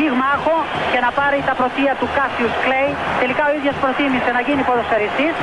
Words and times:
πυγμάχο 0.00 0.56
και 0.92 1.00
να 1.06 1.10
πάρει 1.18 1.38
τα 1.48 1.54
πρωτεία 1.60 1.92
του 2.00 2.08
Κάσιους 2.16 2.54
Κλέη. 2.64 2.90
Τελικά 3.22 3.42
ο 3.50 3.52
ίδιος 3.58 3.76
προτίμησε 3.82 4.30
να 4.36 4.40
γίνει 4.46 4.62
ποδοσφαιριστής 4.68 5.34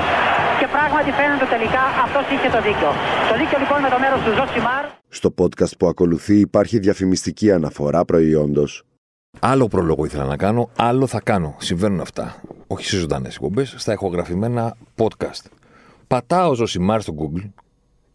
και 0.59 0.67
πράγματι 0.75 1.09
φαίνεται 1.19 1.47
τελικά 1.55 1.83
αυτός 2.05 2.25
είχε 2.33 2.49
το 2.55 2.59
δίκιο. 2.67 2.89
Το 3.29 3.33
δίκιο 3.39 3.57
λοιπόν 3.63 3.77
με 3.85 3.89
το 3.93 3.97
μέρος 4.03 4.19
του 4.25 4.31
Ζωσιμάρ. 4.37 4.83
Στο 5.19 5.29
podcast 5.39 5.73
που 5.79 5.87
ακολουθεί 5.93 6.35
υπάρχει 6.47 6.75
διαφημιστική 6.85 7.47
αναφορά 7.57 8.01
προϊόντος. 8.09 8.71
Άλλο 9.39 9.65
πρόλογο 9.73 10.01
ήθελα 10.05 10.25
να 10.33 10.37
κάνω, 10.45 10.63
άλλο 10.89 11.05
θα 11.07 11.21
κάνω. 11.29 11.55
Συμβαίνουν 11.69 11.99
αυτά. 12.07 12.25
Όχι 12.67 12.85
σε 12.85 12.97
ζωντανές 12.97 13.33
εκπομπές, 13.35 13.73
στα 13.77 13.91
ηχογραφημένα 13.93 14.75
podcast. 14.99 15.43
Πατάω 16.07 16.53
Ζωσιμάρ 16.53 17.01
στο 17.01 17.13
Google 17.19 17.49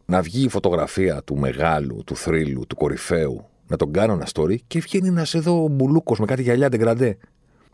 να 0.05 0.23
βγει 0.23 0.45
η 0.45 0.49
φωτογραφία 0.49 1.23
του 1.23 1.37
μεγάλου, 1.37 2.03
του 2.07 2.17
θρύλου, 2.17 2.67
του 2.69 2.77
κορυφαίου, 2.77 3.47
να 3.73 3.79
τον 3.79 3.93
κάνω 3.93 4.13
ένα 4.13 4.27
story 4.33 4.57
και 4.67 4.81
βγαίνει 4.81 5.09
ένας 5.09 5.35
εδώ 5.35 5.69
μπουλούκος 5.69 6.19
με 6.19 6.27
κάτι 6.27 6.43
γυαλιά 6.43 6.71
τεγκραντέ. 6.71 7.17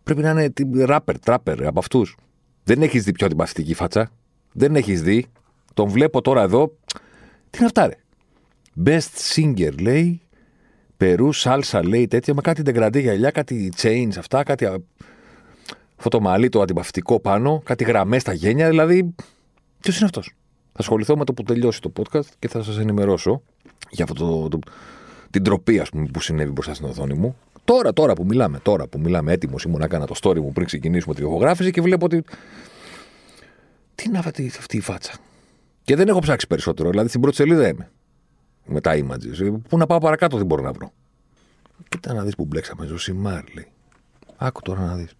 Πρέπει 0.02 0.22
να 0.22 0.30
είναι 0.30 0.52
ράπερ, 0.84 1.18
τράπερ 1.18 1.66
από 1.66 1.78
αυτούς. 1.78 2.16
Δεν 2.64 2.82
έχεις 2.82 3.04
δει 3.04 3.12
πιο 3.12 3.26
αντιπαθητική 3.26 3.74
φάτσα. 3.74 4.10
Δεν 4.52 4.76
έχεις 4.76 5.02
δει. 5.02 5.26
Τον 5.74 5.88
βλέπω 5.88 6.20
τώρα 6.20 6.42
εδώ. 6.42 6.76
Τι 7.50 7.58
είναι 7.58 7.66
αυτά, 7.66 7.86
ρε; 7.86 7.94
Best 8.84 9.34
singer 9.34 9.80
λέει. 9.80 10.20
Περού, 10.96 11.32
σάλσα 11.32 11.86
λέει 11.86 12.06
τέτοια. 12.06 12.34
Με 12.34 12.40
κάτι 12.40 12.62
τεγκραντέ 12.62 12.98
γυαλιά, 12.98 13.30
κάτι 13.30 13.72
chains 13.76 14.12
αυτά, 14.18 14.42
κάτι. 14.42 14.66
Αυτό 15.96 16.08
το 16.08 16.20
μαλλί 16.20 16.48
το 16.48 16.60
αντιπαθητικό 16.60 17.20
πάνω, 17.20 17.62
κάτι 17.64 17.84
γραμμές 17.84 18.22
στα 18.22 18.32
γένια. 18.32 18.68
Δηλαδή, 18.68 19.14
ποιος 19.80 19.96
είναι 19.96 20.04
αυτός; 20.04 20.26
Θα 20.72 20.78
ασχοληθώ 20.78 21.16
με 21.16 21.24
το 21.24 21.34
που 21.34 21.42
τελειώσει 21.42 21.80
το 21.80 21.92
podcast 21.96 22.28
και 22.38 22.48
θα 22.48 22.62
σας 22.62 22.78
ενημερώσω 22.78 23.42
για 23.90 24.04
αυτό 24.04 24.14
το, 24.14 24.48
το, 24.48 24.58
την 25.30 25.42
τροπή 25.42 25.78
ας 25.78 25.88
πούμε, 25.88 26.06
που 26.12 26.20
συνέβη 26.20 26.50
μπροστά 26.50 26.74
στην 26.74 26.86
οθόνη 26.86 27.14
μου. 27.14 27.36
Τώρα, 27.64 27.92
τώρα 27.92 28.12
που 28.12 28.24
μιλάμε, 28.24 28.58
τώρα 28.58 28.86
που 28.86 29.00
μιλάμε, 29.00 29.32
έτοιμος 29.32 29.62
ήμουν 29.62 29.80
να 29.80 29.88
κάνω 29.88 30.04
το 30.04 30.14
story 30.22 30.40
μου 30.40 30.52
πριν 30.52 30.66
ξεκινήσουμε 30.66 31.14
τη 31.14 31.22
ηχογράφηση 31.22 31.70
και 31.70 31.80
βλέπω 31.80 32.04
ότι. 32.04 32.24
Τι 33.94 34.04
είναι 34.06 34.18
αυτή, 34.18 34.52
αυτή 34.58 34.76
η 34.76 34.80
φάτσα. 34.80 35.12
Και 35.82 35.96
δεν 35.96 36.08
έχω 36.08 36.18
ψάξει 36.18 36.46
περισσότερο. 36.46 36.90
Δηλαδή 36.90 37.08
στην 37.08 37.20
πρώτη 37.20 37.36
σελίδα 37.36 37.68
είμαι. 37.68 37.90
Με 38.64 38.80
τα 38.80 38.92
images. 38.94 39.60
Πού 39.68 39.78
να 39.78 39.86
πάω 39.86 39.98
παρακάτω 39.98 40.36
δεν 40.36 40.46
μπορώ 40.46 40.62
να 40.62 40.72
βρω. 40.72 40.92
Κοίτα 41.88 42.12
να 42.12 42.22
δεις 42.22 42.34
που 42.34 42.44
μπλέξαμε. 42.44 42.86
Ζωσιμάρ 42.86 43.42
λέει. 43.54 43.66
Άκου 44.36 44.62
τώρα 44.62 44.80
να 44.80 44.94
δεις. 44.94 45.14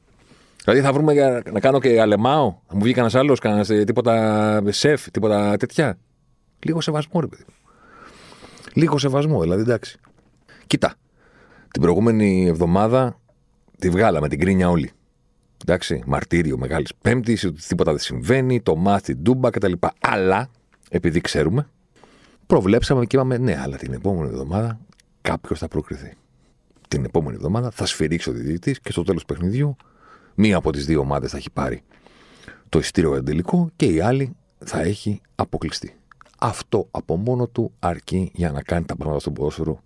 Δηλαδή 0.65 0.81
θα 0.81 0.93
βρούμε 0.93 1.12
για 1.12 1.43
να 1.53 1.61
κάνω 1.61 1.81
και 1.81 2.00
αλεμάω. 2.00 2.55
Θα 2.67 2.75
μου 2.75 2.83
βγει 2.83 2.93
κανένας 2.93 3.15
άλλος, 3.15 3.39
κανένας 3.39 3.67
τίποτα 3.67 4.62
σεφ, 4.67 5.11
τίποτα 5.11 5.56
τέτοια. 5.56 5.98
Λίγο 6.59 6.81
σεβασμό, 6.81 7.20
ρε 7.20 7.27
παιδί. 7.27 7.45
Λίγο 8.79 8.98
σεβασμό, 8.98 9.41
δηλαδή 9.41 9.62
εντάξει. 9.62 9.98
Κοίτα. 10.67 10.95
Την 11.71 11.83
προηγούμενη 11.83 12.47
εβδομάδα 12.47 13.21
τη 13.79 13.91
βγάλαμε 13.91 14.29
την 14.29 14.39
κρίνια 14.39 14.71
όλοι. 14.71 14.91
Εντάξει, 15.62 16.03
μαρτύριο 16.07 16.59
Μεγάλης 16.59 16.95
Πέμπτης, 17.03 17.45
ότι 17.45 17.62
τίποτα 17.67 17.91
δεν 17.91 18.01
συμβαίνει, 18.01 18.61
το 18.61 18.77
μάθη, 18.77 19.15
ντούμπα 19.15 19.51
κτλ. 19.51 19.73
Αλλά, 20.01 20.51
επειδή 20.91 21.21
ξέρουμε, 21.21 21.69
προβλέψαμε 22.47 23.06
και 23.06 23.17
είπαμε 23.17 23.39
ναι, 23.39 23.61
αλλά 23.61 23.77
την 23.77 23.93
επόμενη 23.93 24.29
εβδομάδα 24.29 24.81
κάποιος 25.21 25.59
θα 25.59 25.69
προκριθεί. 25.69 26.15
Την 26.89 27.05
επόμενη 27.05 27.37
εβδομάδα 27.37 27.71
θα 27.71 27.87
σφυρίξει 27.87 28.31
ο 28.31 28.33
διδυτή 28.33 28.77
και 28.83 28.93
στο 28.93 29.03
τέλος 29.03 29.25
του 29.25 29.34
παιχνιδιού 29.34 29.77
μία 30.34 30.56
από 30.56 30.72
τις 30.72 30.87
δύο 30.87 31.00
ομάδες 31.00 31.31
θα 31.31 31.37
έχει 31.37 31.50
πάρει 31.50 31.83
το 32.69 32.78
ειστήριο 32.78 33.15
εντελικό 33.15 33.71
και 33.77 33.87
η 33.87 34.00
άλλη 34.00 34.37
θα 34.59 34.81
έχει 34.81 35.21
αποκλειστεί. 35.34 35.97
Αυτό 36.38 36.88
από 36.91 37.16
μόνο 37.16 37.47
του 37.47 37.72
αρκεί 37.78 38.31
για 38.34 38.50
να 38.50 38.62
κάνει 38.62 38.84
τα 38.84 38.97
πράγματα 38.97 39.21
στον 39.21 39.32
ποδόσφαιρο 39.32 39.81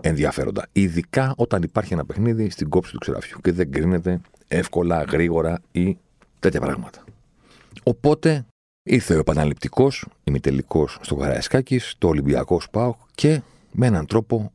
ενδιαφέροντα. 0.00 0.68
Ειδικά 0.72 1.34
όταν 1.36 1.62
υπάρχει 1.62 1.92
ένα 1.92 2.04
παιχνίδι 2.04 2.50
στην 2.50 2.68
κόψη 2.68 2.92
του 2.92 2.98
ξεραφιού 2.98 3.38
και 3.42 3.52
δεν 3.52 3.70
κρίνεται 3.70 4.20
εύκολα, 4.48 5.02
γρήγορα 5.02 5.60
ή 5.72 5.98
τέτοια 6.38 6.60
πράγματα. 6.60 7.04
Οπότε 7.82 8.46
ήρθε 8.82 9.14
ο 9.14 9.18
επαναληπτικός, 9.18 10.06
ημιτελικός 10.24 10.98
στο 11.00 11.14
Καραϊσκάκη, 11.14 11.80
το 11.98 12.08
Ολυμπιακός 12.08 12.62
Σπάουκ 12.64 12.96
και 13.14 13.42
με 13.72 13.86
έναν 13.86 14.06
τρόπο 14.06 14.52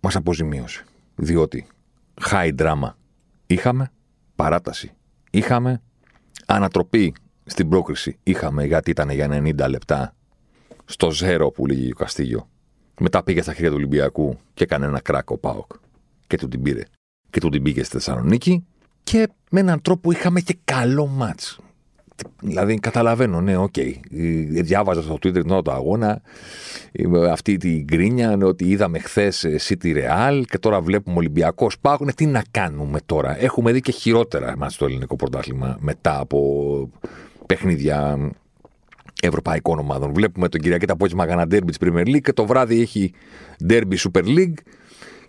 μας 0.00 0.16
αποζημίωσε. 0.16 0.84
Διότι 1.16 1.66
high 2.30 2.54
drama 2.58 2.92
είχαμε, 3.46 3.90
παράταση 4.36 4.92
είχαμε, 5.30 5.82
ανατροπή 6.46 7.14
στην 7.44 7.68
πρόκριση 7.68 8.18
είχαμε 8.22 8.64
γιατί 8.64 8.90
ήταν 8.90 9.10
για 9.10 9.28
90 9.30 9.68
λεπτά 9.68 10.14
στο 10.84 11.10
ζέρο 11.10 11.50
που 11.50 11.66
λέγει 11.66 11.90
ο 11.92 11.94
Καστίγιο. 11.94 12.48
Μετά 13.00 13.22
πήγε 13.22 13.42
στα 13.42 13.52
χέρια 13.52 13.68
του 13.68 13.76
Ολυμπιακού 13.76 14.38
και 14.54 14.64
έκανε 14.64 14.86
ένα 14.86 15.00
κρακ 15.00 15.38
ο 15.38 15.44
ΠΑΟΚ. 15.44 15.72
Και 16.26 16.36
του 16.36 16.48
την 16.48 16.62
πήρε. 16.62 16.82
Και 17.30 17.40
του 17.40 17.48
την 17.48 17.62
πήγε 17.62 17.82
στη 17.82 17.92
Θεσσαλονίκη. 17.92 18.64
Και 19.04 19.28
με 19.50 19.60
έναν 19.60 19.82
τρόπο 19.82 20.10
είχαμε 20.10 20.40
και 20.40 20.56
καλό 20.64 21.06
ματς. 21.06 21.58
Δηλαδή, 22.40 22.78
καταλαβαίνω, 22.78 23.40
ναι, 23.40 23.56
OK. 23.56 23.72
Okay. 23.76 23.92
Διάβαζα 24.48 25.02
στο 25.02 25.14
Twitter 25.14 25.62
το 25.62 25.72
αγώνα 25.72 26.22
αυτή 27.30 27.56
την 27.56 27.84
γκρίνια 27.84 28.38
ότι 28.42 28.64
είδαμε 28.64 28.98
χθες 28.98 29.46
City 29.68 29.96
Real 29.96 30.42
και 30.48 30.58
τώρα 30.58 30.80
βλέπουμε 30.80 31.16
Ολυμπιακός 31.16 31.78
Πάοκ. 31.80 32.00
Ναι, 32.00 32.12
τι 32.12 32.26
να 32.26 32.42
κάνουμε 32.50 32.98
τώρα. 33.06 33.42
Έχουμε 33.42 33.72
δει 33.72 33.80
και 33.80 33.92
χειρότερα 33.92 34.50
εμά 34.50 34.70
στο 34.70 34.84
ελληνικό 34.84 35.16
πρωτάθλημα 35.16 35.76
μετά 35.80 36.18
από 36.18 36.90
παιχνίδια 37.46 38.30
ευρωπαϊκών 39.26 39.78
ομάδων. 39.78 40.12
Βλέπουμε 40.12 40.48
τον 40.48 40.60
Κυριακή 40.60 40.86
τα 40.86 40.92
απόγευμα 40.92 41.26
κάνα 41.26 41.46
ντέρμπι 41.46 41.72
της 41.72 41.88
Premier 41.88 42.06
League 42.06 42.20
και 42.20 42.32
το 42.32 42.46
βράδυ 42.46 42.80
έχει 42.80 43.12
ντέρμπι 43.66 43.98
Super 44.00 44.24
League 44.24 44.54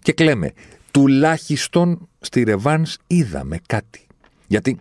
και 0.01 0.13
κλαίμε. 0.13 0.53
Τουλάχιστον 0.91 2.07
στη 2.19 2.43
Ρεβάν 2.43 2.85
είδαμε 3.07 3.59
κάτι. 3.65 4.07
Γιατί 4.47 4.79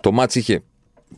το 0.00 0.12
μάτς 0.12 0.34
είχε 0.34 0.62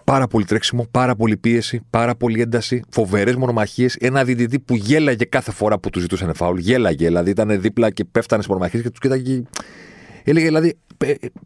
πάρα 0.04 0.26
πολύ 0.26 0.44
τρέξιμο, 0.44 0.86
πάρα 0.90 1.16
πολύ 1.16 1.36
πίεση, 1.36 1.80
πάρα 1.90 2.14
πολύ 2.14 2.40
ένταση, 2.40 2.82
φοβερές 2.88 3.36
μονομαχίες. 3.36 3.94
Ένα 3.94 4.24
διδυτή 4.24 4.58
που 4.58 4.76
γέλαγε 4.76 5.24
κάθε 5.24 5.50
φορά 5.50 5.78
που 5.78 5.90
του 5.90 6.00
ζητούσαν 6.00 6.34
φάουλ. 6.34 6.58
Γέλαγε, 6.58 7.06
δηλαδή 7.06 7.30
ήταν 7.30 7.60
δίπλα 7.60 7.90
και 7.90 8.04
πέφτανε 8.04 8.42
στις 8.42 8.54
μονομαχίες 8.54 8.82
και 8.82 8.90
τους 8.90 8.98
κοίταγε. 8.98 9.42
Έλεγε 10.24 10.46
δηλαδή, 10.46 10.78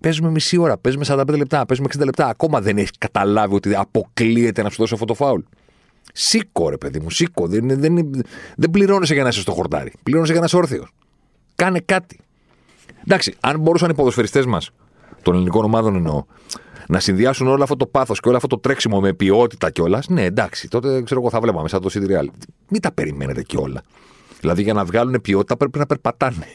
παίζουμε 0.00 0.30
μισή 0.30 0.56
ώρα, 0.56 0.78
παίζουμε 0.78 1.04
45 1.08 1.36
λεπτά, 1.36 1.66
παίζουμε 1.66 1.88
60 1.97 2.04
λεπτά. 2.04 2.26
Ακόμα 2.28 2.60
δεν 2.60 2.76
έχεις 2.76 2.91
καταλάβει 2.98 3.54
ότι 3.54 3.74
αποκλείεται 3.74 4.62
να 4.62 4.70
σου 4.70 4.76
δώσει 4.78 4.94
αυτό 4.94 5.06
το 5.06 5.14
φάουλ. 5.14 5.41
Σήκω, 6.12 6.69
ρε 6.69 6.77
παιδί 6.77 7.00
μου, 7.00 7.11
σήκω. 7.11 7.47
Δεν, 7.47 7.81
δεν, 7.81 8.11
δεν 8.56 8.71
πληρώνεσαι 8.71 9.15
για 9.15 9.22
να 9.22 9.28
είσαι 9.28 9.41
στο 9.41 9.53
χορτάρι. 9.53 9.93
Πληρώνεσαι 10.03 10.33
για 10.33 10.41
να 10.41 10.47
είσαι 10.47 10.56
όρθιος. 10.56 10.93
Κάνε 11.55 11.81
κάτι. 11.81 12.19
Εντάξει, 13.05 13.34
αν 13.41 13.61
μπορούσαν 13.61 13.91
οι 13.91 13.94
ποδοσφαιριστές 13.94 14.47
μας, 14.47 14.71
των 15.22 15.34
ελληνικών 15.34 15.65
ομάδων 15.65 15.94
εννοώ, 15.94 16.25
να 16.89 17.00
συνδυάσουν 17.00 17.47
όλο 17.47 17.62
αυτό 17.62 17.77
το 17.77 17.87
πάθος 17.87 18.21
και 18.21 18.28
όλο 18.28 18.37
αυτό 18.37 18.49
το 18.49 18.59
τρέξιμο 18.59 19.00
με 19.00 19.12
ποιότητα 19.12 19.71
κιόλας, 19.71 20.09
ναι, 20.09 20.25
εντάξει, 20.25 20.69
τότε 20.69 21.03
ξέρω 21.03 21.21
εγώ 21.21 21.31
θα 21.31 21.41
βλέπαμε 21.41 21.69
σαν 21.69 21.81
το 21.81 21.91
City 21.93 22.25
Μην 22.69 22.81
τα 22.81 22.93
περιμένετε 22.93 23.43
κιόλα. 23.43 23.83
Δηλαδή 24.41 24.62
για 24.62 24.72
να 24.72 24.84
βγάλουν 24.84 25.21
ποιότητα 25.21 25.56
πρέπει 25.56 25.78
να 25.78 25.87
περπατάνε. 25.87 26.47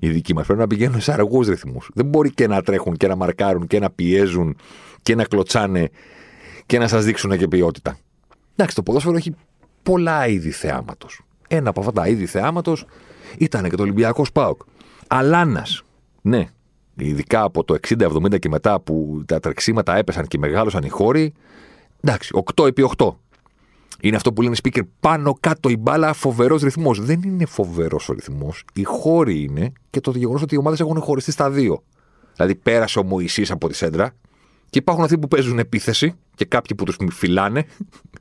Οι 0.00 0.08
δικοί 0.08 0.34
μας 0.34 0.46
πρέπει 0.46 0.60
να 0.60 0.66
πηγαίνουν 0.66 1.00
σε 1.00 1.12
αργούς 1.12 1.48
ρυθμούς. 1.48 1.90
Δεν 1.94 2.06
μπορεί 2.06 2.30
και 2.30 2.46
να 2.46 2.62
τρέχουν 2.62 2.96
και 2.96 3.06
να 3.06 3.16
μαρκάρουν 3.16 3.66
και 3.66 3.78
να 3.78 3.90
πιέζουν 3.90 4.56
και 5.02 5.14
να 5.14 5.24
κλωτσάνε 5.24 5.90
και 6.66 6.78
να 6.78 6.88
σας 6.88 7.04
δείξουν 7.04 7.38
και 7.38 7.48
ποιότητα. 7.48 7.98
Εντάξει, 8.56 8.76
το 8.76 8.82
ποδόσφαιρο 8.82 9.16
έχει 9.16 9.34
πολλά 9.82 10.26
είδη 10.26 10.50
θεάματος. 10.50 11.20
Ένα 11.48 11.68
από 11.68 11.80
αυτά 11.80 11.92
τα 11.92 12.08
είδη 12.08 12.26
θεάματος 12.26 12.84
ήταν 13.38 13.68
και 13.68 13.76
το 13.76 13.82
Ολυμπιακός 13.82 14.28
Σπάουκ. 14.28 14.60
Αλάνας. 15.06 15.82
Ναι, 16.22 16.46
ειδικά 16.96 17.42
από 17.42 17.64
το 17.64 17.74
60-70 17.74 18.38
και 18.38 18.48
μετά 18.48 18.80
που 18.80 19.22
τα 19.26 19.40
τρεξίματα 19.40 19.96
έπεσαν 19.96 20.26
και 20.26 20.38
μεγάλωσαν 20.38 20.82
οι 20.82 20.88
χώροι. 20.88 21.32
Εντάξει, 22.00 22.30
8 22.54 22.66
επί 22.66 22.82
8. 22.96 23.08
Είναι 24.00 24.16
αυτό 24.16 24.32
που 24.32 24.42
λένε 24.42 24.56
speaker 24.62 24.80
πάνω 25.00 25.36
κάτω 25.40 25.68
η 25.68 25.76
μπάλα, 25.76 26.12
φοβερός 26.12 26.62
ρυθμός. 26.62 27.00
Δεν 27.00 27.22
είναι 27.22 27.46
φοβερός 27.46 28.08
ο 28.08 28.12
ρυθμός. 28.12 28.64
Οι 28.72 28.82
χώροι 28.82 29.42
είναι 29.42 29.72
και 29.90 30.00
το 30.00 30.10
γεγονός 30.10 30.42
ότι 30.42 30.54
οι 30.54 30.58
ομάδες 30.58 30.80
έχουν 30.80 31.00
χωριστεί 31.00 31.30
στα 31.30 31.50
δύο. 31.50 31.82
Δηλαδή 32.32 32.54
πέρασε 32.54 32.98
ο 32.98 33.02
Μωησή 33.02 33.46
από 33.48 33.68
τη 33.68 33.74
σέντρα 33.74 34.14
και 34.76 34.82
υπάρχουν 34.82 35.04
αυτοί 35.04 35.18
που 35.18 35.28
παίζουν 35.28 35.58
επίθεση 35.58 36.14
και 36.34 36.44
κάποιοι 36.44 36.76
που 36.76 36.84
τους 36.84 36.96
φυλάνε 37.12 37.64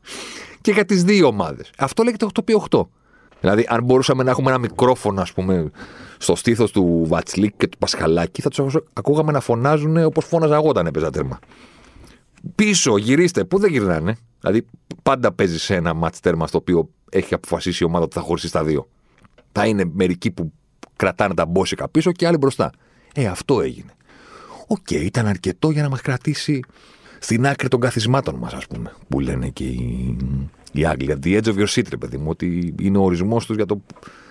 και 0.61 0.71
για 0.71 0.85
τις 0.85 1.03
δύο 1.03 1.27
ομάδες. 1.27 1.71
Αυτό 1.77 2.03
λέγεται 2.03 2.25
8x8. 2.33 2.87
Δηλαδή, 3.39 3.65
αν 3.67 3.83
μπορούσαμε 3.83 4.23
να 4.23 4.29
έχουμε 4.29 4.49
ένα 4.49 4.59
μικρόφωνο, 4.59 5.21
ας 5.21 5.33
πούμε, 5.33 5.71
στο 6.17 6.35
στήθος 6.35 6.71
του 6.71 7.03
Βατσλίκ 7.07 7.57
και 7.57 7.67
του 7.67 7.77
Πασχαλάκη, 7.77 8.41
θα 8.41 8.49
τους 8.49 8.77
ακούγαμε 8.93 9.31
να 9.31 9.39
φωνάζουν 9.39 9.97
όπως 9.97 10.25
φώναζα 10.25 10.55
εγώ 10.55 10.67
όταν 10.67 10.85
έπαιζα 10.85 11.09
τέρμα. 11.09 11.39
Πίσω, 12.55 12.97
γυρίστε. 12.97 13.43
Πού 13.43 13.59
δεν 13.59 13.71
γυρνάνε. 13.71 14.17
Δηλαδή, 14.39 14.65
πάντα 15.03 15.31
παίζει 15.31 15.59
σε 15.59 15.75
ένα 15.75 15.93
ματς 15.93 16.19
τέρμα 16.19 16.47
στο 16.47 16.57
οποίο 16.57 16.89
έχει 17.09 17.33
αποφασίσει 17.33 17.83
η 17.83 17.85
ομάδα 17.85 18.03
ότι 18.03 18.15
θα 18.15 18.21
χωρίσει 18.21 18.47
στα 18.47 18.63
δύο. 18.63 18.87
Θα 19.51 19.65
είναι 19.65 19.83
μερικοί 19.93 20.31
που 20.31 20.51
κρατάνε 20.95 21.33
τα 21.33 21.45
μπόσικα 21.45 21.89
πίσω 21.89 22.11
και 22.11 22.27
άλλοι 22.27 22.37
μπροστά. 22.37 22.71
Ε, 23.13 23.25
αυτό 23.25 23.61
έγινε. 23.61 23.95
Οκ, 24.67 24.91
ήταν 24.91 25.25
αρκετό 25.27 25.69
για 25.69 25.81
να 25.81 25.89
μας 25.89 26.01
κρατήσει 26.01 26.59
στην 27.19 27.47
άκρη 27.47 27.67
των 27.67 27.79
καθισμάτων 27.79 28.35
μας, 28.35 28.53
ας 28.53 28.67
πούμε. 28.67 28.93
Που 29.07 29.19
λένε 29.19 29.49
και 29.49 29.63
οι, 29.63 30.17
οι 30.71 30.85
Άγγλοι. 30.85 31.19
The 31.23 31.41
edge 31.41 31.45
of 31.45 31.57
your 31.57 31.67
seat, 31.67 31.85
ρε 31.89 31.97
παιδί 31.97 32.17
μου. 32.17 32.29
Ότι 32.29 32.75
είναι 32.79 32.97
ο 32.97 33.03
ορισμός 33.03 33.45
τους 33.45 33.55
για 33.55 33.65
το, 33.65 33.81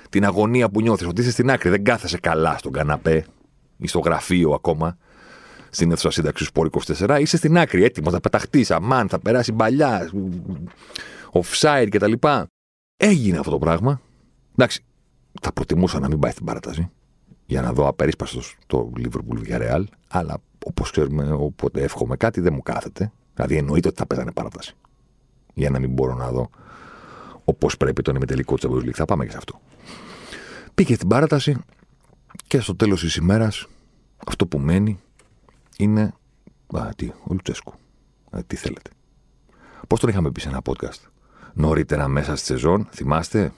την 0.08 0.24
αγωνία 0.24 0.68
που 0.68 0.80
νιώθεις. 0.80 1.06
Ότι 1.06 1.20
είσαι 1.20 1.30
στην 1.30 1.50
άκρη. 1.50 1.70
Δεν 1.70 1.84
κάθεσαι 1.84 2.18
καλά 2.18 2.58
στον 2.58 2.72
καναπέ 2.72 3.24
ή 3.76 3.86
στο 3.86 3.98
γραφείο 3.98 4.50
ακόμα. 4.50 4.96
Στην 5.70 5.90
αίθουσα 5.90 6.10
σύνταξης 6.10 6.46
Σπόρ 6.46 6.70
24. 6.86 7.18
Είσαι 7.20 7.36
στην 7.36 7.58
άκρη, 7.58 7.84
έτοιμος 7.84 8.12
να 8.12 8.20
πεταχτείς. 8.20 8.70
Αμάν, 8.70 9.08
θα 9.08 9.18
περάσει 9.18 9.52
παλιά. 9.52 10.10
Offside 11.32 11.86
κτλ. 11.90 12.12
Έγινε 12.96 13.38
αυτό 13.38 13.50
το 13.50 13.58
πράγμα. 13.58 14.00
Εντάξει, 14.52 14.84
θα 15.42 15.52
προτιμούσα 15.52 15.98
να 15.98 16.08
μην 16.08 16.18
πάει 16.18 16.30
στην 16.30 16.44
παράταση 16.44 16.90
για 17.54 17.62
να 17.62 17.72
δω 17.72 17.88
απερίσπαστο 17.88 18.40
το 18.66 18.92
Liverpool 18.96 19.48
Real, 19.48 19.84
αλλά 20.08 20.36
όπως 20.64 20.90
ξέρουμε, 20.90 21.32
όποτε 21.32 21.82
εύχομαι 21.82 22.16
κάτι 22.16 22.40
δεν 22.40 22.52
μου 22.54 22.62
κάθεται. 22.62 23.12
Δηλαδή 23.34 23.56
εννοείται 23.56 23.88
ότι 23.88 23.96
θα 23.96 24.06
παίζανε 24.06 24.32
παράταση. 24.32 24.74
Για 25.54 25.70
να 25.70 25.78
μην 25.78 25.90
μπορώ 25.90 26.14
να 26.14 26.30
δω 26.30 26.50
όπως 27.44 27.76
πρέπει 27.76 28.02
τον 28.02 28.14
ημιτελικό 28.16 28.54
της 28.54 28.68
Champions 28.68 28.90
Θα 28.92 29.04
πάμε 29.04 29.24
και 29.24 29.30
σε 29.30 29.36
αυτό. 29.36 29.60
Πήγε 30.74 30.94
στην 30.94 31.08
παράταση 31.08 31.56
και 32.46 32.60
στο 32.60 32.76
τέλος 32.76 33.00
της 33.00 33.16
ημέρας 33.16 33.66
αυτό 34.26 34.46
που 34.46 34.58
μένει 34.58 34.98
είναι. 35.76 36.14
Α, 36.76 36.88
τι, 36.96 37.06
ο 37.06 37.32
Λουτσέσκου. 37.32 37.72
Α, 38.30 38.38
τι 38.46 38.56
θέλετε. 38.56 38.90
Πώς 39.88 40.00
τον 40.00 40.08
είχαμε 40.08 40.30
πει 40.30 40.40
σε 40.40 40.48
ένα 40.48 40.60
podcast 40.64 41.08
νωρίτερα 41.54 42.08
μέσα 42.08 42.36
στη 42.36 42.46
σεζόν, 42.46 42.88
θυμάστε; 42.90 43.52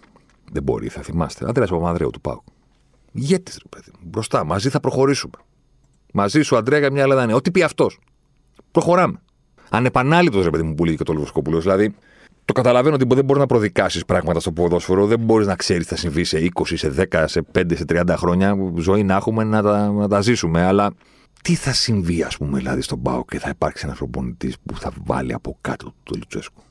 Δεν 0.53 0.63
μπορεί, 0.63 0.89
θα 0.89 1.03
θυμάστε. 1.03 1.49
Αντρέα 1.49 1.67
Παπανδρέου 1.67 2.11
του 2.11 2.21
Πάου. 2.21 2.43
Ηγέτης, 3.17 3.59
ρε 3.63 3.69
παιδί 3.69 3.91
Μπροστά, 4.03 4.45
μαζί 4.45 4.69
θα 4.69 4.81
προχωρήσουμε. 4.81 5.35
Μαζί 6.13 6.43
σου, 6.43 6.57
Αντρέα, 6.57 6.79
για 6.79 6.91
μια 6.91 7.03
Ελλάδα 7.03 7.23
είναι. 7.23 7.35
Ό,τι 7.35 7.51
πει 7.51 7.63
αυτός. 7.63 7.99
Προχωράμε. 8.71 9.21
Ανεπανάληπτος, 9.71 10.45
ρε 10.45 10.51
παιδί 10.51 10.63
μου, 10.63 10.75
που 10.75 10.85
λέει 10.85 10.97
και 10.97 11.05
το 11.05 11.13
Λευκοπούλο. 11.13 11.61
Δηλαδή, 11.61 11.95
το 12.45 12.53
καταλαβαίνω 12.53 12.95
ότι 12.95 13.05
δεν 13.15 13.25
μπορείς 13.25 13.41
να 13.43 13.47
προδικάσεις 13.47 14.05
πράγματα 14.05 14.41
στο 14.41 14.53
ποδόσφαιρο. 14.53 15.07
Δεν 15.07 15.21
μπορείς 15.21 15.47
να 15.47 15.57
ξέρεις 15.57 15.83
τι 15.83 15.89
θα 15.89 15.97
συμβεί 15.97 16.25
σε 16.25 16.39
20, 16.55 16.77
σε 16.77 17.09
10, 17.11 17.25
σε 17.27 17.43
5, 17.53 17.77
σε 17.77 17.85
30 17.89 18.15
χρόνια. 18.17 18.57
Ζωή 18.77 19.03
να 19.03 19.17
έχουμε 19.17 19.45
να 19.45 19.63
τα, 19.63 19.91
να 19.91 20.09
τα 20.09 20.21
ζήσουμε. 20.21 20.65
Αλλά 20.65 20.93
τι 21.43 21.55
θα 21.55 21.73
συμβεί, 21.73 22.23
ας 22.23 22.37
πούμε, 22.37 22.59
δηλαδή, 22.59 22.81
στον 22.81 23.03
Πάο 23.03 23.25
και 23.25 23.39
θα 23.39 23.49
υπάρξει 23.49 23.83
ένας 23.87 23.99
προπονητής 23.99 24.57
που 24.67 24.77
θα 24.77 24.93
βάλει 25.05 25.33
από 25.33 25.59
κάτω 25.61 25.95
το 26.03 26.15
Λουτσέσκου; 26.17 26.63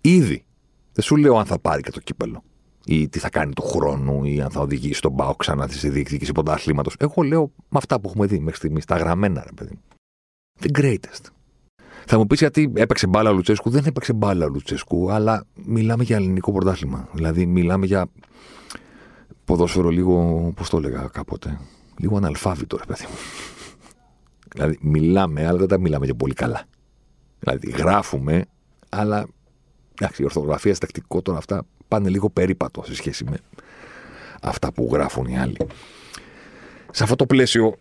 Ήδη. 0.00 0.44
Δεν 0.92 1.04
σου 1.04 1.16
λέω 1.16 1.36
αν 1.38 1.46
θα 1.46 1.58
πάρει 1.58 1.82
και 1.82 1.90
το 1.90 2.00
κύπελο 2.00 2.42
ή 2.88 3.08
τι 3.08 3.18
θα 3.18 3.30
κάνει 3.30 3.52
του 3.52 3.62
χρόνου 3.62 4.24
ή 4.24 4.40
αν 4.40 4.50
θα 4.50 4.60
οδηγήσει 4.60 5.00
τον 5.00 5.14
Πάο 5.16 5.34
ξανά 5.34 5.66
στη 5.66 5.88
διεκδίκηση 5.88 6.32
πρωταθλήματος. 6.32 6.94
Εγώ 6.98 7.22
λέω 7.22 7.52
με 7.56 7.78
αυτά 7.78 8.00
που 8.00 8.08
έχουμε 8.08 8.26
δει 8.26 8.38
μέχρι 8.38 8.56
στιγμής, 8.56 8.84
τα 8.84 8.96
γραμμένα, 8.96 9.42
ρε 9.44 9.52
παιδί. 9.54 9.78
The 10.60 10.78
greatest. 10.78 11.24
Θα 12.06 12.18
μου 12.18 12.26
πεις 12.26 12.38
γιατί 12.38 12.72
έπαιξε 12.74 13.06
μπάλα 13.06 13.30
ο 13.30 13.32
Λουτσέσκου. 13.32 13.70
Δεν 13.70 13.84
έπαιξε 13.86 14.12
μπάλα 14.12 14.44
ο 14.44 14.48
Λουτσέσκου, 14.48 15.12
αλλά 15.12 15.44
μιλάμε 15.64 16.04
για 16.04 16.16
ελληνικό 16.16 16.52
πρωτάθλημα. 16.52 17.08
Δηλαδή, 17.12 17.46
μιλάμε 17.46 17.86
για 17.86 18.06
ποδόσφαιρο 19.44 19.88
λίγο, 19.88 20.52
πώς 20.56 20.70
το 20.70 20.76
έλεγα 20.76 21.08
κάποτε, 21.12 21.58
λίγο 21.98 22.16
αναλφάβητο, 22.16 22.76
ρε 22.76 22.84
παιδί 22.84 23.04
μου. 23.08 23.16
Δηλαδή, 24.52 24.78
μιλάμε, 24.80 25.46
αλλά 25.46 25.58
δεν 25.58 25.68
τα 25.68 25.78
μιλάμε 25.78 26.04
για 26.04 26.14
πολύ 26.14 26.34
καλά. 26.34 26.64
Δηλαδή, 27.38 27.70
γράφουμε, 27.70 28.44
αλλά 28.88 29.26
εντάξει, 30.00 30.22
η 30.22 30.24
ορθογραφία, 30.24 30.76
τακτικό 30.76 31.22
τώρα 31.22 31.38
αυτά 31.38 31.66
πάνε 31.88 32.08
λίγο 32.08 32.30
περίπατο 32.30 32.82
σε 32.84 32.94
σχέση 32.94 33.24
με 33.24 33.38
αυτά 34.42 34.72
που 34.72 34.88
γράφουν 34.92 35.26
οι 35.26 35.38
άλλοι. 35.38 35.56
Σε 36.90 37.02
αυτό 37.02 37.16
το 37.16 37.26
πλαίσιο, 37.26 37.74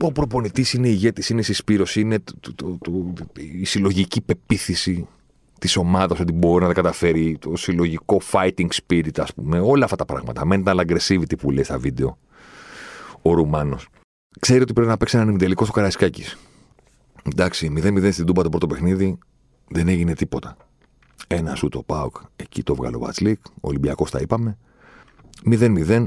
ο 0.00 0.12
προπονητής 0.12 0.72
είναι 0.72 0.88
ηγέτης, 0.88 1.28
είναι 1.28 1.42
συσπήρωση, 1.42 2.00
είναι 2.00 2.18
το, 2.40 2.54
το, 2.54 2.78
το, 2.80 3.12
η 3.34 3.64
συλλογική 3.64 4.20
πεποίθηση 4.20 5.08
της 5.58 5.76
ομάδας 5.76 6.20
ότι 6.20 6.32
μπορεί 6.32 6.62
να 6.62 6.68
τα 6.68 6.74
καταφέρει, 6.74 7.36
το 7.40 7.56
συλλογικό 7.56 8.20
fighting 8.32 8.68
spirit, 8.86 9.18
ας 9.20 9.34
πούμε, 9.34 9.60
όλα 9.60 9.84
αυτά 9.84 9.96
τα 9.96 10.04
πράγματα. 10.04 10.42
Mental 10.50 10.80
aggressivity 10.80 11.38
που 11.38 11.50
λέει 11.50 11.64
στα 11.64 11.78
βίντεο 11.78 12.18
ο 13.22 13.34
Ρουμάνος. 13.34 13.88
Ξέρει 14.40 14.60
ότι 14.60 14.72
πρέπει 14.72 14.88
να 14.88 14.96
παίξει 14.96 15.16
έναν 15.16 15.28
ημιτελικό 15.28 15.64
στο 15.64 15.72
Καραϊσκάκης. 15.72 16.36
Εντάξει, 17.24 17.72
0-0 17.76 18.12
στην 18.12 18.26
Τούμπα 18.26 18.42
το 18.42 18.48
πρώτο 18.48 18.66
παιχνίδι, 18.66 19.18
δεν 19.68 19.88
έγινε 19.88 20.14
τίποτα. 20.14 20.56
Ένα 21.26 21.54
σου 21.54 21.68
το 21.68 21.82
Πάοκ, 21.82 22.16
εκεί 22.36 22.62
το 22.62 22.74
βγάλω 22.74 22.96
ο 22.96 23.00
Βατσλίκ, 23.00 23.40
ο 23.46 23.68
Ολυμπιακός 23.68 24.10
τα 24.10 24.18
είπαμε. 24.20 24.58
0-0. 25.50 26.06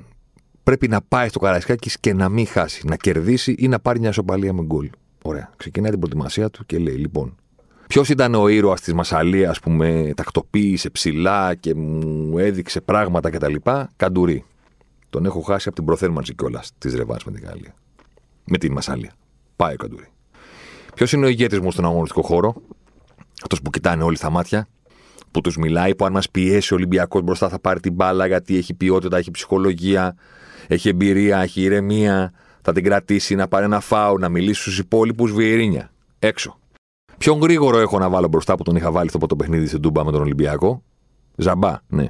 Πρέπει 0.64 0.88
να 0.88 1.02
πάει 1.02 1.28
στο 1.28 1.40
Καραϊσκάκης 1.40 2.00
και 2.00 2.14
να 2.14 2.30
μην 2.30 2.48
χάσει, 2.48 2.88
να 2.88 2.96
κερδίσει 2.96 3.56
ή 3.58 3.68
να 3.68 3.80
πάρει 3.80 4.00
μια 4.00 4.12
σοπαλία 4.12 4.54
με 4.54 4.62
γκολ. 4.62 4.90
Ωραία. 5.22 5.52
Ξεκινάει 5.58 5.92
την 5.92 6.00
προετοιμασία 6.00 6.50
του 6.50 6.66
και 6.66 6.78
λέει: 6.78 6.96
Λοιπόν, 6.96 7.36
ποιος 7.88 8.10
ήταν 8.10 8.36
ο 8.36 8.48
ήρωας 8.48 8.82
της 8.82 8.94
Μασαλίας 8.94 9.60
που 9.60 9.70
με 9.72 10.14
τακτοποίησε 10.16 10.90
ψηλά 10.90 11.56
και 11.56 11.76
μου 11.76 12.38
έδειξε 12.38 12.82
πράγματα 12.82 13.30
κτλ. 13.30 13.56
Καντουρί. 13.96 14.44
Τον 15.10 15.26
έχω 15.26 15.42
χάσει 15.42 15.68
από 15.68 15.78
την 15.78 15.86
προθέρμανση 15.86 16.36
κιόλας 16.36 16.72
της 16.78 16.96
Ρεβά 16.96 17.18
με 17.26 17.32
την 17.32 17.44
Γαλλία. 17.44 17.76
Με 18.44 18.58
τη 18.58 18.72
Μασαλία. 18.72 19.14
Πάει 19.56 19.74
ο 19.74 19.78
Καντουρί. 19.78 20.08
Ποιος 20.96 21.12
είναι 21.12 21.26
ο 21.26 21.30
ηγέτης 21.30 21.60
μου 21.60 21.72
στον 21.72 21.86
αγωνιστικό 21.86 22.22
χώρο, 22.22 22.56
αυτός 23.42 23.62
που 23.62 23.70
κοιτάνε 23.70 24.04
όλοι 24.04 24.18
στα 24.18 24.30
μάτια, 24.30 24.68
που 25.32 25.42
τους 25.42 25.58
μιλάει, 25.58 25.96
που 25.96 26.06
αν 26.06 26.12
μας 26.12 26.30
πιέσει 26.30 26.74
ο 26.74 26.76
Ολυμπιακός 26.76 27.22
μπροστά 27.22 27.50
θα 27.50 27.60
πάρει 27.60 27.80
την 27.80 27.94
μπάλα 27.94 28.28
γιατί 28.28 28.58
έχει 28.58 28.74
ποιότητα, 28.74 29.18
έχει 29.18 29.32
ψυχολογία, 29.32 30.16
έχει 30.68 30.90
εμπειρία, 30.90 31.40
έχει 31.40 31.62
ηρεμία, 31.62 32.34
θα 32.62 32.74
την 32.74 32.84
κρατήσει, 32.84 33.36
να 33.36 33.48
πάρει 33.48 33.66
ένα 33.66 33.80
φάου, 33.80 34.18
να 34.18 34.30
μιλήσει 34.30 34.62
στους 34.62 34.80
υπόλοιπους 34.80 35.32
βιερίνια. 35.32 35.92
Έξω. 36.20 36.60
Πιο 37.18 37.34
γρήγορο 37.34 37.80
έχω 37.80 38.00
να 38.00 38.10
βάλω 38.10 38.28
μπροστά 38.28 38.56
που 38.56 38.64
τον 38.64 38.76
είχα 38.76 38.92
βάλει 38.92 39.10
στο 39.10 39.18
πρώτο 39.18 39.36
παιχνίδι 39.36 39.68
στην 39.68 39.82
Τούμπα 39.82 40.06
με 40.06 40.12
τον 40.12 40.22
Ολυμπιακό; 40.22 40.84
Ζαμπά, 41.36 41.78
ναι. 41.88 42.06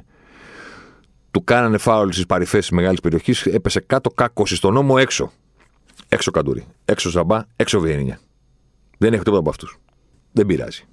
Του 1.30 1.44
κάνανε 1.44 1.78
φάουλ 1.78 2.10
στις 2.10 2.26
παρυφές 2.26 2.60
της 2.60 2.70
μεγάλης 2.70 3.00
περιοχής, 3.00 3.46
έπεσε 3.46 3.80
κάτω, 3.80 4.10
κάκωση 4.10 4.56
στον 4.56 4.72
νόμο 4.72 4.94
έξω. 4.98 5.32
Έξω 6.08 6.30
καντούρι. 6.30 6.66
Έξω 6.84 7.10
ζαμπά, 7.10 7.42
έξω 7.56 7.80
βιερίνια. 7.80 8.20
Δεν 8.98 9.12
έχω 9.12 9.22
τίποτα 9.22 9.40
από 9.40 9.50
αυτούς. 9.50 9.78
Δεν 10.32 10.46
πειράζει. 10.46 10.84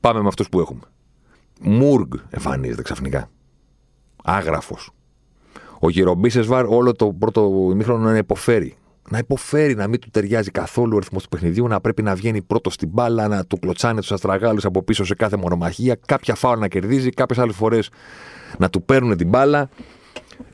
Πάμε 0.00 0.20
με 0.20 0.28
αυτούς 0.28 0.48
που 0.48 0.60
έχουμε. 0.60 0.80
Μούργ 1.60 2.08
εμφανίζεται 2.30 2.82
ξαφνικά. 2.82 3.30
Άγραφος. 4.24 4.90
Ο 5.80 5.90
Γερομπίσεσβαρ 5.90 6.64
όλο 6.64 6.92
το 6.92 7.12
πρώτο 7.12 7.68
ημίχρονο 7.72 8.10
να 8.10 8.16
υποφέρει. 8.16 8.76
Να 9.10 9.18
υποφέρει, 9.18 9.74
να 9.74 9.88
μην 9.88 10.00
του 10.00 10.08
ταιριάζει 10.10 10.50
καθόλου 10.50 10.96
ο 10.96 10.98
ρυθμός 10.98 11.22
του 11.22 11.28
παιχνιδιού, 11.28 11.68
να 11.68 11.80
πρέπει 11.80 12.02
να 12.02 12.14
βγαίνει 12.14 12.42
πρώτος 12.42 12.74
στην 12.74 12.88
μπάλα, 12.88 13.28
να 13.28 13.44
του 13.44 13.58
κλωτσάνε 13.58 14.00
τους 14.00 14.12
αστραγάλους 14.12 14.64
από 14.64 14.82
πίσω 14.82 15.04
σε 15.04 15.14
κάθε 15.14 15.36
μονομαχία, 15.36 15.98
κάποια 16.06 16.34
φάουλ 16.34 16.58
να 16.58 16.68
κερδίζει, 16.68 17.10
κάποιες 17.10 17.38
άλλες 17.38 17.56
φορές 17.56 17.88
να 18.58 18.70
του 18.70 18.82
παίρνουν 18.82 19.16
την 19.16 19.28
μπάλα. 19.28 19.68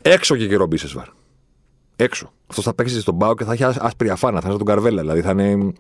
Έξω 0.02 0.36
και 0.36 0.44
Γερομπίσεσβαρ. 0.44 1.06
Έξω. 1.96 2.32
Αυτός 2.46 2.64
θα 2.64 2.74
παίξει 2.74 3.00
στον 3.00 3.18
πάο 3.18 3.34
και 3.34 3.44
θα 3.44 3.52
έχει 3.52 3.64
άσπρη 3.64 4.10
αφάνα, 4.10 4.40
θα 4.40 4.48
είναι 4.48 4.56
τον 4.56 4.66
καρβέλα. 4.66 5.00
Δηλαδή 5.00 5.20
θα 5.20 5.30
είναι. 5.30 5.72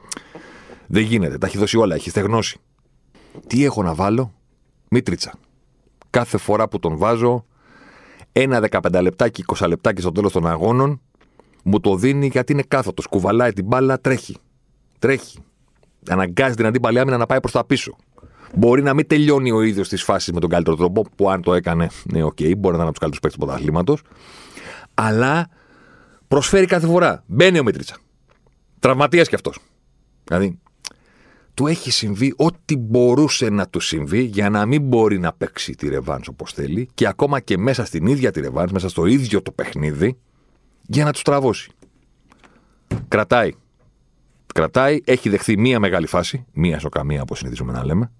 Δεν 0.86 1.02
γίνεται. 1.02 1.38
Τα 1.38 1.46
έχει 1.46 1.58
δώσει 1.58 1.76
όλα, 1.76 1.94
έχει 1.94 2.10
στεγνώσει. 2.10 2.58
Τι 3.46 3.64
έχω 3.64 3.82
να 3.82 3.94
βάλω, 3.94 4.32
Μίτριτσα. 4.92 5.32
Κάθε 6.10 6.38
φορά 6.38 6.68
που 6.68 6.78
τον 6.78 6.96
βάζω, 6.96 7.44
ένα 8.32 8.60
15 8.70 9.00
λεπτάκι, 9.02 9.44
20 9.46 9.66
λεπτάκι 9.68 10.00
στο 10.00 10.12
τέλος 10.12 10.32
των 10.32 10.46
αγώνων, 10.46 11.00
μου 11.64 11.80
το 11.80 11.96
δίνει 11.96 12.26
γιατί 12.26 12.52
είναι 12.52 12.62
κάθετος. 12.62 13.06
Κουβαλάει 13.06 13.52
την 13.52 13.64
μπάλα, 13.64 14.00
τρέχει. 14.00 14.36
Τρέχει. 14.98 15.38
Αναγκάζει 16.08 16.54
την 16.54 16.66
αντίπαλη 16.66 16.98
άμυνα 16.98 17.16
να 17.16 17.26
πάει 17.26 17.40
προς 17.40 17.52
τα 17.52 17.64
πίσω. 17.64 17.96
Μπορεί 18.54 18.82
να 18.82 18.94
μην 18.94 19.06
τελειώνει 19.06 19.50
ο 19.50 19.62
ίδιος 19.62 19.88
τις 19.88 20.02
φάσεις 20.02 20.32
με 20.32 20.40
τον 20.40 20.50
καλύτερο 20.50 20.76
τρόπο, 20.76 21.04
που 21.16 21.30
αν 21.30 21.42
το 21.42 21.54
έκανε, 21.54 21.88
ναι, 22.04 22.22
OK, 22.22 22.36
okay, 22.38 22.56
μπορεί 22.56 22.76
να 22.76 22.82
είναι 22.82 22.88
από 22.88 22.90
τους 22.90 22.98
καλύτερους 22.98 23.20
παίκτες 23.20 23.38
του 23.38 23.46
πρωταθλήματος. 23.46 24.02
Αλλά 24.94 25.48
προσφέρει 26.28 26.66
κάθε 26.66 26.86
φορά. 26.86 27.22
Μπαίνει 27.26 27.58
ο 27.58 27.62
Μίτριτσα. 27.62 27.96
Τραυματίας 28.78 29.28
κι 29.28 29.34
αυτός. 29.34 29.58
Δηλαδή, 30.24 30.58
του 31.60 31.66
έχει 31.66 31.90
συμβεί 31.90 32.34
ό,τι 32.36 32.76
μπορούσε 32.76 33.50
να 33.50 33.68
του 33.68 33.80
συμβεί 33.80 34.22
για 34.22 34.50
να 34.50 34.66
μην 34.66 34.82
μπορεί 34.82 35.18
να 35.18 35.32
παίξει 35.32 35.72
τη 35.72 35.88
ρεβάνς 35.88 36.28
όπως 36.28 36.52
θέλει 36.52 36.88
και 36.94 37.06
ακόμα 37.06 37.40
και 37.40 37.58
μέσα 37.58 37.84
στην 37.84 38.06
ίδια 38.06 38.30
τη 38.30 38.40
ρεβάνς, 38.40 38.72
μέσα 38.72 38.88
στο 38.88 39.06
ίδιο 39.06 39.42
το 39.42 39.52
παιχνίδι, 39.52 40.18
για 40.86 41.04
να 41.04 41.12
τους 41.12 41.22
τραβώσει. 41.22 41.70
Κρατάει. 43.08 43.50
Κρατάει, 44.54 45.00
έχει 45.04 45.28
δεχθεί 45.28 45.58
μία 45.58 45.78
μεγάλη 45.78 46.06
φάση, 46.06 46.44
μία 46.52 46.78
σοκαμία 46.78 47.22
όπως 47.22 47.38
συνηθίζουμε 47.38 47.72
να 47.72 47.84
λέμε. 47.84 48.10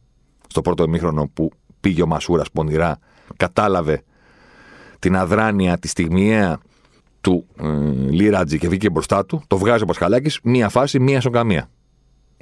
Στο 0.46 0.60
πρώτο 0.60 0.82
ημίχρονο 0.84 1.30
που 1.34 1.50
πήγε 1.80 2.02
ο 2.02 2.06
Μασούρας 2.06 2.50
πονηρά, 2.50 2.98
κατάλαβε 3.36 4.02
την 4.98 5.16
αδράνεια, 5.16 5.78
τη 5.78 5.88
στιγμιαία 5.88 6.58
του 7.20 7.46
ε, 7.60 7.66
Λίρατζη 8.10 8.58
και 8.58 8.68
βγήκε 8.68 8.90
μπροστά 8.90 9.26
του. 9.26 9.42
Το 9.46 9.58
βγάζει 9.58 9.82
ο 9.82 9.86
Πασχαλάκης, 9.86 10.40
μία 10.42 10.68
φάση, 10.68 11.00
μία 11.00 11.20
σοκαμία. 11.20 11.70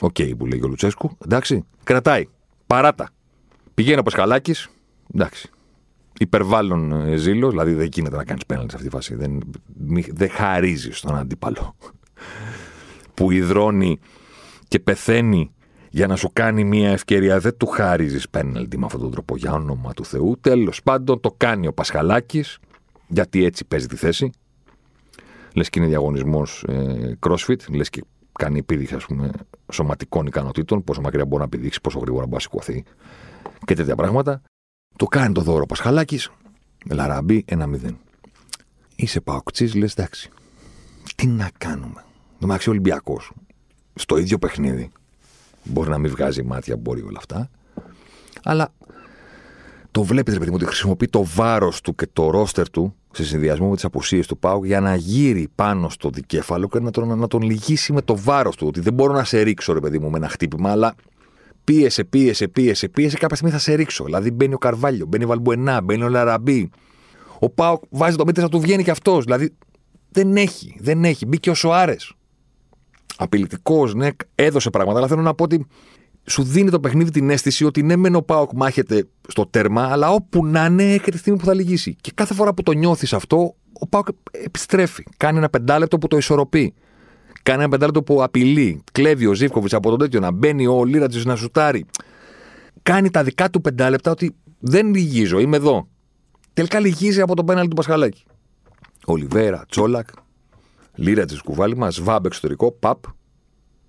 Οκ, 0.01 0.17
που 0.39 0.47
λέει 0.47 0.61
ο 0.65 0.69
Λουτσέσκου. 0.69 1.17
Εντάξει, 1.25 1.65
κρατάει. 1.85 2.29
Παράτα. 2.67 3.11
Πηγαίνει 3.75 3.99
ο 3.99 4.03
Πασχαλάκης. 4.03 4.69
Εντάξει. 5.15 5.51
Υπερβάλλον 6.19 6.93
ε, 6.93 7.17
ζήλο, 7.17 7.51
δηλαδή 7.51 7.73
δεν 7.73 7.89
γίνεται 7.93 8.17
να 8.17 8.25
κάνεις 8.25 8.47
πέναλτι 8.47 8.71
σε 8.71 8.77
αυτή 8.77 8.89
τη 8.89 8.95
φάση. 8.95 9.15
Δεν, 9.15 9.41
δεν 10.13 10.31
χαρίζεις 10.31 10.99
στον 10.99 11.17
αντίπαλο. 11.17 11.75
που 13.15 13.31
υδρώνει 13.31 13.99
και 14.69 14.79
πεθαίνει 14.79 15.53
για 15.91 16.07
να 16.07 16.17
σου 16.17 16.31
κάνει 16.33 16.65
μια 16.65 16.91
ευκαιρία. 16.91 17.39
Δεν 17.39 17.57
του 17.57 17.67
χαρίζεις 17.67 18.31
πέναλτι 18.31 18.79
με 18.79 18.85
αυτόν 18.85 19.01
τον 19.01 19.11
τρόπο 19.11 19.37
για 19.37 19.53
όνομα 19.53 19.93
του 19.93 20.05
Θεού. 20.05 20.39
Τέλος 20.41 20.83
πάντων 20.83 21.21
το 21.21 21.35
κάνει 21.37 21.67
ο 21.67 21.73
Πασχαλάκης, 21.73 22.59
γιατί 23.09 23.45
έτσι 23.45 23.65
παίζει 23.65 23.87
τη 23.87 23.97
θέση. 23.97 24.31
Λες 25.55 25.71
και 25.71 25.79
είναι 25.79 25.89
διαγωνισμός 25.89 26.65
ε, 26.69 27.19
crossfit, 27.27 27.69
λες 27.71 27.91
και 27.91 28.05
κάνει 28.39 28.59
επίδειξη 28.59 28.95
ας 28.95 29.05
πούμε, 29.05 29.31
σωματικών 29.73 30.27
ικανοτήτων, 30.27 30.85
πόσο 30.85 31.01
μακριά 31.01 31.27
μπορεί 31.27 31.43
να 31.43 31.49
πηδήξει, 31.49 31.81
πόσο 31.81 31.99
γρήγορα 31.99 32.23
μπορεί 32.23 32.35
να 32.35 32.41
σηκωθεί 32.41 32.85
και 33.65 33.75
τέτοια 33.75 33.95
πράγματα. 33.95 34.43
Το 34.97 35.07
κάνει 35.07 35.35
το 35.35 35.41
δώρο 35.41 35.67
Πασχαλάκης, 35.67 36.31
Λαραμπή 36.91 37.45
1-0. 37.49 37.97
Είσαι 38.97 39.21
παοκτσή, 39.21 39.79
λες 39.79 39.93
εντάξει. 39.93 40.31
Τι 41.17 41.27
να 41.27 41.51
κάνουμε. 41.59 42.05
Νομάξει 42.39 42.71
Ολυμπιακός. 42.71 43.33
Στο 43.95 44.17
ίδιο 44.17 44.39
παιχνίδι. 44.39 44.91
Μπορεί 45.65 45.91
να 45.91 45.99
μην 45.99 46.11
βγάζει 46.11 46.43
μάτια, 46.43 46.77
μπορεί 46.77 47.03
όλα 47.03 47.19
αυτά. 47.19 47.51
Αλλά 48.43 48.73
το 49.91 50.03
βλέπετε, 50.03 50.33
ρε 50.33 50.39
παιδί 50.39 50.51
μου, 50.51 50.57
ότι 50.57 50.67
χρησιμοποιεί 50.67 51.09
το 51.09 51.25
βάρος 51.25 51.81
του 51.81 51.95
και 51.95 52.07
το 52.13 52.31
ρόστερ 52.31 52.71
του 52.71 52.95
σε 53.13 53.25
συνδυασμό 53.25 53.69
με 53.69 53.75
τις 53.75 53.85
απουσίες 53.85 54.27
του 54.27 54.39
Πάου 54.39 54.65
για 54.65 54.81
να 54.81 54.95
γύρει 54.95 55.49
πάνω 55.55 55.89
στο 55.89 56.11
δικέφαλο 56.11 56.69
και 56.69 56.81
να 56.81 56.91
τον, 56.91 57.19
να 57.19 57.27
τον 57.27 57.43
λυγίσει 57.43 57.93
με 57.93 58.03
το 58.03 58.17
βάρος 58.17 58.57
του. 58.57 58.67
Ότι 58.67 58.81
δεν 58.81 58.95
μπορώ 58.95 59.13
να 59.13 59.25
σε 59.25 59.41
ρίξω, 59.41 59.73
ρε 59.73 59.81
παιδί 59.81 59.99
μου, 59.99 60.11
με 60.11 60.17
ένα 60.17 60.29
χτύπημα, 60.29 60.71
αλλά 60.71 60.95
πίεσε, 61.65 62.05
πίεσε, 62.05 62.49
πίεσε, 62.49 62.89
πίεσε. 62.89 63.17
Κάποια 63.17 63.37
στιγμή 63.37 63.55
θα 63.55 63.61
σε 63.61 63.75
ρίξω. 63.75 64.05
Δηλαδή 64.05 64.31
μπαίνει 64.31 64.55
ο 64.55 64.59
Καρβάλιο, 64.59 65.07
μπαίνει 65.07 65.25
ο 65.25 65.27
Βαλμπουενά, 65.27 65.81
μπαίνει 65.83 66.03
ο 66.03 66.09
Λαραμπή. 66.09 66.71
Ο 67.39 67.51
Πάου 67.51 67.81
βάζει 67.91 68.17
το 68.17 68.25
μέτρη, 68.25 68.43
θα 68.43 68.49
του 68.49 68.61
βγαίνει 68.61 68.85
και 68.85 68.91
αυτός. 68.91 69.25
Δηλαδή 69.25 69.55
δεν 70.11 70.37
έχει, 70.37 70.77
δεν 70.81 71.05
έχει. 71.05 71.27
Μπήκε 71.27 71.51
ο 71.51 71.55
Σοάρες. 71.55 72.13
Απειλητικός, 73.17 73.95
ναι, 73.95 74.09
έδωσε 74.35 74.71
πράγματα, 74.71 74.99
αλλά 74.99 75.09
θέλω 75.09 75.23
να 75.23 75.35
πω 75.35 75.45
ότι 75.45 75.67
σου 76.29 76.43
δίνει 76.43 76.71
το 76.71 76.81
παιχνίδι 76.81 77.11
την 77.11 77.31
αίσθηση 77.31 77.65
ότι 77.65 77.83
ναι, 77.83 77.97
μεν 77.97 78.15
ο 78.15 78.23
Πάοκ 78.23 78.51
μάχεται 78.55 79.09
στο 79.29 79.47
τέρμα, 79.47 79.83
αλλά 79.83 80.11
όπου 80.11 80.47
να 80.47 80.65
είναι, 80.65 80.93
έχει 80.93 81.11
τη 81.11 81.19
στιγμή 81.19 81.39
που 81.39 81.45
θα 81.45 81.55
λυγίσει. 81.55 81.97
Και 82.01 82.11
κάθε 82.15 82.35
φορά 82.35 82.55
που 82.55 82.63
το 82.63 82.73
νιώθεις 82.73 83.13
αυτό, 83.13 83.55
ο 83.81 83.87
Πάοκ 83.87 84.07
επιστρέφει. 84.31 85.03
Κάνει 85.17 85.39
ένα 85.39 85.49
πεντάλεπτο 85.49 85.99
που 85.99 86.09
το 86.09 86.17
ισορροπεί. 86.17 86.75
Κάνει 87.43 87.61
ένα 87.61 87.69
πεντάλεπτο 87.69 88.03
που 88.03 88.23
απειλεί. 88.23 88.83
Κλέβει 88.93 89.27
ο 89.27 89.35
Ζήφκοβιτς 89.35 89.75
από 89.75 89.91
τον 89.91 89.99
τέτοιο 89.99 90.21
να 90.21 90.31
μπαίνει 90.31 90.67
ο 90.67 90.85
Λίρατζης 90.85 91.25
να 91.25 91.37
σουτάρει. 91.37 91.87
Κάνει 92.83 93.11
τα 93.11 93.23
δικά 93.23 93.51
του 93.51 93.61
πεντάλεπτα 93.61 94.11
ότι 94.11 94.35
δεν 94.59 94.95
λυγίζω, 94.95 95.39
είμαι 95.39 95.57
εδώ. 95.57 95.89
Τελικά 96.53 96.81
λυγίζει 96.81 97.21
από 97.21 97.37
το 97.37 97.45
πέναλ 97.45 97.69
του 97.69 97.75
Πασχαλάκη. 97.75 98.25
Ολιβέρα, 99.05 99.65
Τσόλακ, 99.69 100.09
Λίρατζης 100.95 101.41
κουβάλημα, 101.41 101.77
μπαμ 101.77 102.27
εξωτερικό, 102.27 102.73
παπ, 102.73 103.05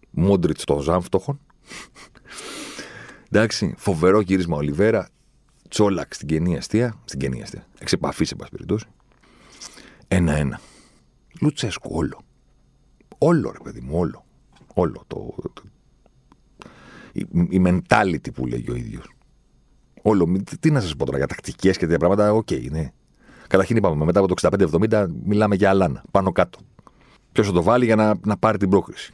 Μόντριτς 0.09 0.63
των 0.63 0.79
πάμφτωχων. 0.79 1.39
Εντάξει, 3.31 3.73
φοβερό 3.77 4.21
γύρισμα 4.21 4.57
Ολιβέρα. 4.57 5.09
Τσόλακ 5.69 6.13
στην 6.13 6.27
κενή 6.27 6.57
εστία. 6.57 6.95
Στην 7.05 7.19
κενή 7.19 7.41
εστία. 7.41 7.67
Εξ 7.79 7.93
επαφής, 7.93 8.25
σε 8.25 8.35
πάση 8.35 8.51
περιπτώσει. 8.51 8.85
Ένα-ένα. 10.07 10.59
Λουτσέσκου, 11.41 11.89
όλο. 11.93 12.21
Όλο, 13.17 13.51
ρε 13.51 13.57
παιδί 13.63 13.81
μου, 13.81 13.97
όλο. 13.97 14.25
Όλο. 14.73 15.03
Το, 15.07 15.35
το, 15.53 15.61
η, 17.11 17.27
η 17.49 17.61
mentality 17.65 18.33
που 18.33 18.45
λέγει 18.45 18.71
ο 18.71 18.75
ίδιος. 18.75 19.13
Όλο. 20.01 20.41
Τι 20.59 20.71
να 20.71 20.81
σας 20.81 20.95
πω 20.95 21.05
τώρα 21.05 21.17
για 21.17 21.27
τακτικές 21.27 21.77
και 21.77 21.83
τέτοια 21.83 21.97
πράγματα. 21.97 22.33
OK, 22.33 22.47
okay, 22.51 22.71
ναι. 22.71 22.91
Καταρχήν 23.47 23.77
είπαμε, 23.77 24.05
μετά 24.05 24.19
από 24.19 24.35
το 24.35 24.49
65-70 24.89 25.07
μιλάμε 25.23 25.55
για 25.55 25.69
αλάνα. 25.69 26.03
Πάνω 26.11 26.31
κάτω. 26.31 26.59
Ποιος 27.31 27.47
θα 27.47 27.53
το 27.53 27.63
βάλει 27.63 27.85
για 27.85 27.95
να, 27.95 28.19
να 28.25 28.37
πάρει 28.37 28.57
την 28.57 28.69
πρόκριση. 28.69 29.13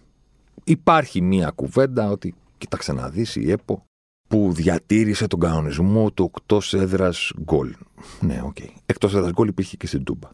Υπάρχει 0.64 1.22
μία 1.22 1.50
κουβέντα 1.50 2.10
ότι 2.10 2.36
Κοίταξε 2.58 2.94
να 2.94 3.10
δεις 3.10 3.36
η 3.36 3.52
ΕΠΟ 3.52 3.86
που 4.28 4.54
διατήρησε 4.54 5.28
τον 5.28 5.40
κανονισμό 5.40 6.12
του 6.12 6.32
εκτός 6.36 6.74
έδρας 6.74 7.34
γκολ. 7.42 7.76
Ναι, 8.20 8.42
OK. 8.44 8.56
Okay. 8.60 8.70
Εκτός 8.86 9.14
έδρας 9.14 9.32
γκολ 9.32 9.48
υπήρχε 9.48 9.78
και 9.78 9.88
στην 9.88 10.04
Τούμπα. 10.04 10.30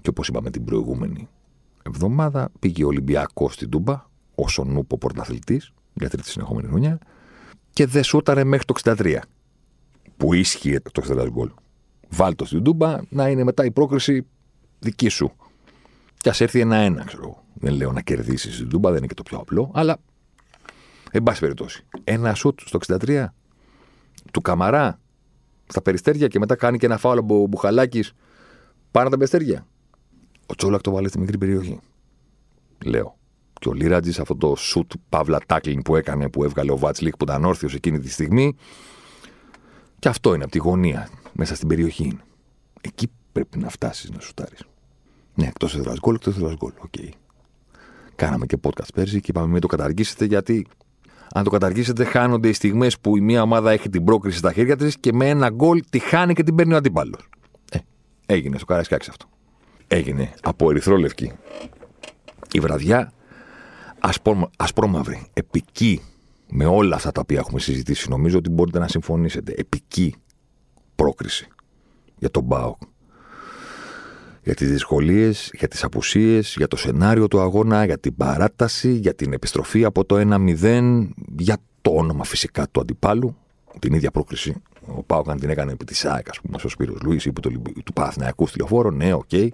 Και 0.00 0.08
όπως 0.08 0.28
είπαμε 0.28 0.50
την 0.50 0.64
προηγούμενη 0.64 1.28
εβδομάδα, 1.82 2.50
πήγε 2.58 2.84
ο 2.84 2.86
Ολυμπιακός 2.86 3.54
στην 3.54 3.68
Τούμπα, 3.70 3.92
ω 4.34 4.44
ο 4.58 4.64
νούπο 4.64 4.98
πρωταθλητής 4.98 5.72
για 5.94 6.08
τρίτη 6.08 6.28
συνεχόμενη 6.28 6.68
χρονιά, 6.68 6.98
και 7.72 7.86
δεν 7.86 8.04
σούταρε 8.04 8.44
μέχρι 8.44 8.64
το 8.64 8.74
63. 8.84 9.18
Που 10.16 10.34
ίσχυε 10.34 10.72
το 10.72 10.82
εκτός 10.86 11.10
έδρας 11.10 11.28
γκολ. 11.28 11.50
Βάλτο 12.08 12.44
στην 12.44 12.62
Τούμπα 12.62 12.98
να 13.08 13.28
είναι 13.28 13.44
μετά 13.44 13.64
η 13.64 13.70
πρόκριση 13.70 14.26
δική 14.78 15.08
σου. 15.08 15.32
Και 16.16 16.28
ας 16.28 16.40
έρθει 16.40 16.60
ένα-ένα, 16.60 17.04
ξέρω 17.04 17.42
Δεν 17.54 17.74
λέω 17.74 17.92
να 17.92 18.00
κερδίσεις 18.00 18.54
στην 18.54 18.68
Τούμπα, 18.68 18.88
δεν 18.88 18.98
είναι 18.98 19.06
και 19.06 19.14
το 19.14 19.22
πιο 19.22 19.38
απλό, 19.38 19.70
αλλά 19.74 19.98
Εν 21.14 21.22
πάση 21.22 21.40
περιπτώσει. 21.40 21.86
Ένα 22.04 22.34
σουτ 22.34 22.60
στο 22.64 22.78
63 22.86 23.26
του 24.32 24.40
Καμαρά 24.40 25.00
στα 25.66 25.82
περιστέρια 25.82 26.28
και 26.28 26.38
μετά 26.38 26.54
κάνει 26.54 26.78
και 26.78 26.86
ένα 26.86 26.96
φάουλο 26.98 27.20
από 27.20 27.46
μπουχαλάκι 27.46 28.04
πάνω 28.90 29.08
τα 29.08 29.16
περιστέρια. 29.16 29.66
Ο 30.46 30.54
Τσόλακ 30.54 30.80
το 30.80 30.90
βάλε 30.90 31.08
στη 31.08 31.18
μικρή 31.18 31.38
περιοχή. 31.38 31.80
Λέω. 32.84 33.16
Και 33.60 33.68
ο 33.68 33.72
Λίρατζης 33.72 34.18
αυτό 34.18 34.36
το 34.36 34.54
σουτ 34.56 34.92
παύλα 35.08 35.38
τάκλινγκ 35.46 35.82
που 35.82 35.96
έκανε 35.96 36.28
που 36.28 36.44
έβγαλε 36.44 36.72
ο 36.72 36.78
Βάτσλικ 36.78 37.16
που 37.16 37.24
ήταν 37.24 37.44
όρθιος 37.44 37.74
εκείνη 37.74 37.98
τη 37.98 38.10
στιγμή. 38.10 38.56
Και 39.98 40.08
αυτό 40.08 40.34
είναι 40.34 40.42
από 40.42 40.52
τη 40.52 40.58
γωνία 40.58 41.08
μέσα 41.32 41.54
στην 41.54 41.68
περιοχή. 41.68 42.18
Εκεί 42.80 43.10
πρέπει 43.32 43.58
να 43.58 43.68
φτάσεις 43.68 44.10
να 44.10 44.20
σουτάρεις. 44.20 44.60
Ναι, 45.34 45.46
εκτός 45.46 45.76
έδρας 45.76 45.98
γκολ, 45.98 46.14
εκτός 46.14 46.36
έδρας 46.36 46.54
γκολ. 46.54 46.72
Οκ. 46.78 46.94
Κάναμε 48.14 48.46
και 48.46 48.58
podcast 48.62 48.94
πέρσι 48.94 49.20
και 49.20 49.26
είπαμε 49.30 49.46
μην 49.46 49.60
το 49.60 49.66
καταργήσετε 49.66 50.24
γιατί 50.24 50.66
αν 51.32 51.44
το 51.44 51.50
καταργήσετε, 51.50 52.04
χάνονται 52.04 52.48
οι 52.48 52.52
στιγμές 52.52 52.98
που 52.98 53.16
η 53.16 53.20
μία 53.20 53.42
ομάδα 53.42 53.70
έχει 53.70 53.88
την 53.88 54.04
πρόκριση 54.04 54.38
στα 54.38 54.52
χέρια 54.52 54.76
της 54.76 54.98
και 54.98 55.12
με 55.12 55.28
ένα 55.28 55.50
γκολ 55.50 55.82
τη 55.90 55.98
χάνει 55.98 56.34
και 56.34 56.42
την 56.42 56.54
παίρνει 56.54 56.74
ο 56.74 56.76
αντίπαλος. 56.76 57.28
Ε, 57.70 57.78
έγινε 58.26 58.56
στο 58.56 58.66
Καραϊσκάκης 58.66 59.08
αυτό. 59.08 59.26
Έγινε 59.88 60.32
από 60.42 60.70
ερυθρόλευκη. 60.70 61.32
Η 62.52 62.60
βραδιά 62.60 63.12
ασπρό, 63.98 64.50
ασπρόμαυρη, 64.56 65.26
επική 65.32 66.00
με 66.50 66.66
όλα 66.66 66.96
αυτά 66.96 67.12
τα 67.12 67.20
οποία 67.20 67.38
έχουμε 67.38 67.60
συζητήσει. 67.60 68.08
Νομίζω 68.08 68.38
ότι 68.38 68.50
μπορείτε 68.50 68.78
να 68.78 68.88
συμφωνήσετε. 68.88 69.54
Επική 69.56 70.14
πρόκριση 70.94 71.48
για 72.18 72.30
τον 72.30 72.42
ΠΑΟΚ 72.42 72.76
για 74.42 74.54
τις 74.54 74.70
δυσκολίες, 74.70 75.50
για 75.52 75.68
τις 75.68 75.84
απουσίες, 75.84 76.54
για 76.56 76.68
το 76.68 76.76
σενάριο 76.76 77.28
του 77.28 77.40
αγώνα, 77.40 77.84
για 77.84 77.98
την 77.98 78.16
παράταση, 78.16 78.92
για 78.92 79.14
την 79.14 79.32
επιστροφή 79.32 79.84
από 79.84 80.04
το 80.04 80.16
1-0, 80.16 81.08
για 81.38 81.56
το 81.82 81.90
όνομα 81.90 82.24
φυσικά 82.24 82.68
του 82.68 82.80
αντιπάλου, 82.80 83.36
την 83.78 83.92
ίδια 83.92 84.10
πρόκριση. 84.10 84.62
Ο 84.86 85.02
ΠΑΟΚ 85.02 85.26
αν 85.26 85.38
την 85.38 85.50
έκανε 85.50 85.72
επί 85.72 85.84
της 85.84 86.04
ΑΕΚ, 86.04 86.28
ας 86.28 86.40
πούμε, 86.40 86.56
ο 86.64 86.68
Σπύρος 86.68 87.00
Λούης, 87.02 87.24
είπε 87.24 87.40
του, 87.40 87.62
του 87.84 87.92
Παναθηναϊκού 87.92 88.46
στη 88.46 88.64
ναι, 88.92 89.12
OK. 89.12 89.22
Okay. 89.30 89.48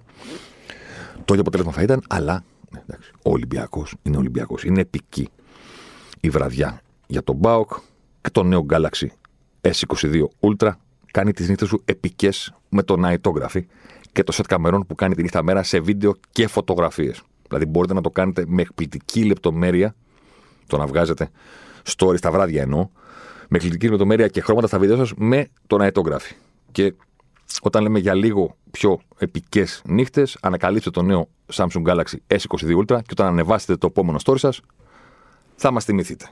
Το 1.15 1.35
ίδιο 1.35 1.41
αποτέλεσμα 1.41 1.73
θα 1.73 1.83
ήταν, 1.83 2.03
αλλά 2.09 2.45
ναι, 2.71 2.81
εντάξει, 2.87 3.11
ο 3.23 3.31
Ολυμπιακός 3.31 3.95
είναι 4.03 4.17
Ολυμπιακός. 4.17 4.65
Είναι 4.65 4.81
επική 4.81 5.29
η 6.21 6.31
βραδιά 6.31 6.81
για 7.07 7.23
τον 7.23 7.41
Πάοκ 7.41 7.73
και 8.21 8.31
το 8.31 8.43
νέο 8.43 8.67
Galaxy 8.71 9.07
S22 9.61 10.23
Ultra 10.41 10.71
κάνει 11.11 11.33
τις 11.33 11.49
νύχτες 11.49 11.69
του 11.69 11.83
επικές 11.85 12.55
με 12.69 12.83
το 12.83 12.95
Nightography 13.05 13.61
και 14.19 14.25
το 14.25 14.33
σετ 14.33 14.47
καμερών 14.47 14.87
που 14.87 14.95
κάνει 14.95 15.15
τη 15.15 15.23
νύχτα 15.23 15.43
μέρα 15.43 15.63
σε 15.63 15.81
βίντεο 15.81 16.15
και 16.31 16.47
φωτογραφίες. 16.47 17.23
Δηλαδή 17.49 17.67
μπορείτε 17.67 17.95
να 17.95 18.01
το 18.01 18.11
κάνετε 18.11 18.45
με 18.47 18.63
εκπληκτική 18.63 19.25
λεπτομέρεια, 19.25 19.95
το 20.67 20.77
να 20.77 20.87
βγάζετε 20.87 21.31
stories 21.97 22.21
τα 22.21 22.31
βράδια 22.31 22.63
εννοώ, 22.63 22.89
με 23.49 23.57
εκπληκτική 23.57 23.89
λεπτομέρεια 23.89 24.29
και 24.29 24.41
χρώματα 24.41 24.67
στα 24.67 24.79
βίντεο 24.79 24.97
σας 24.97 25.13
με 25.17 25.49
το 25.67 25.77
Nightography. 25.81 26.37
Και 26.73 26.95
όταν 27.63 27.83
λέμε 27.83 27.99
για 27.99 28.15
λίγο 28.15 28.57
πιο 28.71 29.01
επικές 29.19 29.83
νύχτες, 29.85 30.39
ανακαλύψτε 30.41 30.91
το 30.91 31.03
νέο 31.03 31.29
Samsung 31.53 31.83
Galaxy 31.87 32.17
S22 32.27 32.77
Ultra 32.77 32.87
και 32.87 33.11
όταν 33.11 33.27
ανεβάσετε 33.27 33.77
το 33.77 33.87
επόμενο 33.87 34.19
story 34.25 34.39
σας, 34.39 34.61
θα 35.55 35.71
μας 35.71 35.85
θυμηθείτε. 35.85 36.29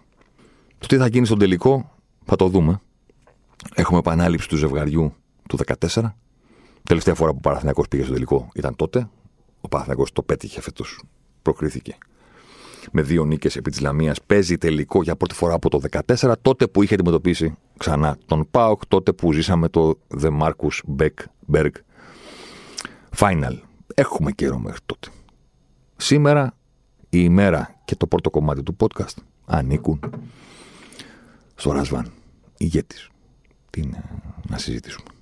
Το 0.78 0.86
τι 0.86 0.96
θα 0.96 1.06
γίνει 1.06 1.26
στον 1.26 1.38
τελικό 1.38 1.94
θα 2.24 2.36
το 2.36 2.48
δούμε. 2.48 2.80
Έχουμε 3.74 3.98
επανάληψη 3.98 4.48
του 4.48 4.56
ζευγαριού 4.56 5.14
του 5.48 5.58
14 5.92 6.12
Τελευταία 6.86 7.14
φορά 7.14 7.30
που 7.30 7.36
ο 7.38 7.40
Παναθυνακό 7.40 7.84
πήγε 7.90 8.02
στο 8.02 8.12
τελικό 8.12 8.48
ήταν 8.54 8.76
τότε. 8.76 9.08
Ο 9.60 9.68
Παναθυνακό 9.68 10.04
το 10.12 10.22
πέτυχε 10.22 10.60
φέτος. 10.60 11.02
Προκρίθηκε 11.42 11.98
με 12.92 13.02
δύο 13.02 13.24
νίκες 13.24 13.56
επί 13.56 13.70
της 13.70 13.80
Λαμίας. 13.80 14.22
Παίζει 14.22 14.58
τελικό 14.58 15.02
για 15.02 15.16
πρώτη 15.16 15.34
φορά 15.34 15.54
από 15.54 15.70
το 15.70 15.80
2014, 16.06 16.32
τότε 16.42 16.66
που 16.66 16.82
είχε 16.82 16.94
αντιμετωπίσει 16.94 17.56
ξανά 17.76 18.18
τον 18.26 18.48
Πάοκ, 18.50 18.86
τότε 18.86 19.12
που 19.12 19.32
ζήσαμε 19.32 19.68
το 19.68 19.98
The 20.20 20.38
Marcus 20.40 20.98
Beck 20.98 21.14
Berg 21.52 21.70
Final. 23.16 23.58
Έχουμε 23.94 24.32
καιρό 24.32 24.58
μέχρι 24.58 24.80
τότε. 24.86 25.08
Σήμερα 25.96 26.56
η 27.02 27.18
ημέρα 27.22 27.74
και 27.84 27.96
το 27.96 28.06
πρώτο 28.06 28.30
κομμάτι 28.30 28.62
του 28.62 28.76
podcast 28.78 29.14
ανήκουν 29.44 30.00
στο 31.54 31.72
Ρασβάν. 31.72 32.12
Ηγέτης. 32.56 33.08
Τι 33.70 33.86
να, 33.86 34.04
να 34.48 34.58
συζητήσουμε. 34.58 35.15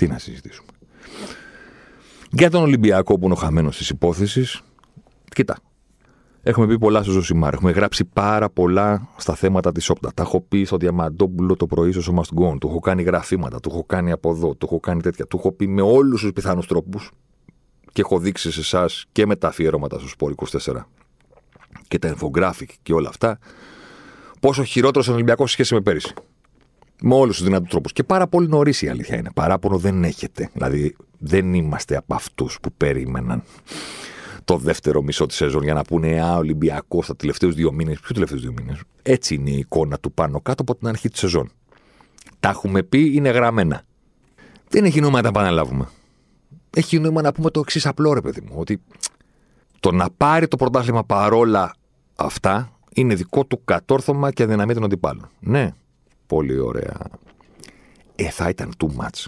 Τι 0.00 0.06
να 0.06 0.18
συζητήσουμε. 0.18 0.68
Για 2.30 2.50
τον 2.50 2.62
Ολυμπιακό 2.62 3.18
που 3.18 3.24
είναι 3.24 3.32
ο 3.32 3.36
χαμένος 3.36 3.76
της 3.76 3.88
υπόθεσης, 3.90 4.60
κοίτα, 5.34 5.56
Έχουμε 6.42 6.66
πει 6.66 6.78
πολλά 6.78 7.02
στο 7.02 7.12
Ζωσιμάρ. 7.12 7.54
Έχουμε 7.54 7.70
γράψει 7.70 8.04
πάρα 8.04 8.50
πολλά 8.50 9.08
στα 9.16 9.34
θέματα 9.34 9.72
της 9.72 9.90
Όπτα. 9.90 10.10
Τα 10.14 10.22
έχω 10.22 10.40
πει 10.40 10.64
στο 10.64 10.76
Διαμαντόπουλο 10.76 11.56
το 11.56 11.66
πρωί 11.66 11.92
στο 11.92 12.14
Must 12.16 12.40
Go. 12.40 12.58
Του 12.60 12.68
έχω 12.68 12.78
κάνει 12.78 13.02
γραφήματα, 13.02 13.60
του 13.60 13.68
έχω 13.72 13.84
κάνει 13.84 14.12
από 14.12 14.30
εδώ, 14.30 14.54
του 14.54 14.66
έχω 14.66 14.80
κάνει 14.80 15.00
τέτοια. 15.00 15.26
Του 15.26 15.36
έχω 15.36 15.52
πει 15.52 15.66
με 15.68 15.82
όλους 15.82 16.20
τους 16.20 16.32
πιθανούς 16.32 16.66
τρόπους 16.66 17.10
και 17.92 18.00
έχω 18.00 18.18
δείξει 18.18 18.52
σε 18.52 18.60
εσάς 18.60 19.04
και 19.12 19.26
με 19.26 19.36
τα 19.36 19.48
αφιερώματα 19.48 19.98
στο 19.98 20.08
Σπόρ 20.08 20.34
24 20.50 20.86
και 21.88 21.98
τα 21.98 22.14
infographic 22.14 22.68
και 22.82 22.92
όλα 22.92 23.08
αυτά 23.08 23.38
πόσο 24.40 24.64
χειρότερο 24.64 25.02
είναι 25.04 25.12
ο 25.12 25.16
Ολυμπιακός 25.16 25.50
σε 25.50 25.54
σχέση 25.54 25.74
με 25.74 25.80
πέρυσι. 25.80 26.14
Με 27.02 27.14
όλους 27.14 27.36
τους 27.36 27.44
δυνατούς 27.44 27.68
τρόπους. 27.70 27.92
Και 27.92 28.02
πάρα 28.02 28.26
πολύ 28.26 28.48
νωρίς 28.48 28.82
η 28.82 28.88
αλήθεια 28.88 29.16
είναι. 29.16 29.30
Παράπονο 29.34 29.78
δεν 29.78 30.04
έχετε. 30.04 30.50
Δηλαδή 30.52 30.96
δεν 31.18 31.54
είμαστε 31.54 31.96
από 31.96 32.14
αυτούς 32.14 32.58
που 32.62 32.72
περίμεναν 32.76 33.42
το 34.44 34.56
δεύτερο 34.56 35.02
μισό 35.02 35.26
της 35.26 35.36
σεζόν 35.36 35.62
για 35.62 35.74
να 35.74 35.82
πούνε 35.82 36.20
Α, 36.20 36.36
Ολυμπιακός 36.36 37.04
στα 37.04 37.16
τελευταίους 37.16 37.54
δύο 37.54 37.72
μήνες. 37.72 38.00
Ποιο 38.00 38.14
τελευταίους 38.14 38.40
δύο 38.40 38.52
μήνες; 38.52 38.80
Έτσι 39.02 39.34
είναι 39.34 39.50
η 39.50 39.58
εικόνα 39.58 39.98
του 39.98 40.12
πάνω 40.12 40.40
κάτω 40.40 40.62
από 40.62 40.76
την 40.76 40.88
αρχή 40.88 41.08
της 41.08 41.20
σεζόν. 41.20 41.50
Τα 42.40 42.48
έχουμε 42.48 42.82
πει, 42.82 43.14
είναι 43.14 43.30
γραμμένα. 43.30 43.82
Δεν 44.68 44.84
έχει 44.84 45.00
νόημα 45.00 45.16
να 45.16 45.22
τα 45.22 45.28
επαναλάβουμε. 45.28 45.88
Έχει 46.76 46.98
νόημα 46.98 47.22
να 47.22 47.32
πούμε 47.32 47.50
το 47.50 47.60
εξής 47.60 47.86
απλό, 47.86 48.12
ρε 48.12 48.20
παιδί 48.20 48.40
μου. 48.40 48.52
Ότι 48.54 48.82
το 49.80 49.92
να 49.92 50.10
πάρει 50.16 50.48
το 50.48 50.56
πρωτάθλημα 50.56 51.04
παρόλα 51.04 51.74
αυτά 52.16 52.72
είναι 52.94 53.14
δικό 53.14 53.44
του 53.44 53.64
κατόρθωμα 53.64 54.30
και 54.30 54.42
αδυναμία 54.42 54.74
των 54.74 54.84
αντιπάλων. 54.84 55.30
Ναι, 55.40 55.74
πολύ 56.30 56.58
ωραία. 56.58 56.96
Ε, 58.14 58.30
θα 58.30 58.48
ήταν 58.48 58.72
too 58.78 58.86
much 58.86 59.24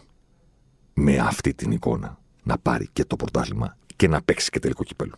με 0.94 1.18
αυτή 1.18 1.54
την 1.54 1.70
εικόνα 1.70 2.18
να 2.42 2.58
πάρει 2.58 2.88
και 2.92 3.04
το 3.04 3.16
πρωτάθλημα 3.16 3.76
και 3.96 4.08
να 4.08 4.22
παίξει 4.22 4.50
και 4.50 4.58
τελικό 4.58 4.84
κυπέλο. 4.84 5.14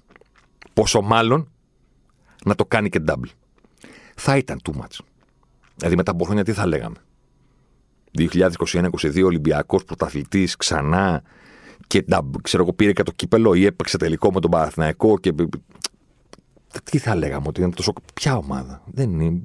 Πόσο 0.73 1.01
μάλλον 1.01 1.49
να 2.45 2.55
το 2.55 2.65
κάνει 2.65 2.89
και 2.89 3.03
double. 3.07 3.31
Θα 4.15 4.37
ήταν 4.37 4.61
too 4.65 4.81
much. 4.81 4.99
Δηλαδή 5.77 5.97
μετά 5.97 6.11
από 6.11 6.25
χρόνια 6.25 6.45
τι 6.45 6.53
θα 6.53 6.67
λέγαμε; 6.67 6.97
2021-2022 8.19 9.23
Ολυμπιακός 9.25 9.85
πρωταθλητής 9.85 10.57
ξανά 10.57 11.23
και 11.87 12.05
ξέρω 12.43 12.63
εγώ 12.63 12.73
πήρε 12.73 12.93
και 12.93 13.03
το 13.03 13.13
κύπελο 13.13 13.55
ή 13.55 13.65
έπαιξε 13.65 13.97
τελικό 13.97 14.33
με 14.33 14.41
τον 14.41 14.51
Παναθηναϊκό 14.51 15.19
και. 15.19 15.35
Τι 16.85 16.99
θα 16.99 17.15
λέγαμε, 17.15 17.47
ότι 17.49 17.61
είναι 17.61 17.71
τόσο. 17.71 17.93
Ποια 18.15 18.37
ομάδα; 18.37 18.83
Δεν 18.87 19.21
είναι. 19.21 19.43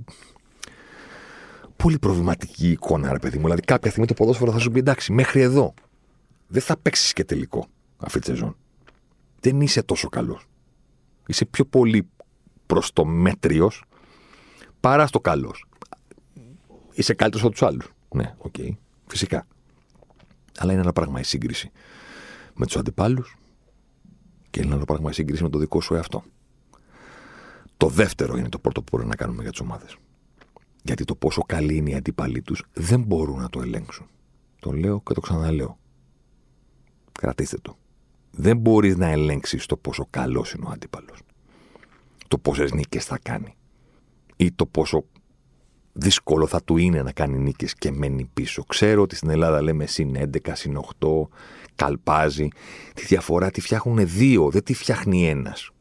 Πολύ 1.83 1.99
προβληματική 1.99 2.71
εικόνα, 2.71 3.11
ρε 3.11 3.19
παιδί 3.19 3.37
μου. 3.37 3.43
Δηλαδή, 3.43 3.61
κάποια 3.61 3.89
στιγμή 3.89 4.07
το 4.07 4.13
ποδόσφαιρο 4.13 4.51
θα 4.51 4.59
σου 4.59 4.71
πει 4.71 4.79
εντάξει, 4.79 5.11
μέχρι 5.11 5.41
εδώ. 5.41 5.73
Δεν 6.47 6.61
θα 6.61 6.77
παίξεις 6.77 7.13
και 7.13 7.23
τελικό 7.23 7.67
αυτή 7.97 8.19
τη 8.19 8.25
σεζόν 8.25 8.55
δεν 9.39 9.61
είσαι 9.61 9.83
τόσο 9.83 10.09
καλός. 10.09 10.47
Είσαι 11.27 11.45
πιο 11.45 11.65
πολύ 11.65 12.09
προς 12.65 12.93
το 12.93 13.05
μέτριος 13.05 13.83
παρά 14.79 15.07
στο 15.07 15.19
καλός. 15.19 15.65
Είσαι 16.93 17.13
καλύτερος 17.13 17.45
από 17.45 17.53
τους 17.53 17.67
άλλους. 17.67 17.93
Ναι, 18.15 18.35
OK. 18.37 18.53
Okay. 18.57 18.69
Φυσικά. 19.07 19.47
Αλλά 20.57 20.71
είναι 20.71 20.81
ένα 20.81 20.93
πράγμα 20.93 21.19
η 21.19 21.23
σύγκριση 21.23 21.71
με 22.53 22.65
τους 22.65 22.77
αντιπάλους 22.77 23.37
και 24.49 24.61
είναι 24.61 24.75
ένα 24.75 24.85
πράγμα 24.85 25.09
η 25.09 25.13
σύγκριση 25.13 25.43
με 25.43 25.49
το 25.49 25.57
δικό 25.57 25.81
σου 25.81 25.95
εαυτό. 25.95 26.23
Το 27.77 27.87
δεύτερο 27.87 28.37
είναι 28.37 28.49
το 28.49 28.59
πρώτο 28.59 28.81
που 28.81 28.87
μπορούμε 28.91 29.09
να 29.09 29.15
κάνουμε 29.15 29.41
για 29.41 29.51
τις 29.51 29.59
ομάδες. 29.59 29.97
Γιατί 30.83 31.03
το 31.03 31.15
πόσο 31.15 31.41
καλή 31.41 31.75
είναι 31.75 31.89
οι 31.89 31.95
αντίπαλοι 31.95 32.41
τους 32.41 32.63
δεν 32.73 33.01
μπορούν 33.01 33.39
να 33.39 33.49
το 33.49 33.61
ελέγξουν. 33.61 34.07
Το 34.59 34.71
λέω 34.71 35.01
και 35.05 35.13
το 35.13 35.21
ξαναλέω. 35.21 35.77
Κρατήστε 37.11 37.57
το 37.61 37.77
δεν 38.31 38.57
μπορείς 38.57 38.97
να 38.97 39.07
ελέγξεις 39.07 39.65
το 39.65 39.77
πόσο 39.77 40.07
καλός 40.09 40.53
είναι 40.53 40.65
ο 40.65 40.69
αντίπαλος. 40.69 41.21
Το 42.27 42.37
πόσες 42.37 42.71
νίκες 42.71 43.05
θα 43.05 43.19
κάνει. 43.23 43.55
Ή 44.35 44.51
το 44.51 44.65
πόσο 44.65 45.05
δύσκολο 45.93 46.47
θα 46.47 46.63
του 46.63 46.77
είναι 46.77 47.01
να 47.01 47.11
κάνει 47.11 47.37
νίκες 47.37 47.73
και 47.73 47.91
μένει 47.91 48.29
πίσω. 48.33 48.63
Ξέρω 48.63 49.01
ότι 49.01 49.15
στην 49.15 49.29
Ελλάδα 49.29 49.61
λέμε 49.61 49.85
συν 49.85 50.15
11, 50.15 50.51
συν 50.53 50.77
8, 50.99 51.07
καλπάζει. 51.75 52.47
Τη 52.93 53.05
διαφορά 53.05 53.51
τη 53.51 53.61
φτιάχνουν 53.61 54.07
δύο, 54.07 54.49
δεν 54.49 54.63
τη 54.63 54.73
φτιάχνει 54.73 55.29
ένας. 55.29 55.71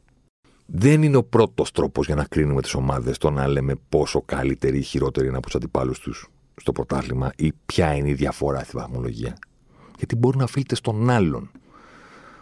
Δεν 0.70 1.02
είναι 1.02 1.16
ο 1.16 1.24
πρώτος 1.24 1.70
τρόπος 1.70 2.06
για 2.06 2.14
να 2.14 2.24
κρίνουμε 2.24 2.62
τις 2.62 2.74
ομάδες 2.74 3.18
το 3.18 3.30
να 3.30 3.46
λέμε 3.46 3.74
πόσο 3.88 4.22
καλύτερη 4.22 4.78
ή 4.78 4.82
χειρότερη 4.82 5.26
είναι 5.26 5.36
από 5.36 5.46
τους 5.46 5.54
αντιπάλους 5.54 5.98
τους 5.98 6.28
στο 6.56 6.72
πρωτάθλημα 6.72 7.32
ή 7.36 7.52
ποια 7.66 7.94
είναι 7.94 8.08
η 8.08 8.14
διαφορά 8.14 8.64
στη 8.64 8.76
βαθμολογία. 8.76 9.38
Γιατί 9.96 10.16
μπορεί 10.16 10.36
να 10.36 10.44
οφείλεται 10.44 10.74
στον 10.74 11.10
άλλον. 11.10 11.50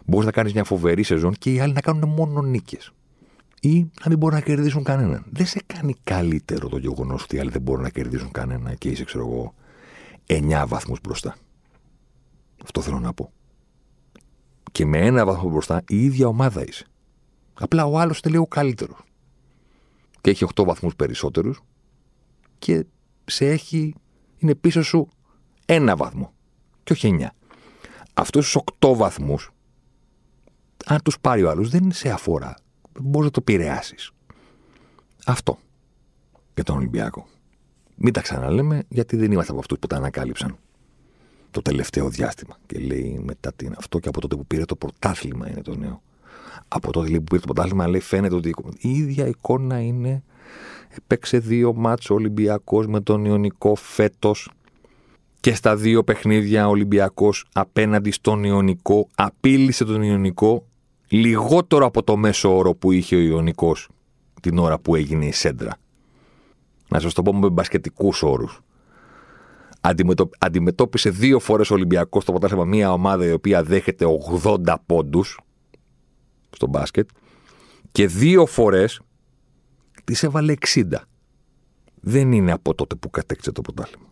Μπορείς 0.04 0.26
να 0.26 0.32
κάνεις 0.32 0.52
μια 0.52 0.64
φοβερή 0.64 1.02
σεζόν 1.02 1.32
και 1.32 1.52
οι 1.52 1.60
άλλοι 1.60 1.72
να 1.72 1.80
κάνουν 1.80 2.08
μόνο 2.08 2.42
νίκες. 2.42 2.92
Ή 3.60 3.78
να 3.78 4.08
μην 4.08 4.18
μπορούν 4.18 4.36
να 4.36 4.44
κερδίσουν 4.44 4.82
κανέναν. 4.82 5.24
Δεν 5.30 5.46
σε 5.46 5.60
κάνει 5.66 5.94
καλύτερο 6.04 6.68
το 6.68 6.78
γεγονός 6.78 7.22
ότι 7.22 7.36
οι 7.36 7.38
άλλοι 7.38 7.50
δεν 7.50 7.62
μπορούν 7.62 7.82
να 7.82 7.90
κερδίσουν 7.90 8.30
κανέναν 8.30 8.78
και 8.78 8.88
είσαι, 8.88 9.04
ξέρω 9.04 9.26
εγώ, 9.26 9.54
9 10.26 10.64
βαθμούς 10.66 10.98
μπροστά. 11.02 11.36
Αυτό 12.62 12.80
θέλω 12.80 12.98
να 12.98 13.12
πω. 13.12 13.32
Και 14.72 14.86
με 14.86 14.98
ένα 14.98 15.24
βαθμό 15.24 15.50
μπροστά 15.50 15.82
η 15.88 16.04
ίδια 16.04 16.26
ομάδα 16.26 16.64
είσαι. 16.66 16.86
Απλά 17.58 17.84
ο 17.86 17.98
άλλος 17.98 18.18
είναι 18.18 18.32
λίγο 18.32 18.46
καλύτερος. 18.46 18.98
Και 20.20 20.30
έχει 20.30 20.44
8 20.44 20.64
βαθμούς 20.64 20.96
περισσότερους 20.96 21.62
και 22.58 22.86
σε 23.24 23.48
έχει, 23.48 23.94
είναι 24.38 24.54
πίσω 24.54 24.82
σου 24.82 25.08
ένα 25.66 25.96
βαθμό. 25.96 26.32
Και 26.82 26.92
όχι 26.92 27.16
9. 27.20 27.26
Αυτούς 28.14 28.44
τους 28.44 28.62
8 28.78 28.94
βαθμούς 28.94 29.50
αν 30.88 31.02
τους 31.02 31.20
πάρει 31.20 31.42
ο 31.42 31.50
άλλος, 31.50 31.70
δεν 31.70 31.92
σε 31.92 32.10
αφορά. 32.10 32.54
Μπορείς 33.00 33.24
να 33.26 33.30
το 33.30 33.40
επηρεάσεις. 33.40 34.10
Αυτό 35.26 35.58
για 36.54 36.64
τον 36.64 36.76
Ολυμπιακό. 36.76 37.26
Μην 37.94 38.12
τα 38.12 38.20
ξαναλέμε, 38.20 38.82
γιατί 38.88 39.16
δεν 39.16 39.32
είμαστε 39.32 39.50
από 39.50 39.60
αυτούς 39.60 39.78
που 39.78 39.86
τα 39.86 39.96
ανακάλυψαν 39.96 40.58
το 41.50 41.62
τελευταίο 41.62 42.08
διάστημα. 42.08 42.58
Και 42.66 42.78
λέει 42.78 43.20
μετά 43.24 43.52
την 43.52 43.74
αυτό 43.78 43.98
και 43.98 44.08
από 44.08 44.20
τότε 44.20 44.36
που 44.36 44.46
πήρε 44.46 44.64
το 44.64 44.76
πρωτάθλημα 44.76 45.50
είναι 45.50 45.62
το 45.62 45.76
νέο. 45.76 46.02
Από 46.68 46.92
τότε 46.92 47.10
που 47.10 47.24
πήρε 47.24 47.40
το 47.40 47.52
πρωτάθλημα, 47.52 47.88
λέει 47.88 48.00
φαίνεται 48.00 48.34
ότι 48.34 48.54
η 48.78 48.90
ίδια 48.90 49.26
εικόνα 49.26 49.80
είναι. 49.80 50.22
Έπαιξε 50.88 51.38
δύο 51.38 51.74
μάτσο 51.74 52.14
Ολυμπιακός 52.14 52.86
με 52.86 53.00
τον 53.00 53.24
Ιωνικό 53.24 53.74
φέτος 53.74 54.50
και 55.40 55.54
στα 55.54 55.76
δύο 55.76 56.04
παιχνίδια 56.04 56.66
ο 56.66 56.70
Ολυμπιακός 56.70 57.44
απέναντι 57.52 58.10
στον 58.10 58.44
Ιωνικό 58.44 59.08
απείλησε 59.14 59.84
τον 59.84 60.02
Ιωνικό 60.02 60.66
λιγότερο 61.08 61.86
από 61.86 62.02
το 62.02 62.16
μέσο 62.16 62.56
όρο 62.56 62.74
που 62.74 62.92
είχε 62.92 63.16
ο 63.16 63.20
Ιωνικός 63.20 63.88
την 64.42 64.58
ώρα 64.58 64.78
που 64.78 64.94
έγινε 64.94 65.26
η 65.26 65.32
Σέντρα. 65.32 65.76
Να 66.88 67.00
σας 67.00 67.12
το 67.12 67.22
πω 67.22 67.34
με 67.34 67.48
μπασκετικούς 67.48 68.22
όρους. 68.22 68.60
Αντιμετώπισε 70.38 71.10
δύο 71.10 71.38
φορές 71.38 71.70
ο 71.70 71.74
Ολυμπιακός 71.74 72.22
στο 72.22 72.32
πρωτάθλημα 72.32 72.64
μια 72.64 72.92
ομάδα 72.92 73.26
η 73.26 73.32
οποία 73.32 73.62
δέχεται 73.62 74.06
80 74.42 74.74
πόντους 74.86 75.38
στο 76.56 76.66
μπάσκετ 76.66 77.08
και 77.92 78.06
δύο 78.06 78.46
φορές 78.46 79.00
της 80.04 80.22
έβαλε 80.22 80.54
60. 80.74 80.82
Δεν 82.00 82.32
είναι 82.32 82.52
από 82.52 82.74
τότε 82.74 82.94
που 82.94 83.10
κατέκτησε 83.10 83.52
το 83.52 83.60
πρωτάθλημα. 83.60 84.06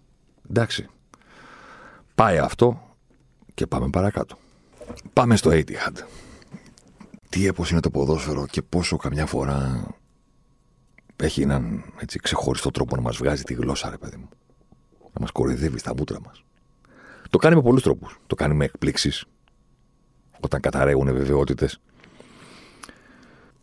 Εντάξει. 0.50 0.87
Πάει 2.14 2.38
αυτό 2.38 2.96
και 3.54 3.66
πάμε 3.66 3.90
παρακάτω. 3.90 4.37
Πάμε 5.12 5.37
στο 5.37 5.50
Etihad 5.52 6.04
τι 7.35 7.46
έπος 7.46 7.70
είναι 7.70 7.80
το 7.80 7.90
ποδόσφαιρο 7.90 8.46
και 8.46 8.62
πόσο 8.62 8.96
καμιά 8.96 9.26
φορά 9.26 9.87
έχει 11.16 11.42
έναν 11.42 11.85
έτσι, 11.98 12.18
ξεχωριστό 12.18 12.70
τρόπο 12.70 12.96
να 12.96 13.02
μας 13.02 13.16
βγάζει 13.16 13.42
τη 13.42 13.54
γλώσσα, 13.54 13.90
ρε 13.90 13.96
παιδί 13.96 14.16
μου. 14.16 14.28
Να 15.00 15.20
μας 15.20 15.30
κοροϊδεύει 15.30 15.78
στα 15.78 15.94
μούτρα 15.96 16.20
μας. 16.20 16.44
Το 17.30 17.38
κάνει 17.38 17.54
με 17.54 17.62
πολλούς 17.62 17.83
τρόπους. 17.83 18.18
Το 18.26 18.35
κάνει 18.35 18.54
με 18.54 18.64
εκπλήξεις, 18.64 19.24
όταν 20.40 20.61
καταραίουν 20.61 21.12
βεβαιότητες. 21.12 21.80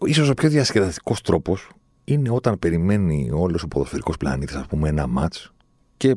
Ίσως 0.05 0.29
ο 0.29 0.33
πιο 0.33 0.49
διασκεδαστικός 0.49 1.21
τρόπος 1.21 1.69
είναι 2.03 2.29
όταν 2.29 2.59
περιμένει 2.59 3.29
όλος 3.33 3.63
ο 3.63 3.67
ποδοσφαιρικός 3.67 4.17
πλανήτης, 4.17 4.55
ας 4.55 4.65
πούμε, 4.65 4.89
ένα 4.89 5.07
μάτς 5.07 5.53
και 5.97 6.15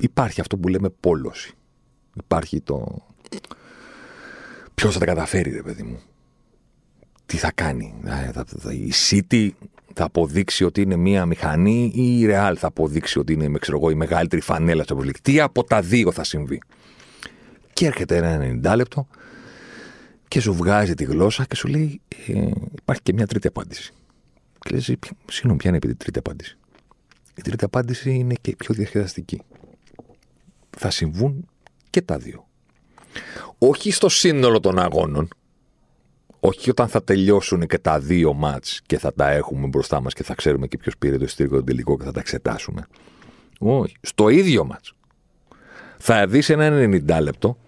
υπάρχει 0.00 0.40
αυτό 0.40 0.56
που 0.58 0.68
λέμε 0.68 0.88
πόλωση. 1.00 1.54
Υπάρχει 2.14 2.60
το... 2.60 2.98
Ποιος 4.74 4.92
θα 4.92 4.98
τα 4.98 5.04
καταφέρει, 5.04 5.50
ρε 5.50 5.62
παιδί 5.62 5.82
μου 5.82 6.00
τι 7.32 7.38
θα 7.38 7.52
κάνει. 7.54 7.94
Η 8.70 8.92
City 9.10 9.48
θα 9.94 10.04
αποδείξει 10.04 10.64
ότι 10.64 10.80
είναι 10.80 10.96
μία 10.96 11.26
μηχανή 11.26 11.92
ή 11.94 12.20
η 12.20 12.26
Real 12.30 12.54
θα 12.56 12.66
αποδείξει 12.66 13.18
ότι 13.18 13.32
είναι 13.32 13.58
ξέρω 13.58 13.76
εγώ, 13.76 13.90
η 13.90 13.94
μεγαλύτερη 13.94 14.42
φανέλα 14.42 14.82
στο 14.82 14.94
Ευρωλίκ. 14.94 15.20
Τι 15.20 15.40
από 15.40 15.64
τα 15.64 15.80
δύο 15.80 16.12
θα 16.12 16.24
συμβεί. 16.24 16.60
Και 17.72 17.86
έρχεται 17.86 18.16
ένα 18.16 18.70
90 18.72 18.76
λεπτό 18.76 19.06
και 20.32 20.40
σου 20.40 20.54
βγάζει 20.54 20.94
τη 20.94 21.04
γλώσσα 21.04 21.44
και 21.44 21.56
σου 21.56 21.68
λέει 21.68 22.00
ε, 22.26 22.50
υπάρχει 22.80 23.02
και 23.02 23.12
μια 23.12 23.26
τρίτη 23.26 23.46
απάντηση. 23.46 23.92
Και 24.58 24.74
λες, 24.74 24.94
συγγνώμη, 25.30 25.58
ποια 25.58 25.70
είναι 25.70 25.78
η 25.82 25.94
τρίτη 25.94 26.18
απάντηση; 26.18 26.56
Η 27.34 27.42
τρίτη 27.42 27.64
απάντηση 27.64 28.10
είναι 28.10 28.34
και 28.40 28.56
πιο 28.56 28.74
διασκεδαστική. 28.74 29.42
Θα 30.70 30.90
συμβούν 30.90 31.48
και 31.90 32.02
τα 32.02 32.18
δύο. 32.18 32.46
Όχι 33.58 33.90
στο 33.90 34.08
σύνολο 34.08 34.60
των 34.60 34.78
αγώνων, 34.78 35.28
όχι 36.40 36.70
όταν 36.70 36.88
θα 36.88 37.02
τελειώσουν 37.02 37.66
και 37.66 37.78
τα 37.78 37.98
δύο 37.98 38.32
μάτς 38.32 38.80
και 38.86 38.98
θα 38.98 39.12
τα 39.12 39.30
έχουμε 39.30 39.66
μπροστά 39.66 40.00
μας 40.00 40.12
και 40.12 40.22
θα 40.22 40.34
ξέρουμε 40.34 40.66
και 40.66 40.76
ποιος 40.76 40.96
πήρε 40.98 41.18
το 41.18 41.24
ειστήριο 41.24 41.56
το 41.56 41.64
τελικό 41.64 41.96
και 41.96 42.04
θα 42.04 42.12
τα 42.12 42.20
εξετάσουμε. 42.20 42.86
Όχι. 43.58 43.96
Στο 44.00 44.28
ίδιο 44.28 44.64
μάτς. 44.64 44.94
Θα 45.98 46.26
δεις 46.26 46.48
ένα 46.48 46.68
90 46.68 47.22
λεπτό 47.22 47.58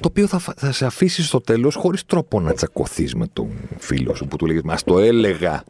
το 0.00 0.08
οποίο 0.08 0.26
θα, 0.26 0.38
θα 0.38 0.72
σε 0.72 0.86
αφήσει 0.86 1.22
στο 1.22 1.40
τέλος 1.40 1.74
χωρίς 1.74 2.04
τρόπο 2.04 2.40
να 2.40 2.52
τσακωθείς 2.52 3.14
με 3.14 3.26
τον 3.26 3.50
φίλο 3.78 4.14
σου 4.14 4.26
που 4.26 4.36
του 4.36 4.46
λέγεις 4.46 4.62
«Μας 4.62 4.84
το 4.84 4.98
έλεγα, 4.98 5.64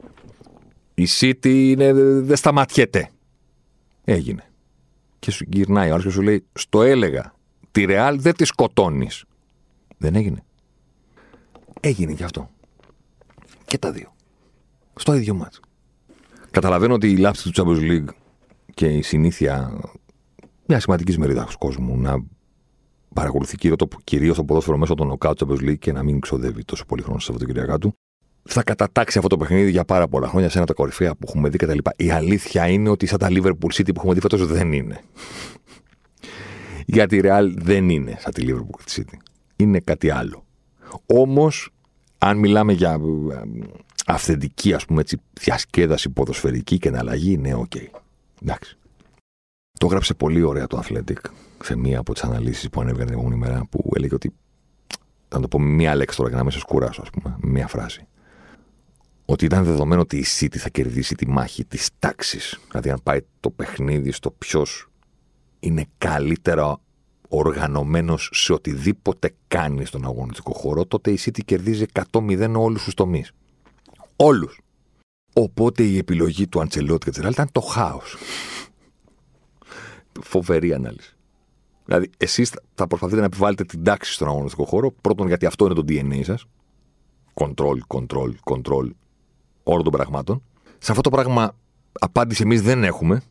η 0.94 1.06
City 1.20 1.46
είναι, 1.46 1.92
δεν 1.92 2.36
σταματιέται». 2.36 3.10
Έγινε. 4.04 4.44
Και 5.18 5.30
σου 5.30 5.44
γυρνάει 5.48 5.88
ο 5.88 5.92
άλλος 5.92 6.04
και 6.04 6.10
σου 6.10 6.22
λέει 6.22 6.44
«Στο 6.52 6.82
έλεγα, 6.82 7.34
τη 7.70 7.84
Ρεάλ 7.84 8.20
δεν 8.20 8.34
τη 8.34 8.44
σκοτώνεις». 8.44 9.24
Δεν 9.98 10.14
έγινε. 10.14 10.44
Έγινε 11.80 12.12
και 12.12 12.24
αυτό. 12.24 12.50
Και 13.64 13.78
τα 13.78 13.92
δύο. 13.92 14.14
Στο 14.94 15.14
ίδιο 15.14 15.34
μάτς. 15.34 15.60
Καταλαβαίνω 16.50 16.94
ότι 16.94 17.10
η 17.10 17.16
λάψη 17.16 17.50
του 17.50 17.62
Champions 17.62 17.90
League 17.90 18.08
και 18.74 18.86
η 18.86 19.02
συνήθεια 19.02 19.80
μια 20.66 20.80
σημαντική 20.80 21.18
μερίδα 21.18 21.44
του 21.44 21.58
κόσμου 21.58 21.96
να 21.96 22.24
παρακολουθεί 23.14 23.56
κυρίως 24.04 24.36
το 24.36 24.44
ποδόσφαιρο 24.44 24.78
μέσω 24.78 24.94
των 24.94 25.06
νοκάου 25.06 25.32
Champions 25.38 25.68
League 25.68 25.78
και 25.78 25.92
να 25.92 26.02
μην 26.02 26.20
ξοδεύει 26.20 26.64
τόσο 26.64 26.84
πολύ 26.84 27.02
χρόνο 27.02 27.18
στα 27.18 27.32
Σαββατοκυριακά 27.32 27.78
του. 27.78 27.94
Θα 28.42 28.62
κατατάξει 28.62 29.18
αυτό 29.18 29.30
το 29.30 29.36
παιχνίδι 29.36 29.70
για 29.70 29.84
πάρα 29.84 30.08
πολλά 30.08 30.28
χρόνια 30.28 30.48
σε 30.48 30.58
ένα 30.58 30.66
τα 30.66 30.72
κορυφαία 30.72 31.14
που 31.14 31.26
έχουμε 31.28 31.48
δει 31.48 31.58
κτλ. 31.58 31.78
Η 31.96 32.10
αλήθεια 32.10 32.68
είναι 32.68 32.88
ότι 32.88 33.06
σαν 33.06 33.18
τα 33.18 33.28
Liverpool 33.30 33.72
City 33.74 33.84
που 33.84 33.96
έχουμε 33.96 34.14
δει 34.14 34.20
φέτος 34.20 34.46
δεν 34.46 34.72
είναι. 34.72 35.00
Γιατί 36.86 37.16
η 37.16 37.20
Real 37.24 37.52
δεν 37.56 37.88
είναι 37.88 38.16
σαν 38.18 38.32
τη 38.32 38.46
Liverpool 38.48 38.96
City. 38.96 39.16
Είναι 39.56 39.80
κάτι 39.80 40.10
άλλο. 40.10 40.44
Όμως 41.06 41.70
αν 42.18 42.38
μιλάμε 42.38 42.72
για 42.72 42.92
ε, 43.32 43.42
αυθεντική 44.06 44.74
ας 44.74 44.84
πούμε 44.84 45.00
έτσι 45.00 45.20
διασκέδαση 45.32 46.10
ποδοσφαιρική 46.10 46.78
και 46.78 46.88
εναλλαγή, 46.88 47.36
ναι, 47.36 47.54
ok. 47.54 47.72
Okay. 47.74 48.00
Εντάξει. 48.42 48.76
Το 49.78 49.86
έγραψε 49.86 50.14
πολύ 50.14 50.42
ωραία 50.42 50.66
το 50.66 50.82
Athletic 50.84 51.16
σε 51.68 51.76
μία 51.76 51.98
από 51.98 52.12
τις 52.12 52.22
αναλύσεις 52.22 52.68
που 52.68 52.80
ανέβηκαν 52.80 53.06
την 53.06 53.14
επόμενη 53.18 53.40
μέρα 53.40 53.66
που 53.70 53.90
έλεγε 53.96 54.14
ότι. 54.14 54.34
Θα 55.28 55.40
το 55.40 55.48
πω 55.48 55.60
μία 55.60 55.94
λέξη 55.94 56.16
τώρα 56.16 56.28
για 56.28 56.38
να 56.38 56.44
μην 56.44 56.52
σας 56.52 56.62
κουράσω, 56.62 57.02
ας 57.02 57.10
πούμε, 57.10 57.36
μία 57.40 57.66
φράση. 57.66 58.06
Ότι 59.24 59.44
ήταν 59.44 59.64
δεδομένο 59.64 60.00
ότι 60.00 60.16
η 60.16 60.24
City 60.38 60.56
θα 60.56 60.68
κερδίσει 60.68 61.14
τη 61.14 61.28
μάχη 61.28 61.64
της 61.64 61.90
τάξης. 61.98 62.58
Δηλαδή, 62.70 62.90
αν 62.90 63.00
πάει 63.02 63.20
το 63.40 63.50
παιχνίδι 63.50 64.12
στο 64.12 64.30
ποιος 64.30 64.88
είναι 65.60 65.84
καλύτερο 65.98 66.80
οργανωμένος 67.28 68.30
σε 68.32 68.52
οτιδήποτε 68.52 69.34
κάνει 69.48 69.84
στον 69.84 70.04
αγωνιστικό 70.04 70.52
χώρο, 70.52 70.86
τότε 70.86 71.10
η 71.10 71.18
City 71.24 71.40
κερδίζει 71.44 71.84
100-0 72.10 72.54
όλους 72.56 72.84
τους 72.84 72.94
τομείς. 72.94 73.32
Όλους. 74.16 74.60
Οπότε 75.32 75.82
η 75.82 75.98
επιλογή 75.98 76.46
του 76.46 76.60
Αντσελότη 76.60 77.04
και 77.04 77.10
Τζεράλ 77.10 77.32
ήταν 77.32 77.48
το 77.52 77.60
χάος. 77.60 78.16
Φοβερή 80.22 80.72
ανάλυση. 80.74 81.17
Δηλαδή, 81.88 82.10
εσείς 82.16 82.52
θα 82.74 82.86
προσπαθείτε 82.86 83.20
να 83.20 83.26
επιβάλλετε 83.26 83.64
την 83.64 83.84
τάξη 83.84 84.12
στον 84.12 84.28
αγωνιστικό 84.28 84.64
χώρο. 84.64 84.92
Πρώτον, 85.00 85.26
γιατί 85.26 85.46
αυτό 85.46 85.64
είναι 85.64 85.74
το 85.74 85.84
DNA 85.88 86.24
σας. 86.24 86.44
Control, 87.34 87.78
control, 87.88 88.30
control 88.44 88.90
όλων 89.62 89.82
των 89.82 89.92
πραγμάτων. 89.92 90.42
Σε 90.78 90.90
αυτό 90.90 91.02
το 91.02 91.10
πράγμα 91.10 91.56
απάντηση 91.92 92.42
εμείς 92.42 92.62
δεν 92.62 92.84
έχουμε 92.84 93.22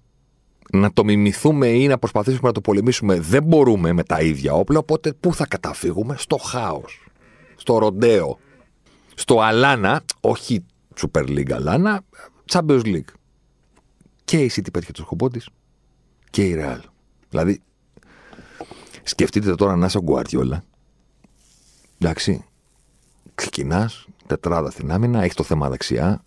να 0.72 0.94
το 0.94 1.04
μιμηθούμε 1.04 1.68
ή 1.68 1.88
να 1.88 1.98
προσπαθήσουμε 1.98 2.48
να 2.48 2.54
το 2.54 2.62
πολεμήσουμε 2.62 3.20
δεν 3.20 3.44
μπορούμε 3.44 3.94
με 3.94 4.04
τα 4.04 4.22
ίδια 4.22 4.54
όπλα, 4.54 4.80
οπότε 4.80 5.14
πού 5.14 5.34
θα 5.34 5.48
καταφύγουμε, 5.48 6.16
στο 6.18 6.38
χάος, 6.38 7.08
στο 7.56 7.78
ροντέο, 7.78 8.40
στο 9.16 9.42
αλάνα, 9.42 10.04
όχι 10.22 10.66
Super 11.02 11.24
League 11.24 11.52
αλάνα, 11.52 12.02
Champions 12.52 12.86
League. 12.86 13.14
Και 14.26 14.44
η 14.44 14.52
City 14.56 14.68
πέτυχε 14.74 14.92
το 14.92 15.02
σκοπό 15.02 15.30
της 15.30 15.50
και 16.30 16.46
η 16.46 16.56
Real. 16.60 16.82
Δηλαδή, 17.30 17.62
σκεφτείτε 19.08 19.56
τώρα 19.56 19.76
να 19.76 19.86
είσαι 19.86 19.98
ο 19.98 20.02
Γκουαρτιόλα. 20.02 20.64
Εντάξει, 22.00 22.46
ξεκινάς, 23.36 24.08
τετράδα 24.28 24.72
στην 24.72 24.92
άμυνα, 24.92 25.22
έχεις 25.22 25.36
το 25.36 25.44
θέμα 25.44 25.70
δεξιά. 25.70 26.24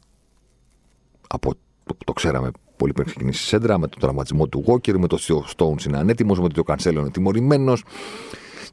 Από 1.29 1.55
το, 1.85 1.97
το 2.05 2.12
ξέραμε 2.12 2.51
πολύ 2.77 2.93
πριν 2.93 3.07
ξεκινήσει 3.07 3.43
η 3.43 3.47
σέντρα, 3.47 3.79
με 3.79 3.88
τον 3.88 4.01
τραυματισμό 4.01 4.47
του 4.47 4.64
Walker, 4.66 4.99
με 4.99 5.07
το 5.07 5.19
Stones 5.57 5.85
είναι 5.87 5.99
ανέτοιμος, 5.99 6.40
με 6.40 6.49
το 6.49 6.62
Κανσέλο 6.62 7.01
είναι 7.01 7.11
τιμωρημένος. 7.11 7.85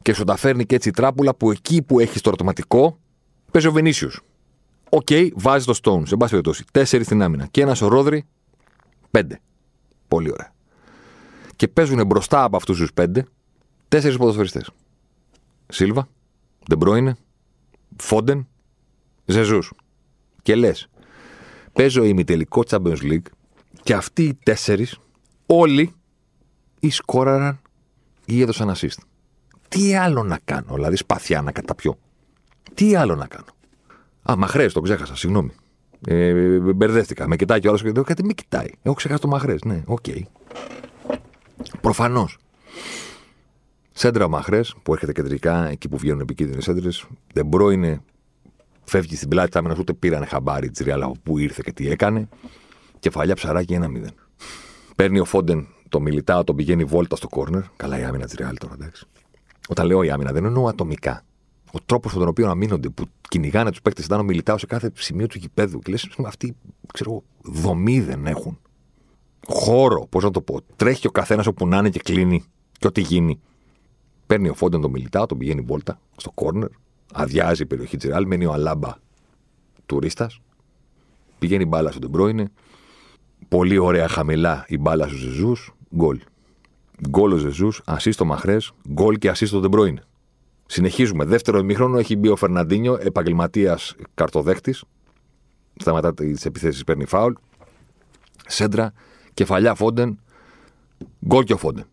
Και 0.02 0.12
σου 0.12 0.24
τα 0.24 0.36
φέρνει 0.36 0.66
και 0.66 0.74
έτσι 0.74 0.88
η 0.88 0.92
τράπουλα 0.92 1.34
που 1.34 1.50
εκεί 1.50 1.82
που 1.82 2.00
έχεις 2.00 2.20
το 2.20 2.28
ερωτηματικό 2.28 2.98
παίζει 3.50 3.68
ο 3.68 3.72
Βινίσιους. 3.72 4.10
Ok, 4.88 5.06
okay, 5.10 5.28
βάζεις 5.34 5.66
το 5.66 5.78
Stones, 5.82 6.10
εν 6.12 6.16
πάση 6.16 6.30
περιπτώσει. 6.30 6.64
Τέσσερις 6.72 7.06
στην 7.06 7.22
άμυνα. 7.22 7.46
Και 7.46 7.60
ένας 7.60 7.80
ο 7.82 7.88
Ρόδρι, 7.88 8.24
πέντε. 9.10 9.40
Πολύ 10.08 10.30
ωραία. 10.30 10.52
Και 11.56 11.68
παίζουν 11.68 12.06
μπροστά 12.06 12.42
από 12.42 12.56
αυτούς 12.56 12.78
τους 12.78 12.92
πέντε 12.92 13.24
τέσσερις 13.88 14.16
ποδοσφαιριστές. 14.16 14.70
Σίλβα, 15.68 16.08
Ντε 16.68 16.81
Μπρόινε, 16.81 17.16
Φόντεν, 17.96 18.46
Ζεζούς. 19.24 19.72
Και 20.42 20.54
λες, 20.54 20.88
παίζω 21.72 22.04
ημιτελικό 22.04 22.62
Champions 22.68 23.02
League 23.02 23.26
και 23.82 23.94
αυτοί 23.94 24.24
οι 24.24 24.38
τέσσερις, 24.42 24.98
όλοι 25.46 25.94
ή 26.80 26.90
σκόραραν 26.90 27.60
ή 28.24 28.40
έδωσαν 28.40 28.74
assist. 28.76 28.98
Τι 29.68 29.96
άλλο 29.96 30.22
να 30.22 30.38
κάνω, 30.44 30.74
δηλαδή 30.74 30.96
σπαθιά 30.96 31.42
να 31.42 31.52
καταπιώ. 31.52 31.98
Τι 32.74 32.94
άλλο 32.94 33.14
να 33.14 33.26
κάνω. 33.26 33.46
Α, 34.30 34.36
Μαχρέζ, 34.36 34.72
το 34.72 34.80
ξέχασα, 34.80 35.16
συγγνώμη. 35.16 35.50
Ε, 36.06 36.58
μπερδεύτηκα. 36.58 37.28
Με 37.28 37.36
κοιτάει 37.36 37.60
και 37.60 37.68
όλο 37.68 37.78
και 37.78 37.90
λέω 37.90 38.02
κάτι 38.02 38.24
με 38.24 38.32
κοιτάει. 38.32 38.68
Έχω 38.82 38.94
ξεχάσει 38.94 39.20
το 39.20 39.28
Μαχρέζ. 39.28 39.62
Ναι, 39.64 39.82
ok. 39.86 40.04
Okay. 40.06 40.22
Προφανώς. 41.80 42.38
Σέντρα 44.00 44.28
μαχρές 44.28 44.74
που 44.82 44.92
έρχεται 44.92 45.12
κεντρικά, 45.12 45.68
εκεί 45.68 45.88
που 45.88 45.96
βγαίνουν 45.96 46.20
επικίνδυνες 46.20 46.68
έντρε. 46.68 46.88
Δεν 47.32 47.50
είναι. 47.72 48.00
Φεύγει 48.84 49.16
στην 49.16 49.28
πλάτη 49.28 49.50
τη 49.50 49.58
άμυνα, 49.58 49.76
ούτε 49.78 49.92
πήραν 49.92 50.26
χαμπάρι 50.26 50.70
της 50.70 50.84
Ριάλα 50.84 51.12
που 51.22 51.38
ήρθε 51.38 51.62
και 51.64 51.72
τι 51.72 51.90
έκανε. 51.90 52.28
Κεφαλιά 52.98 53.34
ψαράκι 53.34 53.72
ένα 53.74 53.86
0 53.86 54.06
Παίρνει 54.96 55.20
ο 55.20 55.24
Φόντεν 55.24 55.66
το 55.88 56.00
μιλιτά, 56.00 56.44
τον 56.44 56.56
πηγαίνει 56.56 56.84
βόλτα 56.84 57.16
στο 57.16 57.28
κόρνερ. 57.28 57.62
Καλά 57.76 57.98
η 57.98 58.04
άμυνα 58.04 58.24
της 58.24 58.34
Ρεάλ 58.34 58.58
τώρα, 58.58 58.74
εντάξει. 58.74 59.06
Όταν 59.68 59.86
λέω 59.86 60.02
η 60.02 60.10
άμυνα, 60.10 60.32
δεν 60.32 60.44
εννοώ 60.44 60.68
ατομικά. 60.68 61.24
Ο 61.72 61.78
τρόπος 61.86 62.12
με 62.12 62.18
τον 62.18 62.28
οποίο 62.28 62.48
αμήνονται, 62.48 62.88
που 62.88 63.04
κυνηγάνε 63.28 63.70
τους 63.70 63.82
παίκτες, 63.82 64.04
ήταν 64.04 64.20
ο 64.20 64.22
μιλιτάο 64.22 64.58
σε 64.58 64.66
κάθε 64.66 64.92
σημείο 64.94 65.26
του 65.26 65.38
γηπέδου. 65.38 65.78
Και 65.78 65.90
λες, 65.90 66.08
αυτοί, 66.24 66.56
ξέρω 66.92 67.22
δομή 67.42 68.00
δεν 68.00 68.26
έχουν. 68.26 68.58
Χώρο, 69.46 70.06
πώς 70.10 70.22
να 70.22 70.30
το 70.30 70.40
πω. 70.40 70.60
Τρέχει 70.76 71.06
ο 71.06 71.10
καθένας 71.10 71.46
όπου 71.46 71.66
να 71.66 71.76
είναι 71.78 71.90
και 71.90 72.00
κλείνει 72.04 72.44
και 72.78 72.86
ό,τι 72.86 73.00
γίνει. 73.00 73.40
Παίρνει 74.28 74.48
ο 74.48 74.54
Φόντεν 74.54 74.80
τον 74.80 74.90
μιλιτά, 74.90 75.26
τον 75.26 75.38
πηγαίνει 75.38 75.60
βόλτα 75.60 76.00
στο 76.16 76.30
κόρνερ. 76.30 76.68
Αδειάζει 77.12 77.62
η 77.62 77.66
περιοχή 77.66 77.96
της 77.96 78.08
Ρεάλ, 78.08 78.26
μένει 78.26 78.46
ο 78.46 78.52
Αλάμπα 78.52 78.94
τουρίστας. 79.86 80.40
Πηγαίνει 81.38 81.64
μπάλα 81.64 81.90
στον 81.90 82.00
Τεμπρόινε. 82.00 82.50
Πολύ 83.48 83.78
ωραία 83.78 84.08
χαμηλά 84.08 84.64
η 84.68 84.78
μπάλα 84.78 85.06
στους 85.06 85.20
Ζεζούς. 85.20 85.72
Γκολ. 85.96 86.20
Γκολ 87.08 87.32
ο 87.32 87.36
Ζεζούς, 87.36 87.82
ασίστο 87.84 88.24
Μαχρές, 88.24 88.72
γκολ 88.92 89.18
και 89.18 89.28
ασίστο 89.28 89.60
Τεμπρόινε. 89.60 90.02
Συνεχίζουμε. 90.66 91.24
Δεύτερο 91.24 91.58
ημίχρονο 91.58 91.98
έχει 91.98 92.16
μπει 92.16 92.28
ο 92.28 92.36
Φερναντίνιο, 92.36 92.98
επαγγελματίας 93.00 93.94
καρτοδέκτη. 94.14 94.74
Σταματά 95.76 96.14
τις 96.14 96.44
επιθέσεις, 96.44 96.84
παίρνει 96.84 97.04
φάουλ. 97.04 97.32
Σέντρα, 98.46 98.92
κεφαλιά 99.34 99.74
Φόντεν. 99.74 100.20
Γκολ 101.26 101.44
και 101.44 101.52
ο 101.52 101.56
Φόντεν. 101.56 101.86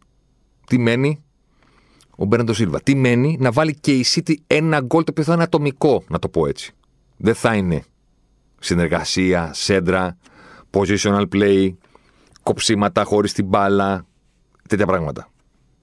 Τι 0.68 0.78
μένει, 0.78 1.24
ο 2.16 2.26
Μπέρντο 2.26 2.54
Σίλβα. 2.54 2.82
Τι 2.82 2.96
μένει, 2.96 3.38
να 3.40 3.52
βάλει 3.52 3.76
και 3.76 3.94
η 3.94 4.06
City 4.08 4.34
ένα 4.48 4.82
γκολ 4.82 5.04
το 5.04 5.12
οποίο 5.12 5.24
θα 5.24 5.34
είναι 5.34 5.44
ατομικό, 5.44 6.04
να 6.08 6.20
το 6.20 6.30
πω 6.30 6.48
έτσι. 6.48 6.74
Δεν 7.18 7.36
θα 7.36 7.56
είναι 7.56 7.84
συνεργασία, 8.60 9.54
σέντρα, 9.54 10.18
positional 10.72 11.26
play, 11.34 11.74
κοψίματα 12.44 13.04
χωρίς 13.04 13.34
την 13.34 13.46
μπάλα, 13.46 14.06
τέτοια 14.70 14.86
πράγματα. 14.86 15.30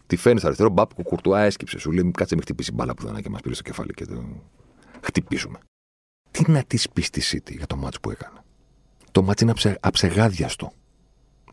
Τη 0.06 0.16
φέρνει 0.16 0.38
στο 0.38 0.46
αριστερό, 0.46 0.70
μπαπ, 0.70 0.98
ο 0.98 1.02
Κουρτουά 1.02 1.40
έσκυψε. 1.40 1.78
Σου 1.78 1.92
λέει: 1.92 2.10
Κάτσε, 2.10 2.34
μην 2.34 2.42
χτυπήσει 2.44 2.72
μπάλα 2.72 2.94
που 2.94 3.06
δεν 3.06 3.22
και 3.22 3.30
μας 3.30 3.40
πήρε 3.40 3.54
στο 3.54 3.62
κεφάλι 3.62 3.92
και 3.92 4.06
το 4.06 4.24
χτυπήσουμε. 5.00 5.58
Τι 6.30 6.50
να 6.50 6.62
της 6.62 6.88
πεις 6.90 7.06
στη 7.06 7.22
City 7.24 7.56
για 7.56 7.66
το 7.66 7.76
μάτσο 7.76 8.00
που 8.00 8.10
έκανε; 8.10 8.38
Το 9.12 9.22
μάτσο 9.22 9.44
είναι 9.44 9.52
αψε, 9.52 9.78
αψεγάδιαστο. 9.80 10.72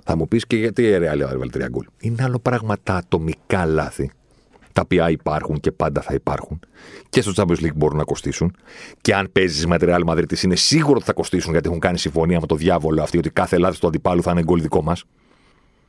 Θα 0.04 0.16
μου 0.16 0.28
πεις 0.28 0.48
και 0.48 0.56
γιατί 0.56 0.84
η 0.84 0.96
Real 0.96 1.20
έβαλε 1.20 1.50
τρία 1.52 1.68
γκολ. 1.68 1.86
Είναι 2.00 2.24
άλλο 2.24 2.40
πράγμα 2.40 2.78
τα 2.84 2.96
ατομικά 2.96 3.66
λάθη. 3.66 4.12
Τα 4.80 4.86
οποία 4.86 5.10
υπάρχουν 5.10 5.60
και 5.60 5.72
πάντα 5.72 6.02
θα 6.02 6.14
υπάρχουν 6.14 6.60
και 7.10 7.22
στο 7.22 7.32
Champions 7.36 7.66
League 7.66 7.76
μπορούν 7.76 7.98
να 7.98 8.04
κοστίσουν. 8.04 8.56
Και 9.02 9.16
αν 9.16 9.30
παίζεις 9.32 9.68
με 9.68 9.78
τη 9.78 9.86
Real 9.90 10.04
Madrid, 10.06 10.44
είναι 10.44 10.56
σίγουρο 10.56 10.94
ότι 10.96 11.06
θα 11.06 11.14
κοστίσουν 11.14 11.52
γιατί 11.52 11.68
έχουν 11.68 11.80
κάνει 11.80 11.98
συμφωνία 11.98 12.40
με 12.40 12.48
το 12.48 12.56
διάβολο 12.56 13.02
αυτή 13.02 13.18
ότι 13.18 13.30
κάθε 13.30 13.58
λάθος 13.58 13.80
του 13.80 13.88
αντιπάλου 13.88 14.22
θα 14.22 14.32
είναι 14.32 14.44
γκολ 14.44 14.62
δικό 14.62 14.84
μας. 14.84 15.04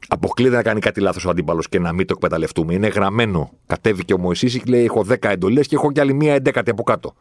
Αποκλείεται 0.08 0.56
να 0.56 0.62
κάνει 0.62 0.80
κάτι 0.80 1.00
λάθος 1.00 1.24
ο 1.24 1.30
αντίπαλος 1.30 1.68
και 1.68 1.78
να 1.78 1.92
μην 1.92 2.06
το 2.06 2.14
εκμεταλλευτούμε. 2.16 2.74
Είναι 2.74 2.86
γραμμένο. 2.86 3.50
Κατέβηκε 3.66 4.14
ο 4.14 4.18
Μωησή 4.18 4.60
και 4.60 4.62
λέει: 4.66 4.84
Έχω 4.84 5.04
10 5.08 5.14
εντολές 5.20 5.66
και 5.66 5.74
έχω 5.74 5.92
κι 5.92 6.00
άλλη 6.00 6.12
μία 6.12 6.34
εντέκατη 6.34 6.70
από 6.70 6.82
κάτω. 6.82 7.14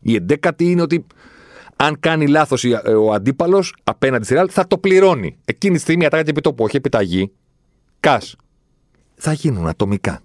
Η 0.00 0.14
εντέκατη 0.14 0.70
είναι 0.70 0.82
ότι 0.82 1.06
αν 1.76 1.96
κάνει 2.00 2.26
λάθος 2.26 2.64
ο 3.00 3.12
αντίπαλος 3.12 3.74
απέναντι 3.84 4.24
στη 4.24 4.34
Real 4.38 4.46
θα 4.48 4.66
το 4.66 4.78
πληρώνει. 4.78 5.36
Εκείνη 5.44 5.74
τη 5.74 5.80
στιγμή 5.80 6.04
ατάκα 6.06 6.22
και 6.22 6.30
επιτόπου, 6.30 6.64
όχι 6.64 6.76
επιταγή. 6.76 7.32
Κάς. 8.00 8.36
Θα 9.14 9.32
γίνουν 9.32 9.66
ατομικά 9.66 10.20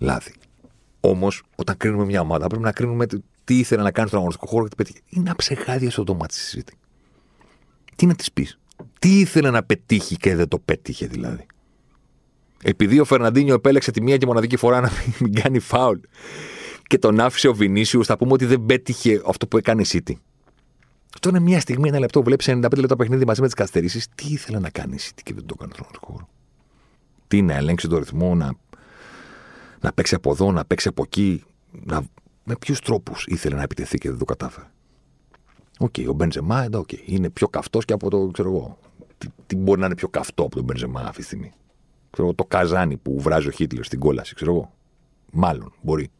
λάθη. 0.00 0.32
Όμως, 1.00 1.42
όταν 1.56 1.76
κρίνουμε 1.76 2.04
μια 2.04 2.20
ομάδα, 2.20 2.46
πρέπει 2.46 2.62
να 2.62 2.72
κρίνουμε 2.72 3.06
τι 3.44 3.58
ήθελε 3.58 3.82
να 3.82 3.90
κάνει 3.90 4.08
στον 4.08 4.18
αγωνιστικό 4.18 4.50
χώρο 4.50 4.62
και 4.62 4.68
τι 4.68 4.76
πέτυχε. 4.76 5.00
Είναι 5.08 5.30
αψεγάδια 5.30 5.90
στο 5.90 6.02
δωμάτι 6.02 6.34
τη 6.34 6.40
συζήτηση. 6.40 6.78
Τι 7.96 8.06
να 8.06 8.14
της 8.14 8.32
πεις; 8.32 8.58
Τι 8.98 9.20
ήθελε 9.20 9.50
να 9.50 9.62
πετύχει 9.62 10.16
και 10.16 10.36
δεν 10.36 10.48
το 10.48 10.58
πέτυχε 10.58 11.06
δηλαδή; 11.06 11.46
Επειδή 12.62 13.00
ο 13.00 13.04
Φερναντίνιο 13.04 13.54
επέλεξε 13.54 13.90
τη 13.90 14.02
μία 14.02 14.16
και 14.16 14.26
μοναδική 14.26 14.56
φορά 14.56 14.80
να 14.80 14.90
μην 15.20 15.34
κάνει 15.34 15.58
φάουλ 15.58 15.98
και 16.86 16.98
τον 16.98 17.20
άφησε 17.20 17.48
ο 17.48 17.54
Βινίσιους, 17.54 18.06
θα 18.06 18.16
πούμε 18.16 18.32
ότι 18.32 18.44
δεν 18.44 18.66
πέτυχε 18.66 19.22
αυτό 19.26 19.46
που 19.46 19.56
έκανε 19.56 19.82
η 19.82 19.86
City. 19.88 20.12
Αυτό 21.14 21.28
είναι 21.28 21.40
μια 21.40 21.60
στιγμή, 21.60 21.88
ένα 21.88 21.98
λεπτό, 21.98 22.22
βλέπεις 22.22 22.48
95 22.48 22.78
λεπτά 22.78 22.96
παιχνίδι 22.96 23.24
μαζί 23.24 23.40
με 23.40 23.46
τις 23.46 23.54
καθυστερήσεις. 23.54 24.08
Τι 24.14 24.26
ήθελε 24.28 24.58
να 24.58 24.70
κάνει 24.70 24.94
η 24.94 24.98
City 25.00 25.20
και 25.22 25.34
δεν 25.34 25.46
το 25.46 25.54
έκανε 25.58 25.72
στον 25.74 25.86
χώρο; 26.00 26.28
Τι 27.28 27.42
να 27.42 27.54
ελέγξει 27.54 27.88
τον 27.88 27.98
ρυθμό, 27.98 28.34
να, 28.34 28.52
να 29.80 29.92
παίξει 29.92 30.14
από 30.14 30.30
εδώ, 30.30 30.52
να 30.52 30.64
παίξει 30.64 30.88
από 30.88 31.02
εκεί. 31.02 31.44
Να... 31.84 32.02
Με 32.44 32.56
ποιους 32.56 32.80
τρόπους 32.80 33.26
ήθελε 33.26 33.56
να 33.56 33.62
επιτεθεί 33.62 33.98
και 33.98 34.08
δεν 34.08 34.18
το 34.18 34.24
κατάφερε. 34.24 34.66
Ok, 35.78 35.94
okay, 35.96 36.06
ο 36.08 36.12
Μπενζεμά, 36.12 36.66
okay, 36.72 36.98
είναι 37.04 37.30
πιο 37.30 37.48
καυτός 37.48 37.84
και 37.84 37.92
από 37.92 38.10
το, 38.10 38.28
ξέρω 38.32 38.48
εγώ. 38.48 38.78
Τι, 39.18 39.28
τι, 39.46 39.56
μπορεί 39.56 39.80
να 39.80 39.86
είναι 39.86 39.94
πιο 39.94 40.08
καυτό 40.08 40.42
από 40.42 40.54
τον 40.54 40.64
Μπενζεμά 40.64 41.00
αυτή 41.00 41.20
τη 41.20 41.22
στιγμή. 41.22 41.52
Ξέρω, 42.10 42.34
το 42.34 42.44
καζάνι 42.44 42.96
που 42.96 43.20
βράζει 43.20 43.48
ο 43.48 43.50
Χίτλερ 43.50 43.84
στην 43.84 43.98
κόλαση, 43.98 44.34
ξέρω 44.34 44.52
εγώ. 44.52 44.72
Μάλλον 45.32 45.72
μπορεί. 45.80 46.10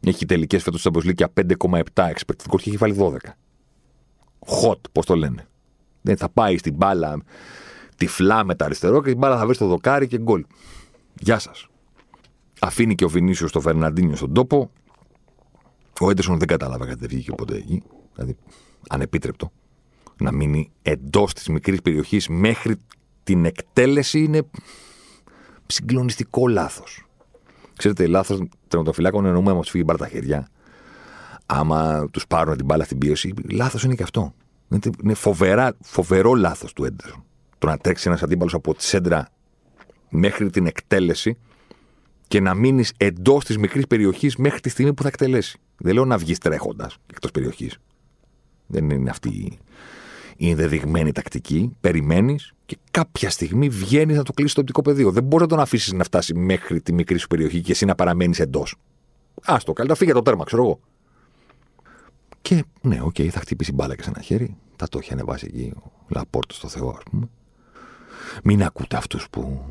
Έχει 0.00 0.26
τελικές 0.26 0.62
φέτος 0.62 0.80
στο 0.80 0.90
Champions 0.94 1.24
5,7 1.34 1.80
expected 1.94 2.44
και 2.48 2.68
έχει 2.68 2.76
βάλει 2.76 2.96
12. 2.98 3.16
Hot, 4.38 4.80
πώς 4.92 5.06
το 5.06 5.16
λένε. 5.16 5.46
Δεν 6.02 6.16
θα 6.16 6.28
πάει 6.28 6.58
στην 6.58 6.74
μπάλα 6.74 7.22
τυφλά 7.96 8.44
με 8.44 8.54
τα 8.54 8.64
αριστερό 8.64 9.02
και 9.02 9.08
την 9.08 9.18
μπάλα 9.18 9.38
θα 9.38 9.44
βρει 9.44 9.54
στο 9.54 9.66
δοκάρι 9.66 10.06
και 10.06 10.18
γκολ. 10.18 10.44
Γεια 11.14 11.38
σας. 11.38 11.68
Αφήνει 12.60 12.94
και 12.94 13.04
ο 13.04 13.08
Βινίσιος 13.08 13.50
στο 13.50 13.60
Φερναντίνιο 13.60 14.16
στον 14.16 14.32
τόπο. 14.34 14.70
Ο 16.00 16.10
Έντερσον 16.10 16.38
δεν 16.38 16.48
κατάλαβε 16.48 16.84
γιατί 16.84 17.00
δεν 17.00 17.08
βγήκε 17.08 17.32
ποτέ 17.32 17.56
εκεί. 17.56 17.82
Δηλαδή, 18.14 18.36
ανεπίτρεπτο. 18.88 19.52
Να 20.20 20.32
μείνει 20.32 20.70
εντός 20.82 21.32
της 21.32 21.48
μικρής 21.48 21.82
περιοχής 21.82 22.28
μέχρι 22.28 22.76
την 23.22 23.44
εκτέλεση 23.44 24.22
είναι 24.22 24.42
συγκλονιστικό 25.66 26.48
λάθος. 26.48 27.06
Ξέρετε, 27.76 28.06
λάθος 28.06 28.42
τερματοφυλάκων 28.68 29.24
εννοούμε 29.24 29.50
άμα 29.50 29.60
τους 29.60 29.70
φύγει 29.70 29.84
μπαρ 29.86 29.96
τα 29.96 30.08
χέρια. 30.08 30.48
Άμα 31.46 32.08
τους 32.10 32.26
πάρουν 32.26 32.56
την 32.56 32.64
μπάλα 32.64 32.84
στην 32.84 32.98
πίεση, 32.98 33.34
λάθος 33.50 33.84
είναι 33.84 33.94
και 33.94 34.02
αυτό. 34.02 34.34
Είναι 35.02 35.14
φοβερά, 35.14 35.76
φοβερό 35.80 36.34
λάθος 36.34 36.72
του 36.72 36.84
Έντερσον. 36.84 37.24
Το 37.58 37.66
να 37.66 37.78
τρέξει 37.78 38.08
ένας 38.08 38.22
αντίπαλος 38.22 38.54
από 38.54 38.74
τη 38.74 38.84
σέντρα 38.84 39.28
μέχρι 40.08 40.50
την 40.50 40.66
εκτέλεση 40.66 41.38
και 42.28 42.40
να 42.40 42.54
μείνεις 42.54 42.92
εντός 42.96 43.44
της 43.44 43.58
μικρής 43.58 43.86
περιοχής 43.86 44.36
μέχρι 44.36 44.60
τη 44.60 44.68
στιγμή 44.68 44.94
που 44.94 45.02
θα 45.02 45.08
εκτελέσει. 45.08 45.58
Δεν 45.76 45.94
λέω 45.94 46.04
να 46.04 46.18
βγεις 46.18 46.38
τρέχοντας 46.38 46.96
εκτός 47.06 47.30
περιοχής. 47.30 47.78
Δεν 48.66 48.90
είναι 48.90 49.10
αυτή 49.10 49.58
η 50.36 50.50
ενδεδειγμένη 50.50 51.12
τακτική. 51.12 51.76
Περιμένεις 51.80 52.52
και 52.66 52.78
κάποια 52.90 53.30
στιγμή 53.30 53.68
βγαίνεις 53.68 54.16
να 54.16 54.22
το 54.22 54.32
κλείσεις 54.32 54.54
το 54.54 54.60
οπτικό 54.60 54.82
πεδίο. 54.82 55.10
Δεν 55.10 55.22
μπορεί 55.22 55.42
να 55.42 55.48
τον 55.48 55.60
αφήσεις 55.60 55.92
να 55.92 56.04
φτάσει 56.04 56.34
μέχρι 56.34 56.80
τη 56.80 56.92
μικρή 56.92 57.18
σου 57.18 57.26
περιοχή 57.26 57.60
και 57.60 57.72
εσύ 57.72 57.84
να 57.84 57.94
παραμένεις 57.94 58.40
εντός. 58.40 58.76
Άστο, 59.42 59.72
καλύτερα 59.72 59.98
φύγει 59.98 60.12
το 60.12 60.22
τέρμα, 60.22 60.44
ξέρω 60.44 60.62
εγώ. 60.62 60.80
Και 62.42 62.64
ναι, 62.80 63.00
ok, 63.02 63.14
okay, 63.18 63.28
θα 63.28 63.40
χτυπήσει 63.40 63.72
μπάλα 63.72 63.96
και 63.96 64.02
σε 64.02 64.10
ένα 64.14 64.20
χέρι. 64.22 64.56
Θα 64.76 64.88
το 64.88 64.98
έχει 64.98 65.12
ανεβάσει 65.12 65.46
εκεί 65.48 65.72
ο 65.76 65.90
Λαπόρτ 66.08 66.56
στο 66.56 66.68
Θεό, 66.68 66.88
ας 66.88 67.02
πούμε. 67.10 67.28
Μην 68.44 68.62
ακούτε 68.62 68.96
αυτούς 68.96 69.26
που, 69.30 69.64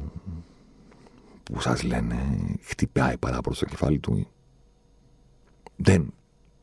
που 1.52 1.62
σας 1.62 1.84
λένε 1.84 2.16
χτυπάει 2.62 3.18
παράπονος 3.18 3.58
στο 3.58 3.66
κεφάλι 3.66 4.00
του. 4.00 4.28
Δεν 5.76 6.14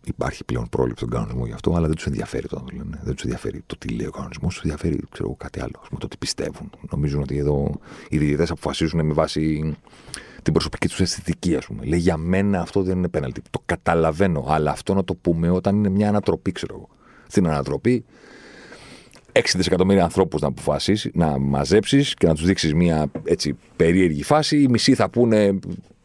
υπάρχει 0.05 0.45
πλέον 0.45 0.69
πρόληψη 0.69 1.05
στον 1.05 1.11
κανονισμό 1.11 1.47
γι' 1.47 1.53
αυτό, 1.53 1.75
αλλά 1.75 1.87
δεν 1.87 1.97
τους 1.97 2.07
ενδιαφέρει 2.07 2.49
το 2.49 2.59
να 2.59 2.65
το 2.65 2.77
λένε. 2.77 3.01
Δεν 3.03 3.15
τους 3.15 3.25
ενδιαφέρει 3.25 3.63
το 3.67 3.77
τι 3.79 3.89
λέει 3.89 4.07
ο 4.07 4.11
κανονισμός, 4.11 4.55
τους 4.55 4.63
ενδιαφέρει 4.63 5.03
ξέρω, 5.11 5.35
κάτι 5.35 5.61
άλλο. 5.61 5.83
Πούμε, 5.89 6.01
το 6.01 6.09
τι 6.09 6.17
πιστεύουν. 6.17 6.71
Νομίζουν 6.91 7.21
ότι 7.21 7.37
εδώ 7.37 7.81
οι 8.09 8.19
διαιτητές 8.19 8.51
αποφασίζουν 8.51 9.07
με 9.07 9.13
βάση 9.13 9.75
την 10.43 10.53
προσωπική 10.53 10.89
τους 10.89 11.01
αισθητική, 11.01 11.57
ας 11.57 11.67
πούμε. 11.67 11.85
Λέει 11.85 11.99
για 11.99 12.17
μένα 12.17 12.61
αυτό 12.61 12.83
δεν 12.83 12.99
είναι 12.99 13.09
πέναλτι. 13.09 13.43
Το 13.51 13.63
καταλαβαίνω, 13.67 14.45
αλλά 14.49 14.71
αυτό 14.71 14.95
να 14.95 15.05
το 15.05 15.15
πούμε 15.15 15.51
όταν 15.51 15.77
είναι 15.77 15.89
μια 15.89 16.09
ανατροπή, 16.09 16.53
ξέρω 16.53 16.75
εγώ. 16.75 16.89
Στην 17.27 17.47
ανατροπή, 17.47 18.05
6 19.33 19.41
δισεκατομμύρια 19.55 20.03
ανθρώπους 20.03 20.41
να 20.41 20.49
αποφασίσει, 20.49 21.11
να 21.15 21.39
μαζέψεις 21.39 22.15
και 22.15 22.27
να 22.27 22.35
τους 22.35 22.45
δείξεις 22.45 22.75
μια 22.75 23.11
έτσι 23.25 23.57
περίεργη 23.77 24.23
φάση. 24.23 24.63
Οι 24.63 24.69
μισοί 24.69 24.95
θα 24.95 25.11
πούνε 25.11 25.59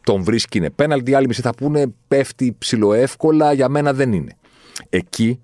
τον 0.03 0.23
βρίσκει 0.23 0.57
είναι 0.57 0.69
πέναλτι, 0.69 1.11
οι 1.11 1.13
άλλοι 1.13 1.27
μισοί 1.27 1.41
θα 1.41 1.53
πούνε 1.53 1.85
πέφτει 2.07 2.55
ψηλοεύκολα, 2.57 3.53
για 3.53 3.69
μένα 3.69 3.93
δεν 3.93 4.13
είναι. 4.13 4.31
Εκεί 4.89 5.39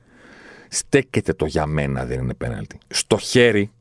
στέκεται 0.70 1.34
το 1.34 1.46
για 1.46 1.66
μένα 1.66 2.06
δεν 2.06 2.20
είναι 2.20 2.34
πέναλτι. 2.34 2.78
Στο 2.88 3.18
χέρι 3.18 3.72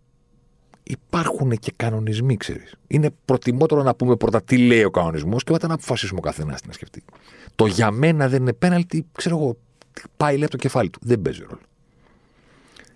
υπάρχουν 0.82 1.50
και 1.58 1.72
κανονισμοί, 1.76 2.36
ξέρεις. 2.36 2.74
Είναι 2.86 3.10
προτιμότερο 3.24 3.82
να 3.82 3.94
πούμε 3.94 4.16
πρώτα 4.16 4.42
τι 4.42 4.58
λέει 4.58 4.84
ο 4.84 4.90
κανονισμός 4.90 5.44
και 5.44 5.52
μετά 5.52 5.66
να 5.66 5.74
αποφασίσουμε 5.74 6.18
ο 6.18 6.22
καθένας 6.22 6.60
τι 6.60 6.66
να 6.66 6.72
σκεφτεί. 6.72 7.02
Το 7.54 7.66
για 7.66 7.90
μένα 7.90 8.28
δεν 8.28 8.40
είναι 8.40 8.52
πέναλτι, 8.52 9.06
ξέρω 9.12 9.36
εγώ, 9.36 9.56
πάει 10.16 10.36
λέει 10.36 10.48
το 10.48 10.56
κεφάλι 10.56 10.90
του. 10.90 10.98
Δεν 11.02 11.22
παίζει 11.22 11.42
ρόλο. 11.42 11.60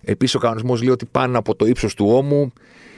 Επίσης, 0.08 0.34
ο 0.34 0.38
κανονισμός 0.38 0.82
λέει 0.82 0.90
ότι 0.92 1.06
πάνω 1.06 1.38
από 1.38 1.54
το 1.54 1.66
ύψος 1.66 1.94
του 1.94 2.06
ώμου 2.08 2.52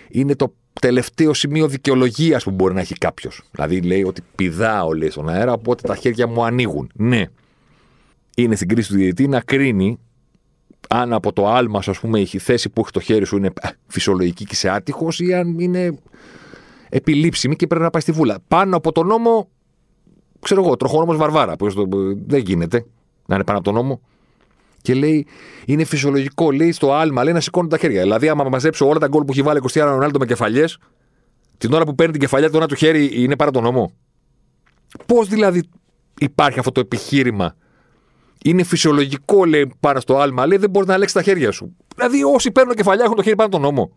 είναι 0.09 0.35
το 0.35 0.55
τελευταίο 0.81 1.35
σημείο 1.35 1.69
δικαιολογίας 1.69 2.45
που 2.45 2.51
μπορεί 2.51 2.75
να 2.75 2.81
έχει 2.81 2.95
κάποιος. 2.95 3.43
Δηλαδή, 3.51 3.81
λέει 3.81 4.03
ότι 4.03 4.23
πηδάω 4.35 4.93
λέει, 4.93 5.11
στον 5.11 5.29
αέρα, 5.29 5.53
οπότε 5.53 5.89
τα 5.89 5.97
χέρια 5.97 6.27
μου 6.27 6.45
ανοίγουν. 6.45 6.91
Ναι. 6.95 7.25
Είναι 8.37 8.57
στην 8.57 8.69
κρίση 8.69 8.89
του 8.89 8.97
διαιτητή 8.97 9.29
να 9.29 9.41
κρίνει 9.41 9.99
αν 10.89 11.13
από 11.13 11.33
το 11.33 11.49
άλμα, 11.49 11.83
ας 11.87 11.99
πούμε, 12.01 12.21
η 12.21 12.27
θέση 12.27 12.69
που 12.69 12.81
έχει 12.81 12.91
το 12.91 13.01
χέρι 13.01 13.25
σου 13.25 13.37
είναι 13.37 13.53
φυσιολογική 13.87 14.45
και 14.45 14.55
σε 14.55 14.69
άτυχος 14.69 15.21
ή 15.21 15.35
αν 15.35 15.59
είναι 15.59 15.99
επιλήψιμη 16.89 17.57
και 17.57 17.67
πρέπει 17.67 17.83
να 17.85 17.91
πάει 17.91 18.03
στη 18.03 18.13
βούλα. 18.13 18.39
Πάνω 18.49 18.77
από 18.77 18.93
τον 18.93 19.07
νόμο, 19.07 19.49
ξέρω 20.41 20.65
εγώ, 20.65 20.77
τροχόνομο 20.77 21.17
Βαρβάρα. 21.17 21.57
δεν 22.27 22.41
γίνεται 22.41 22.85
να 23.27 23.35
είναι 23.35 23.45
πάνω 23.45 23.59
από 23.59 23.73
τον 23.73 23.75
νόμο. 23.75 24.01
Και 24.89 24.95
λέει, 24.95 25.27
είναι 25.67 25.85
φυσιολογικό, 25.85 26.51
λέει 26.51 26.73
στο 26.73 26.93
άλμα, 26.93 27.25
λέει 27.25 27.33
να 27.33 27.41
σηκώνουν 27.41 27.69
τα 27.69 27.79
χέρια. 27.79 28.03
Δηλαδή, 28.03 28.29
άμα 28.29 28.45
μαζέψω 28.45 28.89
όλα 28.89 28.99
τα 28.99 29.07
γκολ 29.07 29.25
που 29.25 29.33
έχει 29.33 29.43
βάλει 29.43 29.61
20 29.63 29.81
Ρονάλντο 29.81 30.19
με 30.19 30.27
κεφαλιές, 30.27 30.79
την 31.59 31.73
ώρα 31.73 31.85
που 31.85 31.95
παίρνει 31.95 32.13
την 32.13 32.21
κεφαλιά 32.21 32.51
του 32.51 32.57
ένα 32.57 32.67
του 32.67 32.75
χέρι 32.75 33.23
είναι 33.23 33.37
παρά 33.37 33.51
τον 33.51 33.63
νόμο. 33.63 33.93
Πώς 35.07 35.29
δηλαδή 35.29 35.63
υπάρχει 36.19 36.59
αυτό 36.59 36.73
το 36.73 36.81
επιχείρημα; 36.81 37.57
Είναι 38.45 38.63
φυσιολογικό, 38.63 39.45
λέει, 39.45 39.73
πάνω 39.81 40.01
στο 40.01 40.17
άλμα, 40.17 40.47
λέει, 40.47 40.59
δεν 40.59 40.71
μπορείς 40.71 40.89
να 40.89 40.95
αλλάξεις 40.95 41.17
τα 41.17 41.23
χέρια 41.23 41.51
σου. 41.51 41.77
Δηλαδή, 41.97 42.25
όσοι 42.25 42.51
παίρνουν 42.51 42.75
κεφαλιά 42.75 43.05
έχουν 43.05 43.17
το 43.17 43.23
χέρι 43.23 43.37
πάνω 43.37 43.49
τον 43.49 43.61
νόμο. 43.61 43.97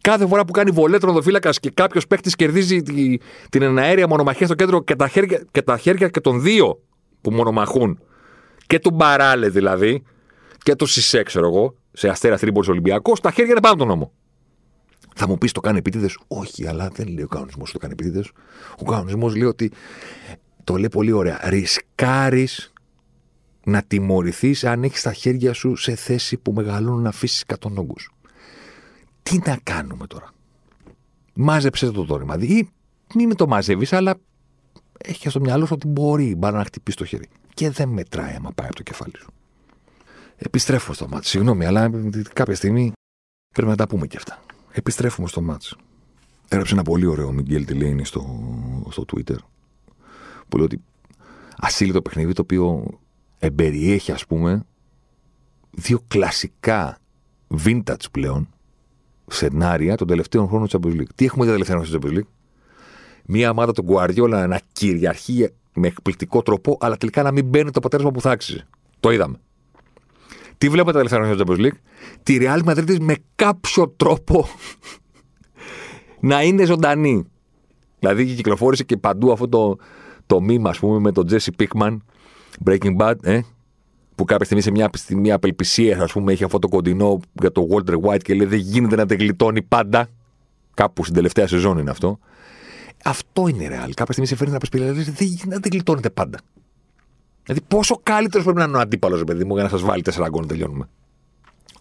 Κάθε 0.00 0.26
φορά 0.26 0.44
που 0.44 0.52
κάνει 0.52 0.70
βολέ 0.70 0.98
τρονοδοφύλακας 0.98 1.60
και 1.60 1.70
κάποιος 1.74 2.06
παίχτη 2.06 2.30
κερδίζει 2.30 2.82
τη, 2.82 3.16
την 3.48 3.62
εναέρια 3.62 4.08
μονομαχία 4.08 4.46
στο 4.46 4.54
κέντρο 4.54 4.84
και 4.84 4.96
τα, 4.96 5.08
χέρια, 5.08 5.42
και 5.50 5.62
τα 5.62 5.78
χέρια 5.78 6.08
και 6.08 6.20
των 6.20 6.42
δύο 6.42 6.80
που 7.20 7.30
μονομαχούν 7.30 7.98
και 8.70 8.78
του 8.78 8.90
Μπαράλε 8.90 9.48
δηλαδή, 9.48 10.02
και 10.58 10.74
του 10.74 10.86
Σισε, 10.86 11.22
ξέρω 11.22 11.46
εγώ, 11.46 11.74
σε 11.92 12.08
αστέρα 12.08 12.38
Τρίπολη 12.38 12.70
Ολυμπιακός, 12.70 13.20
τα 13.20 13.30
χέρια 13.30 13.50
είναι 13.50 13.60
πάνω 13.60 13.76
τον 13.76 13.86
νόμο. 13.86 14.12
Θα 15.14 15.28
μου 15.28 15.38
πεις 15.38 15.52
το 15.52 15.60
κάνει 15.60 15.78
επίτηδες; 15.78 16.18
Όχι, 16.28 16.66
αλλά 16.66 16.88
δεν 16.88 17.08
λέει 17.08 17.24
ο 17.24 17.28
κανονισμός 17.28 17.72
το 17.72 17.78
κάνει 17.78 17.92
επίτηδες. 17.92 18.30
Ο 18.78 18.84
κανονισμός 18.84 19.34
λέει 19.34 19.44
ότι. 19.44 19.72
Το 20.64 20.76
λέει 20.76 20.88
πολύ 20.88 21.12
ωραία. 21.12 21.40
Ρισκάρεις 21.44 22.72
να 23.64 23.82
τιμωρηθείς 23.82 24.64
αν 24.64 24.84
έχεις 24.84 25.02
τα 25.02 25.12
χέρια 25.12 25.52
σου 25.52 25.76
σε 25.76 25.94
θέση 25.94 26.36
που 26.36 26.52
μεγαλώνουν 26.52 27.02
να 27.02 27.08
αφήσεις 27.08 27.44
100 27.46 27.54
όγκους. 27.76 28.10
Τι 29.22 29.38
να 29.44 29.58
κάνουμε 29.62 30.06
τώρα; 30.06 30.30
Μάζεψε 31.34 31.90
το 31.90 32.02
δόρυμα. 32.02 32.36
Ή 32.40 32.68
μην 33.14 33.28
με 33.28 33.34
το 33.34 33.46
μαζεύεις, 33.46 33.92
αλλά 33.92 34.14
έχει 34.98 35.28
στο 35.28 35.40
μυαλό 35.40 35.66
σου 35.66 35.74
ότι 35.74 35.86
μπορεί 35.86 36.34
μπάρα 36.36 36.56
να 36.56 36.64
χτυπήσεις 36.64 37.00
το 37.00 37.04
χέρι 37.04 37.28
και 37.60 37.70
δεν 37.70 37.88
μετράει 37.88 38.34
άμα 38.34 38.52
πάει 38.52 38.66
από 38.66 38.76
το 38.76 38.82
κεφάλι 38.82 39.16
σου. 39.16 39.30
Επιστρέφω 40.36 40.92
στο 40.92 41.08
μάτς. 41.08 41.28
Συγγνώμη, 41.28 41.64
αλλά 41.64 41.90
κάποια 42.32 42.54
στιγμή 42.54 42.92
πρέπει 43.54 43.70
να 43.70 43.76
τα 43.76 43.86
πούμε 43.86 44.06
και 44.06 44.16
αυτά. 44.16 44.42
Επιστρέφουμε 44.72 45.28
στο 45.28 45.40
μάτς. 45.40 45.76
Έγραψε 46.48 46.74
ένα 46.74 46.82
πολύ 46.82 47.06
ωραίο 47.06 47.32
Μιγγέλ 47.32 47.64
Τιλίνη 47.64 48.04
στο, 48.04 48.24
στο 48.90 49.04
Twitter 49.12 49.36
που 50.48 50.56
λέω 50.56 50.64
ότι 50.64 50.82
ασύλλητο 51.56 52.02
παιχνίδι 52.02 52.32
το 52.32 52.42
οποίο 52.42 52.98
εμπεριέχει, 53.38 54.12
ας 54.12 54.26
πούμε, 54.26 54.64
δύο 55.70 56.04
κλασικά 56.08 56.98
vintage 57.64 58.10
πλέον 58.10 58.48
σενάρια 59.26 59.96
των 59.96 60.06
τελευταίων 60.06 60.48
χρόνων 60.48 60.68
της 60.68 60.76
Champions 60.78 61.00
League. 61.00 61.14
Τι 61.14 61.24
έχουμε 61.24 61.44
δει 61.44 61.50
τα 61.50 61.56
τελευταία 61.56 61.76
χρόνια 61.76 61.98
στη 61.98 61.98
Champions 62.02 62.18
League; 62.18 62.30
Μία 63.24 63.50
ομάδα 63.50 63.72
του 63.72 63.84
Guardiola 63.88 64.46
να 64.48 64.60
κυριαρχεί 64.72 65.50
με 65.72 65.86
εκπληκτικό 65.86 66.42
τρόπο, 66.42 66.78
αλλά 66.80 66.96
τελικά 66.96 67.22
να 67.22 67.32
μην 67.32 67.44
μπαίνει 67.44 67.64
το 67.64 67.78
αποτέλεσμα 67.78 68.10
που 68.10 68.20
θα 68.20 68.30
άξιζε. 68.30 68.66
Το 69.00 69.10
είδαμε. 69.10 69.40
Τι 70.58 70.68
βλέπουμε 70.68 70.92
τα 70.92 70.98
τελευταία 70.98 71.18
χρόνια 71.18 71.44
στη 71.44 71.44
Champions 71.48 71.66
League; 71.66 71.78
Τη 72.22 72.38
Real 72.40 72.64
Madrid 72.64 72.98
με 73.00 73.14
κάποιο 73.34 73.88
τρόπο 73.88 74.48
να 76.30 76.42
είναι 76.42 76.64
ζωντανή. 76.64 77.24
Δηλαδή 77.98 78.24
κυκλοφόρησε 78.24 78.84
και 78.84 78.96
παντού 78.96 79.32
αυτό 79.32 79.48
το, 79.48 79.76
το 80.26 80.36
meme, 80.48 80.64
ας 80.64 80.78
πούμε, 80.78 80.98
με 80.98 81.12
τον 81.12 81.26
Jesse 81.30 81.62
Pickman, 81.62 81.96
Breaking 82.64 82.96
Bad, 82.96 83.14
ε, 83.22 83.40
που 84.14 84.24
κάποια 84.24 84.44
στιγμή 84.44 84.62
σε 84.62 84.70
μια, 84.70 84.90
μια 85.08 85.34
απελπισία, 85.34 86.02
ας 86.02 86.12
πούμε, 86.12 86.32
έχει 86.32 86.44
αυτό 86.44 86.58
το 86.58 86.68
κοντινό 86.68 87.20
για 87.32 87.52
το 87.52 87.66
Walter 87.70 88.00
White 88.00 88.22
και 88.22 88.34
λέει 88.34 88.46
Δεν 88.46 88.58
γίνεται 88.58 88.96
να 88.96 89.06
την 89.06 89.18
γλιτώνει 89.18 89.62
πάντα. 89.62 90.08
Κάπου 90.74 91.02
στην 91.02 91.14
τελευταία 91.14 91.46
σεζόν 91.46 91.78
είναι 91.78 91.90
αυτό. 91.90 92.18
Αυτό 93.04 93.48
είναι 93.48 93.68
ρεάλ. 93.68 93.94
Κάποια 93.94 94.12
στιγμή 94.12 94.26
σε 94.26 94.36
φέρνει 94.36 94.52
να 94.52 94.58
πει 94.58 94.78
Δεν 95.10 95.26
γίνεται 95.26 95.54
να 95.54 95.60
την 95.60 95.70
γλιτώνετε 95.70 96.10
πάντα. 96.10 96.38
Δηλαδή, 97.42 97.64
πόσο 97.68 98.00
καλύτερος 98.02 98.44
πρέπει 98.44 98.58
να 98.58 98.64
είναι 98.64 98.76
ο 98.76 98.80
αντίπαλος, 98.80 99.24
παιδί 99.24 99.44
μου, 99.44 99.54
για 99.54 99.62
να 99.62 99.68
σας 99.68 99.80
βάλει 99.80 100.02
τέσσερα 100.02 100.28
γκολ 100.28 100.46
τελειώνουμε. 100.46 100.88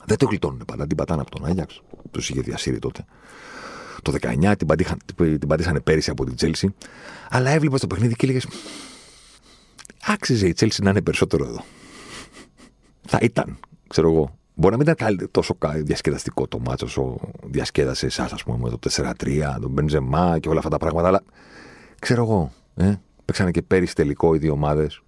Δεν 0.06 0.18
το 0.18 0.26
γλιτώνουν 0.26 0.64
πάντα. 0.66 0.88
Την 0.88 0.98
πατάνε 0.98 1.22
από 1.22 1.32
τον 1.32 1.46
Άγιαξ. 1.46 1.82
Τους 2.12 2.30
είχε 2.30 2.42
διασύρει 2.42 2.80
τότε. 2.80 3.06
Το 4.02 4.12
19 4.22 4.54
την, 4.58 4.68
πατήχαν, 4.68 5.00
την 5.16 5.48
πατήσανε 5.48 5.80
πέρυσι 5.80 6.10
από 6.10 6.26
την 6.26 6.36
Τσέλση. 6.36 6.74
Αλλά 7.30 7.50
έβλεπε 7.50 7.78
το 7.78 7.88
παιχνίδι 7.88 8.16
και 8.16 8.26
έλεγες. 8.26 8.48
Άξιζε 10.06 10.48
η 10.48 10.54
Τσέλση 10.54 10.82
να 10.84 10.90
είναι 10.90 11.02
περισσότερο 11.02 11.46
εδώ. 11.46 11.64
Θα 13.08 13.20
ήταν, 13.22 13.60
ξέρω 13.88 14.12
εγώ. 14.12 14.39
Μπορεί 14.60 14.78
να 14.78 14.84
μην 14.84 14.94
ήταν 14.94 15.30
τόσο 15.32 15.58
διασκεδαστικό 15.76 16.48
το 16.48 16.60
μάτσο 16.60 16.86
όσο 16.86 17.20
διασκέδασε 17.44 18.06
εσάς, 18.06 18.34
ας 18.34 18.44
πούμε, 18.44 18.58
με 18.58 18.70
το 18.70 18.80
4-3, 18.80 19.58
τον 19.62 19.72
Μπενζεμά 19.72 20.40
και 20.40 20.50
όλα 20.50 20.58
αυτά 20.58 20.70
τα 20.70 20.78
πράγματα. 20.78 21.08
Αλλά 21.08 21.24
ξέρω 22.00 22.24
εγώ, 22.24 22.52
ε, 22.76 22.94
παίξανε 23.26 23.52
και 23.52 23.62
πέρυσι 23.62 23.96
τελικό 23.96 24.36
οι 24.36 24.38
δύο 24.38 24.52
ομάδες. 24.52 25.02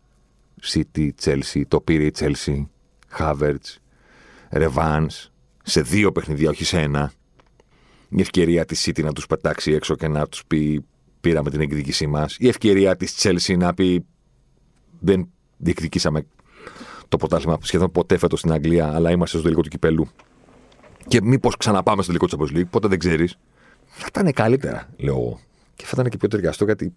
City, 0.64 1.10
Chelsea, 1.24 1.62
το 1.68 1.82
πήρε 1.82 2.04
η 2.04 2.14
Chelsea, 2.20 2.66
Havertz, 3.20 3.78
Revans, 4.52 5.30
σε 5.64 5.82
δύο 5.82 6.12
παιχνιδιά, 6.12 6.50
όχι 6.50 6.66
σε 6.66 6.80
ένα. 6.80 7.12
Η 8.10 8.22
ευκαιρία 8.22 8.66
της 8.66 8.88
City 8.88 9.04
να 9.04 9.14
τους 9.14 9.26
πετάξει 9.26 9.72
έξω 9.72 9.96
και 9.96 10.08
να 10.08 10.28
τους 10.28 10.46
πει 10.46 10.86
πήραμε 11.22 11.50
την 11.50 11.62
εκδίκησή 11.62 12.08
μας. 12.08 12.36
Η 12.40 12.48
ευκαιρία 12.48 12.96
της 12.96 13.16
Chelsea 13.20 13.58
να 13.58 13.74
πει 13.74 14.06
δεν 15.00 15.30
διεκδικήσαμε 15.58 16.26
το 17.12 17.18
πρωτάθλημα 17.18 17.58
σχεδόν 17.62 17.92
ποτέ 17.92 18.18
φέτος 18.18 18.40
στην 18.40 18.52
Αγγλία, 18.52 18.94
αλλά 18.94 19.12
είμαστε 19.12 19.36
στο 19.36 19.44
τελικό 19.44 19.62
του 19.62 19.70
κυπέλου. 19.70 20.08
Και 21.08 21.22
μήπως 21.22 21.58
ξαναπάμε 21.58 22.04
στο 22.04 22.14
τελικό 22.14 22.28
του 22.28 22.38
Champions 22.38 22.58
League, 22.58 22.70
ποτέ 22.70 22.88
δεν 22.88 23.00
ξέρεις. 23.00 23.38
Θα 23.86 24.06
ήταν 24.08 24.34
καλύτερα, 24.34 24.90
λέω 24.98 25.18
εγώ. 25.18 25.40
Και 25.76 25.86
θα 25.86 25.92
ήταν 25.94 26.10
και 26.10 26.18
πιο 26.18 26.28
ταιριαστό 26.28 26.66
γιατί 26.66 26.94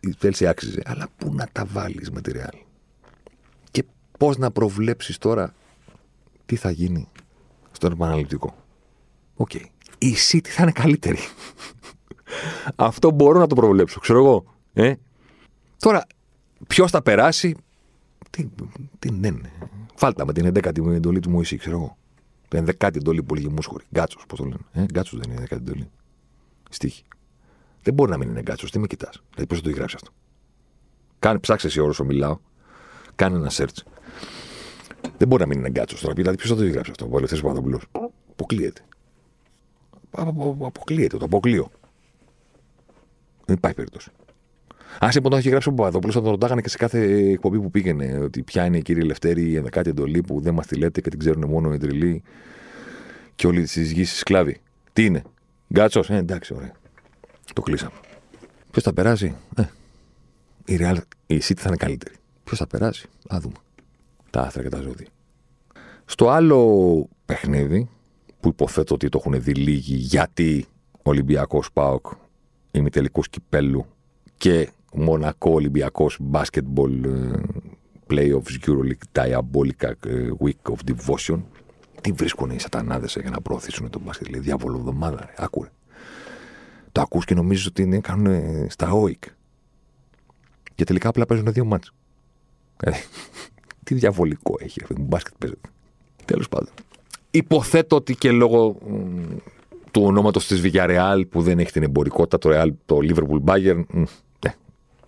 η 0.00 0.14
Chelsea 0.22 0.44
άξιζε. 0.44 0.82
Αλλά 0.84 1.08
πού 1.16 1.34
να 1.34 1.48
τα 1.52 1.64
βάλεις 1.64 2.10
με 2.10 2.20
τη 2.20 2.32
Real; 2.34 2.58
Και 3.70 3.84
πώς 4.18 4.36
να 4.36 4.50
προβλέψεις 4.50 5.18
τώρα 5.18 5.54
τι 6.46 6.56
θα 6.56 6.70
γίνει 6.70 7.08
στον 7.72 7.92
επαναληπτικό; 7.92 8.56
Ok. 9.34 9.50
Okay. 9.54 9.64
Η 9.98 10.14
City 10.30 10.48
θα 10.48 10.62
είναι 10.62 10.72
καλύτερη. 10.72 11.18
Αυτό 12.76 13.10
μπορώ 13.10 13.38
να 13.38 13.46
το 13.46 13.54
προβλέψω, 13.54 14.00
ξέρω 14.00 14.18
εγώ. 14.18 14.44
Ε; 14.72 14.94
Τώρα, 15.78 16.06
ποιος 16.66 16.90
θα 16.90 17.02
περάσει, 17.02 17.56
τι, 18.32 18.48
τι 18.98 19.10
ναι, 19.10 19.30
ναι. 19.30 19.50
Βάλ' 19.94 20.15
τα 20.15 20.26
με 20.26 20.32
την 20.32 20.46
11η 20.46 20.92
εντολή 20.94 21.20
του 21.20 21.30
Μωυσή, 21.30 21.56
ξέρω 21.56 21.76
εγώ. 21.76 21.96
Την 22.48 22.66
11η 22.78 22.96
εντολή 22.96 23.22
που 23.22 23.34
λέγει 23.34 23.48
Μούσχορη. 23.48 23.84
Γκάτσος, 23.94 24.24
πώς 24.26 24.38
το 24.38 24.44
λένε. 24.44 24.56
Ε, 24.72 24.84
Γκάτσος 24.84 25.20
δεν 25.20 25.30
είναι 25.30 25.42
11η 25.50 25.56
εντολή. 25.56 25.90
Στίχη. 26.70 27.04
Δεν 27.82 27.94
μπορεί 27.94 28.10
να 28.10 28.16
μην 28.16 28.28
είναι 28.28 28.40
γκάτσος. 28.40 28.70
Τι 28.70 28.78
με 28.78 28.86
κοιτάς. 28.86 29.22
Δηλαδή, 29.30 29.46
πώς 29.46 29.58
θα 29.58 29.64
το 29.64 29.70
γράψει 29.70 29.96
αυτό. 29.96 30.10
Κάνε, 31.18 31.38
ψάξε 31.38 31.66
εσύ 31.66 31.80
όσο 31.80 32.04
μιλάω. 32.04 32.38
Κάνε 33.14 33.36
ένα 33.36 33.50
search. 33.50 33.82
Δεν 35.16 35.28
μπορεί 35.28 35.42
να 35.42 35.48
μην 35.48 35.58
είναι 35.58 35.70
γκάτσος 35.70 36.00
τώρα. 36.00 36.14
Δηλαδή, 36.14 36.36
ποιος 36.36 36.50
θα 36.50 36.56
το 36.56 36.70
γράψει 36.70 36.90
αυτό. 36.90 37.08
Ο 37.10 37.16
Ελευθέρω 37.16 37.42
Παπαδοπουλός. 37.42 37.82
Αποκλείεται. 38.30 38.80
Αποκλείεται. 40.10 41.16
Το 41.16 41.24
αποκλείω. 41.24 41.70
Δεν 43.44 43.56
υπάρχει 43.56 43.76
περίπτωση. 43.76 44.10
Α 44.98 45.08
λοιπόν 45.14 45.30
το 45.30 45.36
έχει 45.36 45.48
γράψει 45.48 45.68
ο 45.68 45.72
Παπαδόπουλος, 45.72 46.14
θα 46.14 46.20
τον 46.20 46.30
ρωτάγανε 46.30 46.60
και 46.60 46.68
σε 46.68 46.76
κάθε 46.76 47.00
εκπομπή 47.12 47.60
που 47.60 47.70
πήγαινε. 47.70 48.18
Ότι 48.22 48.42
ποια 48.42 48.64
είναι 48.64 48.76
η 48.76 48.82
κύριε 48.82 49.02
Λευτέρη, 49.02 49.42
η 49.42 49.56
ενδεκάτη 49.56 49.90
εντολή 49.90 50.20
που 50.20 50.40
δεν 50.40 50.54
μας 50.54 50.66
τη 50.66 50.76
λέτε 50.76 51.00
και 51.00 51.10
την 51.10 51.18
ξέρουν 51.18 51.44
μόνο 51.48 51.72
οι 51.72 51.78
τριλοί 51.78 52.22
και 53.34 53.46
όλοι 53.46 53.62
τη 53.62 53.82
γη 53.82 54.04
σκλάβοι. 54.04 54.60
Τι 54.92 55.04
είναι, 55.04 55.22
Γκάτσος, 55.72 56.10
ε, 56.10 56.16
εντάξει, 56.16 56.54
ωραία. 56.54 56.72
Το 57.52 57.62
κλείσαμε. 57.62 57.92
Ποιος 58.70 58.84
θα 58.84 58.92
περάσει, 58.92 59.34
ε, 59.56 59.62
η, 60.64 60.78
Real, 60.80 60.96
η 61.26 61.36
City 61.36 61.56
θα 61.56 61.64
είναι 61.66 61.76
καλύτερη. 61.76 62.14
Ποιος 62.44 62.58
θα 62.58 62.66
περάσει, 62.66 63.08
α 63.34 63.36
δούμε. 63.40 63.54
Τα 64.30 64.40
άθρα 64.40 64.62
και 64.62 64.68
τα 64.68 64.80
ζώδια. 64.80 65.06
Στο 66.04 66.28
άλλο 66.28 67.08
παιχνίδι, 67.26 67.88
που 68.40 68.48
υποθέτω 68.48 68.94
ότι 68.94 69.08
το 69.08 69.22
έχουν 69.24 69.42
δει 69.42 69.54
λίγοι, 69.54 69.94
γιατί 69.94 70.66
Ολυμπιακός 71.02 71.72
Πάοκ 71.72 72.06
ημιτελικούς 72.70 73.28
κυπέλου 73.28 73.86
και 74.36 74.68
Μονακό 74.92 75.50
Ολυμπιακός 75.50 76.18
Basketball 76.32 77.04
ε, 77.04 77.40
Playoffs 78.10 78.66
Euroleague 78.66 79.20
Diabolica 79.20 79.92
ε, 80.06 80.28
Week 80.44 80.72
of 80.72 80.90
Devotion. 80.90 81.40
Τι 82.00 82.12
βρίσκουν 82.12 82.50
οι 82.50 82.58
σατανάδες 82.58 83.18
για 83.20 83.30
να 83.30 83.40
προωθήσουν 83.40 83.90
τον 83.90 84.02
μπάσκετ. 84.04 84.28
Λέει 84.28 84.40
διάβολο 84.40 84.76
εβδομάδα, 84.76 85.16
ρε. 85.26 85.34
Άκουρε. 85.36 85.68
Το 86.92 87.00
ακούς 87.00 87.24
και 87.24 87.34
νομίζεις 87.34 87.66
ότι 87.66 87.82
είναι, 87.82 87.98
κάνουν 87.98 88.42
στα 88.70 88.90
OIC. 88.92 89.28
Και 90.74 90.84
τελικά 90.84 91.08
απλά 91.08 91.26
παίζουν 91.26 91.52
δύο 91.52 91.64
μάτς. 91.64 91.92
Ε, 92.82 92.90
τι 93.84 93.94
διαβολικό 93.94 94.54
έχει 94.58 94.80
αυτό. 94.82 94.94
Μπάσκετ 95.00 95.32
παίζεται. 95.38 95.68
Τέλος 96.24 96.48
πάντων. 96.48 96.74
Υποθέτω 97.30 97.96
ότι 97.96 98.14
και 98.14 98.30
λόγω 98.30 98.76
του 99.90 100.02
ονόματος 100.02 100.46
της 100.46 100.60
Villarreal 100.64 101.22
που 101.30 101.42
δεν 101.42 101.58
έχει 101.58 101.72
την 101.72 101.82
εμπορικότητα, 101.82 102.38
το, 102.38 102.50
Real, 102.52 102.68
το 102.86 102.98
Liverpool 103.02 103.44
Bayern, 103.44 103.84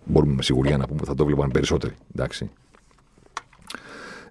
Μπορούμε 0.05 0.33
με 0.33 0.41
σιγουριά 0.41 0.77
να 0.77 0.85
πούμε 0.85 0.99
ότι 0.99 1.09
θα 1.09 1.15
το 1.15 1.25
βλέπαν 1.25 1.51
περισσότεροι. 1.51 1.95
Εντάξει. 2.15 2.49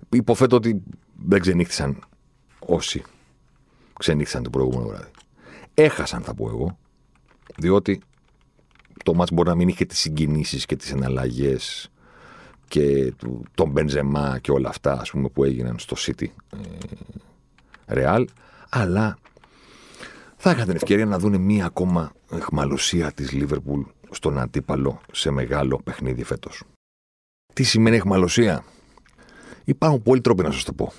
Υποθέτω 0.08 0.56
ότι 0.56 0.82
δεν 1.26 1.40
ξενύχτησαν 1.40 1.98
όσοι 2.58 3.02
ξενύχτησαν 3.98 4.42
το 4.42 4.50
προηγούμενο 4.50 4.88
βράδυ. 4.88 5.10
Έχασαν, 5.74 6.22
θα 6.22 6.34
πω 6.34 6.48
εγώ, 6.48 6.78
διότι 7.56 8.00
το 9.04 9.14
μάτς 9.14 9.32
μπορεί 9.32 9.48
να 9.48 9.54
μην 9.54 9.68
είχε 9.68 9.84
τις 9.84 9.98
συγκινήσεις 9.98 10.66
και 10.66 10.76
τις 10.76 10.92
εναλλαγές 10.92 11.90
και 12.68 13.14
τον 13.54 13.70
Μπενζεμά 13.70 14.38
και 14.38 14.50
όλα 14.50 14.68
αυτά 14.68 15.00
ας 15.00 15.10
πούμε, 15.10 15.28
που 15.28 15.44
έγιναν 15.44 15.78
στο 15.78 15.96
City 15.98 16.26
ε, 17.86 17.94
Real, 17.94 18.24
αλλά 18.68 19.18
θα 20.36 20.50
είχαν 20.50 20.66
την 20.66 20.76
ευκαιρία 20.76 21.06
να 21.06 21.18
δουν 21.18 21.40
μία 21.40 21.64
ακόμα 21.64 22.12
εχμαλωσία 22.30 23.12
της 23.12 23.32
Λίβερπουλ 23.32 23.80
στον 24.14 24.38
αντίπαλο 24.38 25.00
σε 25.12 25.30
μεγάλο 25.30 25.80
παιχνίδι 25.84 26.24
φέτος. 26.24 26.62
Τι 27.52 27.62
σημαίνει 27.62 27.96
εχμαλωσία; 27.96 28.64
Υπάρχουν 29.64 30.02
πολλοί 30.02 30.20
τρόποι 30.20 30.42
να 30.42 30.50
σας 30.50 30.64
το 30.64 30.72
πω. 30.72 30.92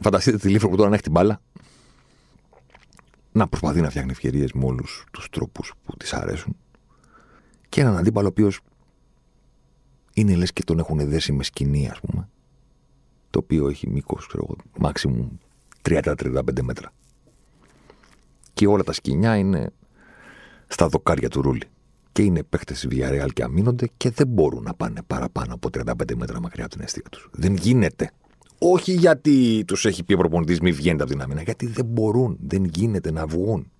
Φανταστείτε 0.00 0.36
τη 0.36 0.48
Λίβερπουλ 0.48 0.76
τώρα 0.76 0.88
να 0.88 0.94
έχει 0.94 1.02
την 1.02 1.12
μπάλα, 1.12 1.40
να 3.32 3.48
προσπαθεί 3.48 3.80
να 3.80 3.88
φτιάχνει 3.90 4.10
ευκαιρίες 4.10 4.52
με 4.52 4.64
όλους 4.64 5.04
τους 5.12 5.28
τρόπους 5.30 5.72
που 5.84 5.96
της 5.96 6.12
αρέσουν 6.12 6.56
και 7.68 7.80
έναν 7.80 7.96
αντίπαλο 7.96 8.26
ο 8.26 8.30
οποίος 8.30 8.60
είναι 10.12 10.34
λες 10.34 10.52
και 10.52 10.64
τον 10.64 10.78
έχουν 10.78 11.08
δέσει 11.08 11.32
με 11.32 11.42
σκηνή, 11.42 11.88
ας 11.88 12.00
πούμε, 12.00 12.28
το 13.30 13.38
οποίο 13.38 13.68
έχει 13.68 13.88
μήκος, 13.88 14.26
ξέρω 14.26 14.44
εγώ, 14.48 14.56
μάξιμου 14.78 15.38
30-35 15.82 16.62
μέτρα. 16.62 16.92
Και 18.52 18.66
όλα 18.66 18.82
τα 18.82 18.92
σκηνιά 18.92 19.36
είναι 19.36 19.72
στα 20.66 20.88
δοκάρια 20.88 21.28
του 21.28 21.42
ρούλι 21.42 21.68
και 22.16 22.22
είναι 22.22 22.42
παίχτε 22.42 22.74
τη 22.74 22.88
Villarreal 22.90 23.28
και 23.32 23.42
αμήνονται 23.42 23.90
και 23.96 24.10
δεν 24.10 24.26
μπορούν 24.26 24.62
να 24.62 24.74
πάνε 24.74 25.00
παραπάνω 25.06 25.54
από 25.54 25.68
35 25.72 26.14
μέτρα 26.16 26.40
μακριά 26.40 26.64
από 26.64 26.74
την 26.74 26.82
αιστεία 26.82 27.02
τους. 27.10 27.28
Δεν 27.32 27.54
γίνεται. 27.54 28.10
Όχι 28.58 28.92
γιατί 28.92 29.64
τους 29.66 29.84
έχει 29.84 30.04
πει 30.04 30.12
ο 30.12 30.16
προπονητής 30.16 30.60
μη 30.60 30.72
βγαίνετε 30.72 31.02
από 31.02 31.12
την 31.12 31.22
άμυνα, 31.22 31.42
γιατί 31.42 31.66
δεν 31.66 31.84
μπορούν, 31.84 32.38
δεν 32.40 32.64
γίνεται 32.64 33.10
να 33.10 33.26
βγουν. 33.26 33.70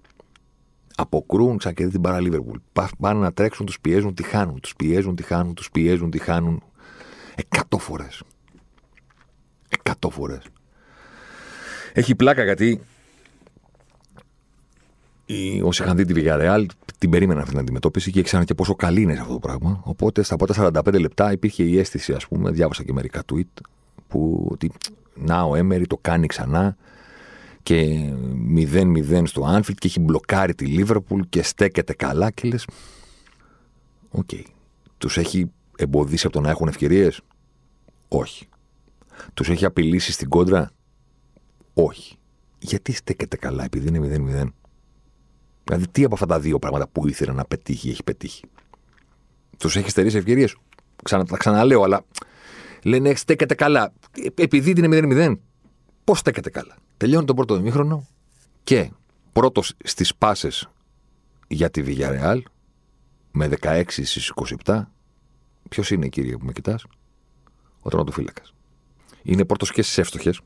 Αποκρούν 0.97 1.61
σαν 1.61 1.75
και 1.75 1.87
την 1.87 2.01
παρά 2.01 2.21
Λίβερπουλ. 2.21 2.59
Πάνε 2.99 3.21
να 3.21 3.33
τρέξουν, 3.33 3.67
τους 3.67 3.81
πιέζουν, 3.81 4.15
τη 4.15 4.23
χάνουν. 4.23 4.61
Τους 4.61 4.77
πιέζουν, 4.77 5.17
τη 5.17 5.23
χάνουν, 5.23 5.55
τους 5.55 5.71
πιέζουν, 5.71 6.11
τη 6.11 6.19
χάνουν. 6.19 6.63
Εκατό 7.35 7.79
φορές. 7.79 8.23
Εκατό 9.69 10.11
φορές. 10.11 10.43
Έχει 11.93 12.15
πλάκα 12.15 12.45
γιατί 12.45 12.81
οι, 15.27 15.63
όσοι 15.63 15.83
είχαν 15.83 15.97
δει 15.97 16.05
τη 16.05 16.15
Villarreal 16.17 16.67
την 16.99 17.11
περίμεναν 17.11 17.41
αυτή 17.41 17.53
την 17.53 17.61
αντιμετώπιση 17.61 18.11
και 18.11 18.19
ήξεραν 18.19 18.45
και 18.45 18.55
πόσο 18.55 18.75
καλή 18.75 19.03
είναι 19.03 19.15
σε 19.15 19.21
αυτό 19.21 19.33
το 19.33 19.39
πράγμα. 19.39 19.81
Οπότε 19.85 20.23
στα 20.23 20.37
πρώτα 20.37 20.73
45 20.85 21.01
λεπτά 21.01 21.33
υπήρχε 21.33 21.63
η 21.63 21.79
αίσθηση, 21.79 22.13
ας 22.13 22.27
πούμε, 22.27 22.51
διάβασα 22.51 22.83
και 22.85 22.93
μερικά 22.93 23.23
tweet, 23.33 23.63
που 24.09 24.49
ότι 24.51 24.71
να 25.15 25.43
ο 25.43 25.55
Έμερι 25.55 25.87
το 25.87 25.97
κάνει 26.01 26.27
ξανά 26.27 26.77
και 27.63 28.11
0-0 28.57 29.23
στο 29.25 29.45
Άνφιλντ 29.45 29.79
και 29.79 29.87
έχει 29.87 30.01
μπλοκάρει 30.01 30.55
τη 30.55 30.67
Λίβερπουλ 30.67 31.21
και 31.29 31.43
στέκεται 31.43 31.95
καλά 31.95 32.31
και 32.31 32.49
λες 32.49 32.67
ok, 34.11 34.29
okay. 34.33 34.43
τους 34.99 35.19
έχει 35.19 35.51
εμποδίσει 35.77 36.27
από 36.27 36.35
το 36.35 36.43
να 36.43 36.51
έχουν 36.51 36.69
ευκαιρίες; 36.69 37.21
Όχι 38.09 38.49
τους 39.35 39.49
έχει 39.49 39.65
απειλήσει 39.65 40.13
στην 40.13 40.29
κόντρα; 40.29 40.71
Όχι 41.75 42.17
γιατί 42.59 42.93
στέκεται 42.93 43.37
καλά 43.37 43.65
επειδή 43.65 43.89
είναι 43.89 44.45
0-0 44.45 44.47
δηλαδή 45.67 45.89
τι 45.89 46.05
από 46.05 46.15
αυτά 46.15 46.27
τα 46.27 46.41
δύο 46.41 46.59
πράγματα 46.59 46.89
που 46.89 47.09
ήθελε 47.09 47.33
να 47.33 47.45
πετύχει 47.45 47.89
έχει 47.89 48.03
πετύχει 48.03 48.45
τους 49.59 49.77
έχει 49.77 49.91
στερήσει 49.91 50.17
ευκαιρίες 50.17 50.57
Ξανα, 51.03 51.25
τα 51.25 51.37
ξαναλέω 51.37 51.83
αλλά 51.83 52.05
λένε 52.83 53.15
στέκεται 53.15 53.55
καλά 53.55 53.93
επειδή 54.35 54.71
είναι 54.71 55.33
0-0 55.33 55.37
πώς 56.05 56.19
στέκεται 56.19 56.51
καλά 56.51 56.77
Τελειώνει 56.97 57.27
τον 57.27 57.37
πρώτο 57.37 57.57
ημίχρονο 57.57 58.07
και 58.65 58.91
πρώτος 59.33 59.75
στις 59.85 60.15
πάσες 60.15 60.69
για 61.49 61.71
τη 61.71 61.83
Villarreal 61.87 62.41
με 63.31 63.51
16 63.61 63.83
στις 63.89 64.33
27. 64.65 64.83
Ποιος 65.69 65.91
είναι, 65.91 66.09
κύριε, 66.09 66.37
που 66.37 66.45
με 66.45 66.53
κοιτάς, 66.53 66.87
ο 67.81 67.89
τερματοφύλακα. 67.89 68.43
Είναι 69.23 69.45
πρώτος 69.45 69.73
και 69.73 69.83
στις 69.83 69.99
εύστοχες, 69.99 70.41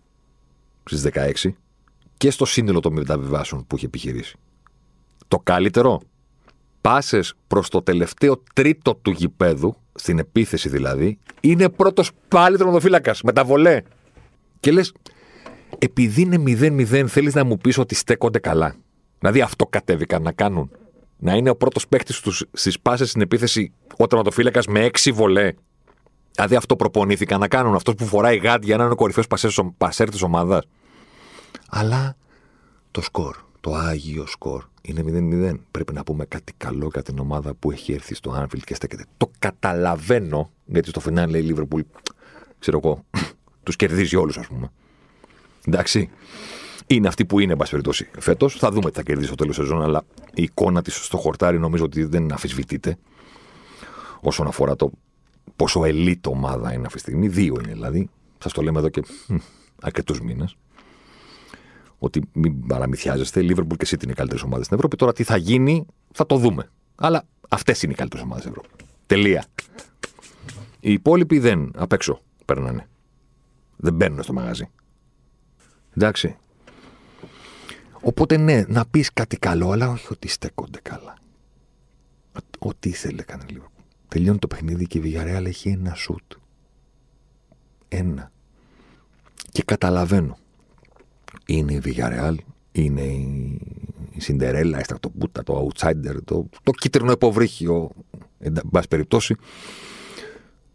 στις 0.84 1.02
16, 1.02 1.56
και 2.16 2.30
στο 2.30 2.44
σύνολο 2.44 2.80
των 2.80 2.92
μεταβιβάσεων 2.92 3.66
που 3.66 3.76
έχει 3.76 3.84
επιχειρήσει. 3.84 4.36
Το 5.30 5.38
καλύτερο, 5.38 6.00
πάσες 6.80 7.34
προς 7.46 7.68
το 7.68 7.82
τελευταίο 7.82 8.42
τρίτο 8.54 8.94
του 8.94 9.10
γηπέδου, 9.10 9.76
στην 9.94 10.18
επίθεση 10.18 10.68
δηλαδή, 10.68 11.18
είναι 11.40 11.68
πρώτος 11.68 12.10
πάλι 12.28 12.56
τερματοφύλακα 12.56 13.14
με 13.22 13.32
τα 13.32 13.44
βολέ. 13.44 13.82
Και 14.60 14.72
λες, 14.72 14.92
επειδή 15.78 16.20
είναι 16.20 16.36
0-0, 16.36 17.06
θέλεις 17.06 17.34
να 17.34 17.44
μου 17.44 17.58
πεις 17.58 17.78
ότι 17.78 17.94
στέκονται 17.94 18.38
καλά. 18.38 18.74
Δηλαδή 19.18 19.40
αυτό 19.40 19.66
κατέβηκαν 19.66 20.22
να 20.22 20.32
κάνουν. 20.32 20.70
Να 21.16 21.34
είναι 21.34 21.50
ο 21.50 21.56
πρώτος 21.56 21.88
παίκτης 21.88 22.22
στις 22.52 22.80
πάσες 22.80 23.08
στην 23.08 23.20
επίθεση 23.20 23.72
ο 23.96 24.06
τερματοφύλακας 24.06 24.66
με 24.66 24.84
έξι 24.84 25.12
βολέ. 25.12 25.52
Δηλαδή 26.34 26.56
αυτό 26.56 26.76
προπονήθηκαν 26.76 27.40
να 27.40 27.48
κάνουν. 27.48 27.74
Αυτός 27.74 27.94
που 27.94 28.06
φοράει 28.06 28.36
γάντια 28.36 28.76
να 28.76 28.82
είναι 28.82 28.92
ο 28.92 28.96
κορυφαίο 28.96 29.24
πασέρ 29.76 30.10
της 30.10 30.22
ομάδας. 30.22 30.64
Αλλά 31.68 32.16
το 32.90 33.00
σκορ, 33.00 33.36
το 33.60 33.74
άγιο 33.74 34.26
σκορ 34.26 34.69
είναι 34.82 35.02
0-0. 35.52 35.58
Πρέπει 35.70 35.92
να 35.92 36.02
πούμε 36.02 36.24
κάτι 36.24 36.52
καλό 36.56 36.90
για 36.92 37.02
την 37.02 37.18
ομάδα 37.18 37.54
που 37.54 37.70
έχει 37.70 37.92
έρθει 37.92 38.14
στο 38.14 38.30
Άνφιλ 38.30 38.60
και 38.60 38.74
στέκεται. 38.74 39.04
Το 39.16 39.30
καταλαβαίνω, 39.38 40.50
γιατί 40.66 40.88
στο 40.88 41.00
φινάλι 41.00 41.32
λέει 41.32 41.40
η 41.40 41.44
Λίβερπουλ, 41.44 41.80
ξέρω 42.58 42.80
εγώ, 42.84 43.04
τους 43.62 43.76
κερδίζει 43.76 44.16
όλους, 44.16 44.38
ας 44.38 44.46
πούμε. 44.46 44.70
Εντάξει. 45.66 46.10
Είναι 46.86 47.08
αυτή 47.08 47.26
που 47.26 47.38
είναι, 47.38 47.52
εν 47.52 47.58
πάση 47.58 47.70
περιπτώσει, 47.70 48.10
φέτος. 48.18 48.56
Θα 48.56 48.70
δούμε 48.70 48.90
τι 48.90 48.96
θα 48.96 49.02
κερδίσει 49.02 49.26
στο 49.26 49.36
τέλος 49.36 49.54
σεζόν, 49.54 49.82
αλλά 49.82 50.04
η 50.34 50.42
εικόνα 50.42 50.82
της 50.82 51.04
στο 51.04 51.16
χορτάρι 51.16 51.58
νομίζω 51.58 51.84
ότι 51.84 52.04
δεν 52.04 52.32
αφισβητείται 52.32 52.96
όσον 54.20 54.46
αφορά 54.46 54.76
το 54.76 54.90
πόσο 55.56 55.84
ελίτ 55.84 56.26
ομάδα 56.26 56.72
είναι 56.72 56.86
αυτή 56.86 56.94
τη 56.94 56.98
στιγμή. 56.98 57.28
Δύο 57.28 57.56
είναι 57.64 57.72
δηλαδή. 57.72 58.10
Σας 58.38 58.52
το 58.52 58.62
λέμε 58.62 58.78
εδώ 58.78 58.88
και 58.88 59.02
αρκετούς 59.82 60.20
μήνες. 60.20 60.56
Ότι 62.02 62.22
μην 62.32 62.66
παραμυθιάζεστε. 62.66 63.42
Λίβερπουλ 63.42 63.76
και 63.76 63.86
City 63.90 64.02
είναι 64.02 64.12
οι 64.12 64.14
καλύτερες 64.14 64.44
ομάδες 64.44 64.64
στην 64.64 64.76
Ευρώπη. 64.76 64.96
Τώρα 64.96 65.12
τι 65.12 65.22
θα 65.22 65.36
γίνει 65.36 65.86
θα 66.12 66.26
το 66.26 66.36
δούμε. 66.36 66.70
Αλλά 66.94 67.24
αυτές 67.48 67.82
είναι 67.82 67.92
οι 67.92 67.96
καλύτερες 67.96 68.24
ομάδες 68.24 68.44
στην 68.44 68.56
Ευρώπη. 68.56 68.84
Τελεία. 69.06 69.44
Οι 70.80 70.92
υπόλοιποι 70.92 71.38
δεν 71.38 71.70
απ' 71.76 71.92
έξω 71.92 72.20
περνάνε. 72.44 72.88
Δεν 73.76 73.94
μπαίνουν 73.94 74.22
στο 74.22 74.32
μαγαζί. 74.32 74.68
Εντάξει. 75.96 76.36
Οπότε 78.00 78.36
ναι, 78.36 78.64
να 78.68 78.86
πεις 78.86 79.12
κάτι 79.12 79.36
καλό, 79.36 79.70
αλλά 79.70 79.88
όχι 79.88 80.06
ότι 80.10 80.28
στέκονται 80.28 80.80
καλά. 80.82 81.14
Ό,τι 82.58 82.88
ήθελε 82.88 83.22
κάνει 83.22 83.44
λίγο. 83.48 83.70
Τελειώνει 84.08 84.38
το 84.38 84.46
παιχνίδι 84.46 84.86
και 84.86 84.98
η 84.98 85.02
Villarreal 85.04 85.44
έχει 85.46 85.68
ένα 85.68 85.94
σουτ. 85.94 86.32
Ένα. 87.88 88.32
Και 89.50 89.62
καταλαβαίνω. 89.62 90.38
Είναι 91.50 91.72
η 91.72 91.82
Villarreal, 91.84 92.34
είναι 92.72 93.02
η 94.10 94.20
Σιντερέλα, 94.20 94.80
η 94.80 94.82
Στρατοπούτα, 94.82 95.42
το 95.42 95.68
Outsider, 95.68 96.16
το, 96.24 96.48
το 96.62 96.72
κίτρινο 96.72 97.12
υποβρύχιο, 97.12 97.90
εν 98.38 98.60
πάση 98.70 98.88
περιπτώσει 98.88 99.36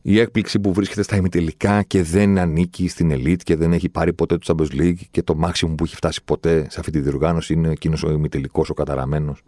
η 0.08 0.20
έκπληξη 0.20 0.60
που 0.60 0.74
βρίσκεται 0.74 1.04
στα 1.04 1.16
ημιτελικά 1.16 1.84
και 1.84 2.04
δεν 2.04 2.38
ανήκει 2.38 2.88
στην 2.88 3.12
ελίτ 3.12 3.42
και 3.44 3.56
δεν 3.56 3.74
έχει 3.74 3.90
πάρει 3.90 4.14
ποτέ 4.14 4.38
το 4.38 4.56
Champions 4.58 4.82
League 4.82 5.00
και 5.12 5.24
το 5.24 5.40
maximum 5.44 5.74
που 5.78 5.84
έχει 5.84 5.96
φτάσει 5.96 6.24
ποτέ 6.26 6.68
σε 6.70 6.80
αυτή 6.80 6.92
τη 6.92 7.00
διοργάνωση 7.00 7.54
είναι 7.54 7.70
εκείνος 7.70 8.04
ο 8.04 8.12
ημιτελικός, 8.12 8.70
ο 8.70 8.74
καταραμένος 8.74 9.44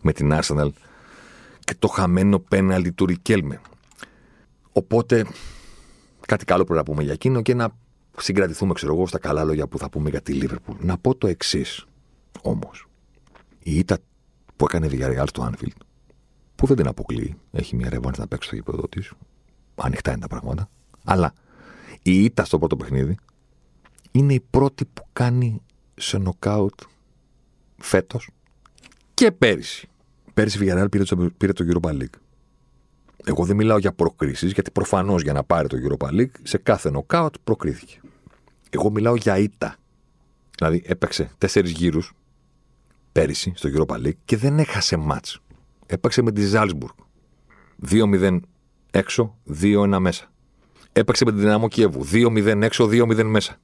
με 0.00 0.12
την 0.12 0.32
Arsenal 0.32 0.68
και 1.64 1.74
το 1.78 1.88
χαμένο 1.88 2.38
πέναλτι 2.38 2.92
του 2.92 3.06
Ρικέλμε. 3.06 3.60
Οπότε 4.72 5.26
κάτι 6.26 6.44
καλό 6.44 6.64
πρέπει 6.64 6.78
να 6.78 6.84
πούμε 6.84 7.02
για 7.02 7.12
εκείνο 7.12 7.42
και 7.42 7.54
να 7.54 7.68
συγκρατηθούμε, 8.22 8.72
ξέρω 8.72 8.94
εγώ, 8.94 9.06
στα 9.06 9.18
καλά 9.18 9.44
λόγια 9.44 9.66
που 9.66 9.78
θα 9.78 9.90
πούμε 9.90 10.10
για 10.10 10.20
τη 10.20 10.32
Λίβερπουλ. 10.32 10.76
Να 10.80 10.98
πω 10.98 11.14
το 11.14 11.26
εξής 11.26 11.86
όμως. 12.42 12.86
Η 13.58 13.78
ήττα 13.78 13.98
που 14.56 14.64
έκανε 14.64 14.86
η 14.86 14.90
Villarreal 14.92 15.24
στο 15.26 15.50
Anfield, 15.50 15.80
που 16.54 16.66
δεν 16.66 16.76
την 16.76 16.86
αποκλείει, 16.86 17.36
έχει 17.50 17.76
μια 17.76 17.88
ρεύανση 17.88 18.20
να 18.20 18.26
παίξει 18.26 18.46
στο 18.46 18.56
γήπεδο 18.56 18.88
της, 18.88 19.12
ανοιχτά 19.74 20.10
είναι 20.10 20.20
τα 20.20 20.26
πράγματα. 20.26 20.68
Αλλά 21.04 21.32
η 22.02 22.24
ήττα 22.24 22.44
στο 22.44 22.58
πρώτο 22.58 22.76
παιχνίδι 22.76 23.16
είναι 24.10 24.34
η 24.34 24.40
πρώτη 24.50 24.84
που 24.84 25.06
κάνει 25.12 25.62
σε 25.94 26.18
νοκάουτ 26.18 26.80
φέτος 27.76 28.30
και 29.14 29.32
πέρυσι. 29.32 29.88
Πέρυσι 30.34 30.64
η 30.64 30.68
Villarreal 30.70 30.90
πήρε, 30.90 31.04
το, 31.04 31.30
πήρε 31.36 31.52
το 31.52 31.64
Europa 31.68 31.90
League. 31.90 32.18
Εγώ 33.24 33.44
δεν 33.44 33.56
μιλάω 33.56 33.78
για 33.78 33.92
προκρίσεις, 33.92 34.52
γιατί 34.52 34.70
προφανώς 34.70 35.22
για 35.22 35.32
να 35.32 35.44
πάρει 35.44 35.68
το 35.68 35.76
Europa 35.80 36.08
League 36.08 36.34
σε 36.42 36.58
κάθε 36.58 36.90
νοκάουτ 36.90 37.34
προκρίθηκε. 37.44 38.00
Εγώ 38.70 38.90
μιλάω 38.90 39.16
για 39.16 39.38
ήττα. 39.38 39.76
Δηλαδή 40.56 40.82
έπαιξε 40.86 41.30
τέσσερις 41.38 41.70
γύρους 41.70 42.12
πέρυσι 43.12 43.52
στο 43.56 43.68
Europa 43.72 44.06
League 44.06 44.18
και 44.24 44.36
δεν 44.36 44.58
έχασε 44.58 44.96
μάτς. 44.96 45.40
Έπαιξε 45.86 46.22
με 46.22 46.32
τη 46.32 46.46
Ζάλσμπουργκ. 46.46 46.94
2-0 47.90 48.40
έξω, 48.90 49.36
2-1 49.62 49.98
μέσα. 50.00 50.32
Έπαιξε 50.92 51.24
με 51.24 51.30
την 51.30 51.40
δυναμό 51.40 51.68
Κιέβου. 51.68 52.04
2-0 52.12 52.62
έξω, 52.62 52.84
2-0 52.84 53.24
μέσα. 53.24 53.60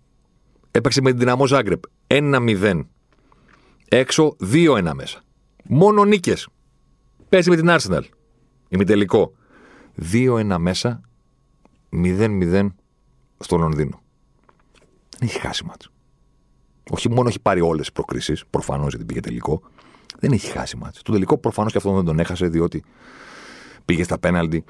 Έπαιξε 0.71 1.01
με 1.01 1.11
την 1.11 1.19
δυναμό 1.19 1.47
Ζάγκρεπ. 1.47 1.83
1-0 2.07 2.81
έξω, 3.89 4.37
2-1 4.41 4.93
μέσα. 4.95 5.23
Μόνο 5.65 6.05
νίκες. 6.05 6.49
Παίζει 7.29 7.51
με 7.51 7.57
την 7.57 7.67
Arsenal. 7.69 8.03
Ημιτελικό. 8.69 9.33
2-1 10.13 10.57
μέσα, 10.59 11.01
0-0 11.91 12.67
στο 13.39 13.57
Λονδίνο. 13.57 14.03
Δεν 15.19 15.29
έχει 15.29 15.41
χάσει 15.41 15.65
μάτς. 15.65 15.89
Όχι 16.91 17.11
μόνο 17.11 17.29
έχει 17.29 17.41
πάρει 17.41 17.61
όλες 17.61 17.81
τις 17.81 17.93
προκρίσεις, 17.93 18.45
προφανώς 18.51 18.89
γιατί 18.89 19.05
πήγε 19.05 19.21
τελικό. 19.21 19.63
Δεν 20.19 20.33
έχει 20.33 20.51
χάσει 20.51 20.77
μάτς. 20.77 21.03
Το 21.03 21.13
τελικό 21.13 21.39
προφανώς 21.39 21.73
και 21.73 21.79
αυτό 21.79 21.93
δεν 21.95 22.05
τον 22.05 22.19
έχασε, 22.19 22.47
διότι 22.49 22.85
πήγε 23.85 24.03
στα 24.05 24.19
πέναλτι 24.19 24.65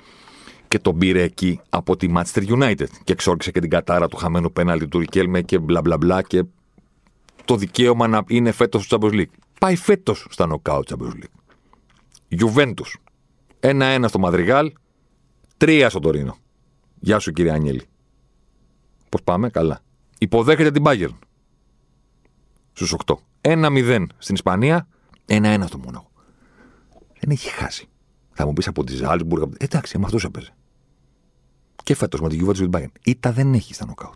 και 0.68 0.78
τον 0.78 0.98
πήρε 0.98 1.22
εκεί 1.22 1.60
από 1.68 1.96
τη 1.96 2.12
Manchester 2.16 2.46
United 2.48 2.86
και 3.04 3.12
εξόρκησε 3.12 3.50
και 3.50 3.60
την 3.60 3.70
κατάρα 3.70 4.08
του 4.08 4.16
χαμένου 4.16 4.52
πέναλτι 4.52 4.88
του 4.88 4.98
Ρικέλμε 4.98 5.42
και 5.42 5.58
μπλα 5.58 5.80
μπλα 5.80 5.96
μπλα 5.96 6.22
και 6.22 6.44
το 7.44 7.56
δικαίωμα 7.56 8.06
να 8.06 8.24
είναι 8.28 8.52
φέτος 8.52 8.84
στο 8.84 8.98
Champions 9.00 9.12
League. 9.12 9.34
Πάει 9.60 9.76
φέτος 9.76 10.26
στα 10.30 10.46
νοκάουτ 10.46 10.88
Champions 10.92 11.12
League. 11.12 11.34
Juventus. 12.40 12.92
Ένα-ένα 13.60 14.08
στο 14.08 14.18
Μαδριγάλ, 14.18 14.72
τρία 15.56 15.90
στο 15.90 16.00
Τωρίνο. 16.00 16.36
Γεια 17.00 17.18
σου 17.18 17.32
κύριε 17.32 17.52
Ανιέλη. 17.52 17.82
Πώς 19.08 19.22
πάμε, 19.22 19.50
καλά. 19.50 19.80
Υποδέχεται 20.24 20.70
την 20.70 20.82
Bayern. 20.86 21.14
Στους 22.72 22.94
8. 23.06 23.14
1-0 23.40 24.06
στην 24.18 24.34
Ισπανία, 24.34 24.88
1-1 25.26 25.62
στο 25.66 25.78
Μόναχο. 25.78 26.10
Δεν 27.20 27.30
έχει 27.30 27.48
χάσει. 27.48 27.88
Θα 28.32 28.46
μου 28.46 28.52
πεις 28.52 28.66
από 28.66 28.84
τη 28.84 28.96
Ζάλσμπουργκ. 28.96 29.52
Εντάξει, 29.58 29.98
με 29.98 30.04
αυτού 30.04 30.26
έπαιζε. 30.26 30.54
Και 31.82 31.94
φέτος 31.94 32.20
με 32.20 32.28
την 32.28 32.46
Juventus 32.46 32.56
και 32.56 32.68
την 32.68 32.70
Bayern. 32.74 32.92
Ήτα 33.02 33.32
δεν 33.32 33.54
έχει 33.54 33.74
στα 33.74 33.86
νοκάουτ. 33.86 34.14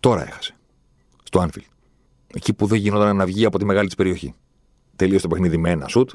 Τώρα 0.00 0.26
έχασε. 0.26 0.56
Στο 1.22 1.40
Άνφιλ. 1.40 1.62
Εκεί 2.34 2.52
που 2.52 2.66
δεν 2.66 2.78
γινόταν 2.78 3.16
να 3.16 3.26
βγει 3.26 3.44
από 3.44 3.58
τη 3.58 3.64
μεγάλη 3.64 3.86
της 3.86 3.96
περιοχή. 3.96 4.34
Τελείωσε 4.96 5.22
το 5.22 5.28
παιχνίδι 5.28 5.56
με 5.56 5.70
ένα 5.70 5.88
σουτ 5.88 6.10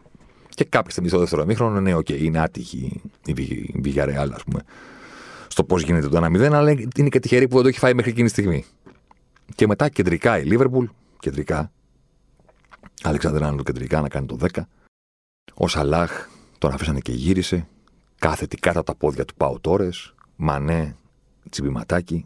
και 0.50 0.64
κάποια 0.64 0.92
στιγμή 0.92 1.10
στο 1.10 1.20
δεύτερο 1.20 1.46
ημίχρονο, 1.46 1.82
ναι, 1.82 1.94
ok, 1.94 2.06
okay, 2.10 2.22
είναι 2.22 2.40
άτυχη 2.40 3.02
η 3.26 3.34
Villarreal, 3.84 4.30
ας 4.34 4.44
πούμε, 4.44 4.62
στο 5.48 5.64
πώς 5.64 5.82
γίνεται 5.82 6.08
το 6.08 6.26
1-0, 6.26 6.40
αλλά 6.54 6.72
είναι 6.72 7.10
και 7.10 7.20
τυχερή 7.20 7.48
που 7.48 7.54
δεν 7.54 7.64
το 7.64 7.68
έχει 7.68 7.80
φάει 7.80 7.94
μέχρι 7.94 8.12
εκείνη 8.12 8.26
τη 8.26 8.32
στιγμή. 8.32 8.66
Και 9.56 9.68
μετά 9.68 9.90
κεντρικά 9.90 10.40
η 10.40 10.44
Liverpool, 10.50 10.86
κεντρικά, 11.20 11.72
Αλεξάντερ-Άρνολντ 13.02 13.64
κεντρικά 13.64 14.02
να 14.02 14.08
κάνει 14.08 14.26
το 14.26 14.38
10, 14.54 14.62
Ο 15.54 15.68
Σαλάχ 15.68 16.28
τον 16.58 16.72
αφήσανε 16.72 17.00
και 17.00 17.12
γύρισε. 17.12 17.68
Κάθετη 18.20 18.58
κάτω 18.58 18.80
από 18.80 18.88
τα 18.92 18.96
πόδια 18.96 19.26
του 19.26 19.34
Πάου 19.36 19.60
Τόρες. 19.62 20.14
Μανέ, 20.36 20.96
τσιμπηματάκι. 21.50 22.26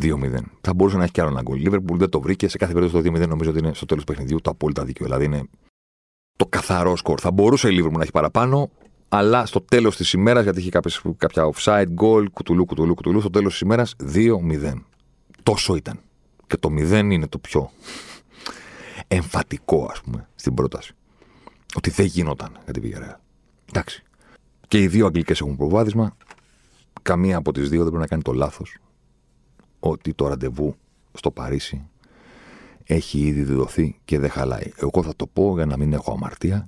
2-0. 0.00 0.42
Θα 0.60 0.74
μπορούσε 0.74 0.96
να 0.96 1.02
έχει 1.02 1.12
κι 1.12 1.20
άλλο 1.20 1.30
ένα 1.30 1.42
γκολ. 1.42 1.58
Λίβερπουλ 1.58 1.98
δεν 1.98 2.08
το 2.08 2.20
βρήκε. 2.20 2.48
Σε 2.48 2.58
κάθε 2.58 2.72
περίπτωση 2.72 3.04
το 3.04 3.18
2-0 3.18 3.28
νομίζω 3.28 3.50
ότι 3.50 3.58
είναι 3.58 3.74
στο 3.74 3.86
τέλος 3.86 4.04
του 4.04 4.12
παιχνιδιού 4.12 4.40
το 4.40 4.50
απόλυτα 4.50 4.84
δίκαιο. 4.84 5.06
Δηλαδή 5.06 5.24
είναι 5.24 5.48
το 6.36 6.46
καθαρό 6.46 6.96
σκορ. 6.96 7.18
Θα 7.20 7.30
μπορούσε 7.30 7.68
η 7.68 7.70
Λίβερπουλ 7.70 7.96
να 7.96 8.02
έχει 8.02 8.12
παραπάνω, 8.12 8.70
αλλά 9.08 9.46
στο 9.46 9.60
τέλος 9.60 9.96
της 9.96 10.12
ημέρας, 10.12 10.42
γιατί 10.42 10.60
είχε 10.60 10.70
κάποιες, 10.70 11.02
κάποια 11.16 11.50
offside 11.54 11.86
goal, 12.00 12.24
κουτουλού, 12.32 12.64
κουτουλού, 12.64 12.94
κουτουλού, 12.94 13.20
στο 13.20 13.30
τέλος 13.30 13.52
της 13.52 13.60
ημέρας 13.60 13.94
2-0. 13.98 14.84
Τόσο 15.42 15.76
ήταν. 15.76 16.00
Και 16.48 16.56
το 16.56 16.68
0 16.72 17.10
είναι 17.10 17.26
το 17.26 17.38
πιο 17.38 17.70
εμφατικό, 19.08 19.88
ας 19.90 20.00
πούμε, 20.00 20.28
στην 20.34 20.54
πρόταση. 20.54 20.92
Ότι 21.76 21.90
δεν 21.90 22.06
γινόταν 22.06 22.58
για 22.64 22.72
τη 22.72 22.80
Villarreal. 22.82 23.16
Εντάξει. 23.68 24.02
Και 24.68 24.80
οι 24.82 24.88
δύο 24.88 25.06
Αγγλικές 25.06 25.40
έχουν 25.40 25.56
προβάδισμα. 25.56 26.16
Καμία 27.02 27.36
από 27.36 27.52
τις 27.52 27.68
δύο 27.68 27.78
δεν 27.78 27.86
πρέπει 27.86 28.02
να 28.02 28.06
κάνει 28.06 28.22
το 28.22 28.32
λάθος 28.32 28.78
ότι 29.80 30.14
το 30.14 30.28
ραντεβού 30.28 30.74
στο 31.12 31.30
Παρίσι 31.30 31.88
έχει 32.84 33.18
ήδη 33.18 33.42
διδοθεί 33.42 34.00
και 34.04 34.18
δεν 34.18 34.30
χαλάει. 34.30 34.72
Εγώ 34.76 35.02
θα 35.02 35.16
το 35.16 35.26
πω 35.26 35.54
για 35.54 35.66
να 35.66 35.76
μην 35.76 35.92
έχω 35.92 36.12
αμαρτία. 36.12 36.66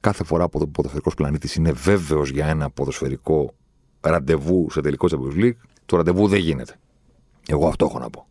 Κάθε 0.00 0.24
φορά 0.24 0.48
που 0.48 0.58
ο 0.62 0.66
ποδοσφαιρικός 0.66 1.14
πλανήτης 1.14 1.54
είναι 1.54 1.72
βέβαιος 1.72 2.30
για 2.30 2.46
ένα 2.46 2.70
ποδοσφαιρικό 2.70 3.54
ραντεβού 4.00 4.70
σε 4.70 4.80
τελικό 4.80 5.06
Champions 5.10 5.44
League, 5.44 5.56
το 5.86 5.96
ραντεβού 5.96 6.28
δεν 6.28 6.38
γίνεται. 6.38 6.78
Εγώ 7.48 7.68
αυτό 7.68 7.84
έχω 7.84 7.98
να 7.98 8.10
πω. 8.10 8.26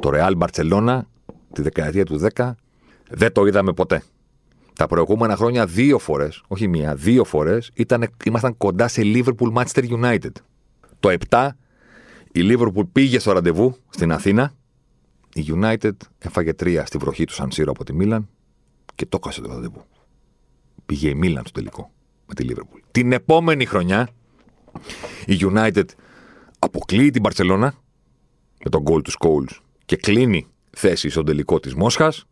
Το 0.00 0.10
Real 0.12 0.32
Barcelona 0.38 1.00
τη 1.52 1.62
δεκαετία 1.62 2.04
του 2.04 2.20
10 2.34 2.52
δεν 3.10 3.32
το 3.32 3.46
είδαμε 3.46 3.72
ποτέ. 3.72 4.02
Τα 4.74 4.86
προηγούμενα 4.86 5.36
χρόνια 5.36 5.66
δύο 5.66 5.98
φορές, 5.98 6.42
όχι 6.48 6.68
μία, 6.68 6.94
δύο 6.94 7.24
φορές 7.24 7.72
ήμασταν 8.24 8.56
κοντά 8.56 8.88
σε 8.88 9.02
Liverpool 9.04 9.52
Manchester 9.52 9.90
United. 9.90 10.32
Το 11.00 11.16
7 11.30 11.48
η 12.32 12.40
Liverpool 12.42 12.86
πήγε 12.92 13.18
στο 13.18 13.32
ραντεβού 13.32 13.76
στην 13.90 14.12
Αθήνα. 14.12 14.52
Η 15.34 15.44
United 15.48 15.92
έφαγε 16.18 16.54
τρία 16.54 16.86
στη 16.86 16.98
βροχή 16.98 17.24
του 17.24 17.32
Σαν 17.32 17.50
Σύρο 17.50 17.70
από 17.70 17.84
τη 17.84 17.92
Μίλαν 17.92 18.28
και 18.94 19.06
το 19.06 19.18
έκασε 19.22 19.40
το 19.40 19.48
ραντεβού. 19.48 19.84
Πήγε 20.86 21.08
η 21.08 21.14
Μίλαν 21.14 21.42
στο 21.42 21.52
τελικό 21.52 21.90
με 22.26 22.34
τη 22.34 22.46
Liverpool. 22.50 22.80
Την 22.90 23.12
επόμενη 23.12 23.64
χρονιά 23.64 24.08
η 25.26 25.38
United 25.40 25.84
αποκλείει 26.58 27.10
την 27.10 27.22
Barcelona 27.28 27.68
με 28.64 28.70
τον 28.70 28.82
goal 28.86 29.02
του 29.02 29.12
Scholes 29.18 29.67
και 29.88 29.96
κλείνει 29.96 30.46
θέση 30.70 31.08
στον 31.08 31.24
τελικό 31.24 31.60
της 31.60 31.74
Μόσχας. 31.74 32.24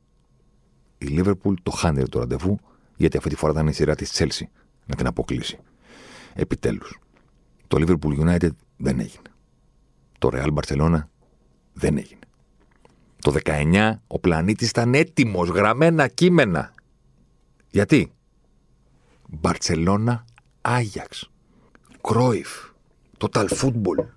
Η 0.98 1.06
Liverpool 1.10 1.54
το 1.62 1.70
χάνει 1.70 2.08
το 2.08 2.18
ραντεβού 2.18 2.60
γιατί 2.96 3.16
αυτή 3.16 3.28
τη 3.28 3.36
φορά 3.36 3.52
ήταν 3.52 3.66
η 3.66 3.72
σειρά 3.72 3.94
της 3.94 4.12
Chelsea 4.18 4.44
να 4.86 4.94
την 4.94 5.06
αποκλείσει. 5.06 5.58
Επιτέλους. 6.34 6.98
Το 7.66 7.76
Liverpool 7.80 8.18
United 8.18 8.50
δεν 8.76 9.00
έγινε. 9.00 9.30
Το 10.18 10.30
Real 10.32 10.54
Barcelona 10.54 11.00
δεν 11.72 11.96
έγινε. 11.96 12.20
Το 13.18 13.34
19 13.44 13.92
ο 14.06 14.18
πλανήτης 14.18 14.68
ήταν 14.68 14.94
έτοιμος, 14.94 15.48
γραμμένα 15.48 16.08
κείμενα. 16.08 16.74
Γιατί; 17.70 18.12
Barcelona, 19.40 20.22
Άγιαξ, 20.60 21.30
Κρόιφ, 22.00 22.48
Total 23.18 23.48
Football, 23.48 24.15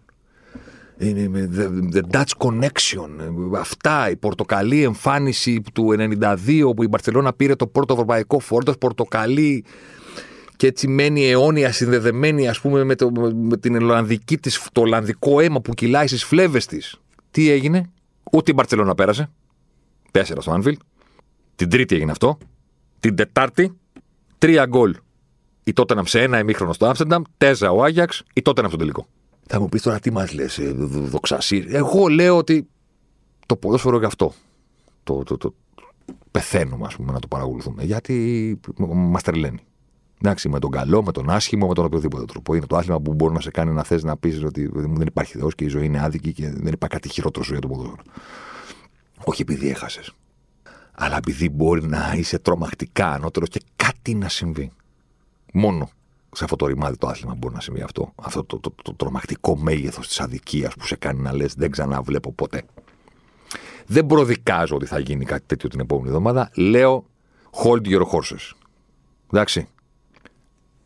The 1.01 2.01
Dutch 2.11 2.31
Connection, 2.37 3.09
αυτά, 3.57 4.09
η 4.09 4.15
πορτοκαλί 4.15 4.83
εμφάνιση 4.83 5.61
του 5.73 5.95
92 5.97 6.71
που 6.75 6.83
η 6.83 6.87
Μπαρτσελώνα 6.87 7.33
πήρε 7.33 7.55
το 7.55 7.67
πρώτο 7.67 7.93
ευρωπαϊκό 7.93 8.39
φόρτος, 8.39 8.77
πορτοκαλί 8.77 9.65
και 10.55 10.67
έτσι 10.67 10.87
μένει 10.87 11.29
αιώνια 11.29 11.71
συνδεδεμένη 11.71 12.47
ας 12.47 12.61
πούμε 12.61 12.83
με, 12.83 12.95
το, 12.95 13.11
με 13.33 13.57
την 13.57 13.75
Ολλανδική 13.75 14.37
της, 14.37 14.67
το 14.71 14.81
Ολλανδικό 14.81 15.39
αίμα 15.39 15.61
που 15.61 15.73
κυλάει 15.73 16.07
στις 16.07 16.23
φλέβες 16.23 16.65
της. 16.65 16.99
Τι 17.31 17.49
έγινε, 17.49 17.89
ούτε 18.31 18.51
η 18.51 18.53
Μπαρτσελώνα 18.57 18.95
πέρασε, 18.95 19.29
τέσσερα 20.11 20.41
στο 20.41 20.51
Άνφιλ, 20.51 20.77
την 21.55 21.69
τρίτη 21.69 21.95
έγινε 21.95 22.11
αυτό, 22.11 22.37
την 22.99 23.15
τετάρτη, 23.15 23.77
τρία 24.37 24.65
γκολ. 24.65 24.95
Η 25.63 25.73
Τότεναμ 25.73 26.05
σε 26.05 26.21
ένα 26.21 26.39
ημίχρονο 26.39 26.73
στο 26.73 26.85
Άμστερνταμ, 26.85 27.21
τέζα 27.37 27.71
ο 27.71 27.83
Άγιαξ, 27.83 28.23
η 28.33 28.41
Τότεναμ 28.41 28.69
στο 28.69 28.79
τελικό. 28.79 29.07
Θα 29.51 29.59
μου 29.59 29.69
πεις 29.69 29.81
τώρα 29.81 29.99
τι 29.99 30.11
μας 30.11 30.33
λες, 30.33 30.57
ε, 30.57 30.71
δοξασί. 30.87 31.65
Εγώ 31.69 32.07
λέω 32.07 32.37
ότι 32.37 32.67
το 33.45 33.55
ποδόσφαιρο 33.55 33.99
γι' 33.99 34.05
αυτό. 34.05 34.33
Το, 35.03 35.23
το, 35.23 35.37
το, 35.37 35.55
πεθαίνουμε, 36.31 36.85
ας 36.85 36.95
πούμε, 36.95 37.11
να 37.11 37.19
το 37.19 37.27
παρακολουθούμε. 37.27 37.83
Γιατί 37.83 38.59
μας 38.93 39.23
τρελαίνει. 39.23 39.59
Εντάξει, 40.21 40.49
με 40.49 40.59
τον 40.59 40.71
καλό, 40.71 41.03
με 41.03 41.11
τον 41.11 41.29
άσχημο, 41.29 41.67
με 41.67 41.73
τον 41.73 41.85
οποιοδήποτε 41.85 42.25
τρόπο. 42.25 42.55
Είναι 42.55 42.65
το 42.65 42.77
άθλημα 42.77 43.01
που 43.01 43.13
μπορεί 43.13 43.33
να 43.33 43.39
σε 43.41 43.51
κάνει 43.51 43.71
να 43.71 43.83
θες 43.83 44.03
να 44.03 44.17
πεις 44.17 44.43
ότι 44.43 44.69
δεν 44.73 45.07
υπάρχει 45.07 45.37
Θεός 45.37 45.55
και 45.55 45.63
η 45.63 45.67
ζωή 45.67 45.85
είναι 45.85 46.03
άδικη 46.03 46.33
και 46.33 46.49
δεν 46.49 46.73
υπάρχει 46.73 46.95
κάτι 46.95 47.09
χειρότερο 47.09 47.45
για 47.49 47.59
το 47.59 47.67
ποδόσφαιρο. 47.67 48.01
Όχι 49.23 49.41
επειδή 49.41 49.69
έχασες. 49.69 50.11
Αλλά 50.91 51.17
επειδή 51.17 51.49
μπορεί 51.49 51.87
να 51.87 52.13
είσαι 52.15 52.39
τρομακτικά 52.39 53.11
ανώτερος 53.11 53.49
και 53.49 53.61
κάτι 53.75 54.15
να 54.15 54.29
συμβεί. 54.29 54.71
Μόνο 55.53 55.89
σε 56.31 56.43
αυτό 56.43 56.55
το 56.55 56.65
ρημάδι 56.65 56.97
το 56.97 57.07
άθλημα 57.07 57.35
μπορεί 57.35 57.53
να 57.53 57.61
συμβεί 57.61 57.81
αυτό. 57.81 58.13
Αυτό 58.15 58.43
το, 58.43 58.59
το, 58.59 58.69
το, 58.69 58.81
το 58.83 58.93
τρομακτικό 58.93 59.57
μέγεθος 59.57 60.07
της 60.07 60.19
αδικίας 60.19 60.73
που 60.73 60.85
σε 60.85 60.95
κάνει 60.95 61.21
να 61.21 61.33
λες: 61.33 61.53
Δεν 61.53 61.71
ξαναβλέπω 61.71 62.31
ποτέ. 62.31 62.63
Δεν 63.85 64.05
προδικάζω 64.05 64.75
ότι 64.75 64.85
θα 64.85 64.99
γίνει 64.99 65.25
κάτι 65.25 65.43
τέτοιο 65.45 65.69
την 65.69 65.79
επόμενη 65.79 66.07
εβδομάδα. 66.07 66.51
Λέω: 66.55 67.05
Hold 67.63 67.85
your 67.85 68.01
horses. 68.01 68.51
Εντάξει. 69.31 69.67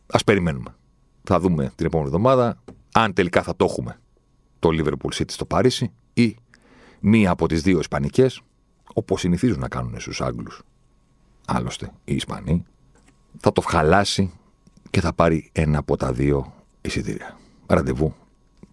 Α 0.06 0.18
περιμένουμε. 0.24 0.74
Θα 1.22 1.40
δούμε 1.40 1.72
την 1.74 1.86
επόμενη 1.86 2.08
εβδομάδα 2.08 2.62
αν 2.92 3.12
τελικά 3.12 3.42
θα 3.42 3.56
το 3.56 3.64
έχουμε 3.64 3.98
το 4.58 4.68
Liverpool 4.72 5.14
City 5.14 5.30
στο 5.30 5.44
Παρίσι 5.44 5.92
ή 6.14 6.36
μία 7.00 7.30
από 7.30 7.48
τις 7.48 7.62
δύο 7.62 7.78
Ισπανικές, 7.78 8.40
όπως 8.94 9.20
συνηθίζουν 9.20 9.60
να 9.60 9.68
κάνουν 9.68 10.00
στους 10.00 10.20
Άγγλους. 10.20 10.62
Άλλωστε, 11.46 11.92
οι 12.04 12.14
Ισπανοί 12.14 12.64
θα 13.40 13.52
το 13.52 13.60
χαλάσει 13.60 14.32
και 14.94 15.00
θα 15.06 15.12
πάρει 15.20 15.38
ένα 15.64 15.78
από 15.84 15.94
τα 16.02 16.08
δύο 16.20 16.38
εισιτήρια. 16.86 17.28
Ραντεβού 17.76 18.08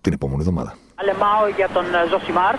την 0.03 0.11
επόμενη 0.17 0.39
εβδομάδα. 0.43 0.71
Αλεμάο 1.01 1.43
για 1.59 1.67
τον 1.75 1.85
Ζοσιμάρ. 2.11 2.55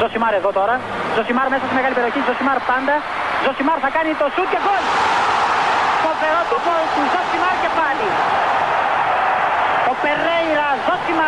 Ζοσιμάρ 0.00 0.32
εδώ 0.40 0.50
τώρα. 0.58 0.74
Ζοσιμάρ 1.16 1.46
μέσα 1.52 1.64
στη 1.68 1.74
μεγάλη 1.78 1.94
περιοχή. 1.98 2.20
Ζοσιμάρ 2.28 2.58
πάντα. 2.70 2.94
Ζοσιμάρ 3.44 3.78
θα 3.84 3.90
κάνει 3.96 4.10
το 4.20 4.26
σουτ 4.34 4.48
και 4.52 4.60
γκολ. 4.64 4.84
Φοβερό 6.04 6.40
το 6.52 6.56
γκολ 6.64 6.84
του 6.94 7.02
Ζοσιμάρ 7.12 7.54
και 7.62 7.70
πάλι. 7.80 8.08
Ο 9.90 9.92
Περέιρα 10.02 10.68
Ζοσιμάρ, 10.86 11.27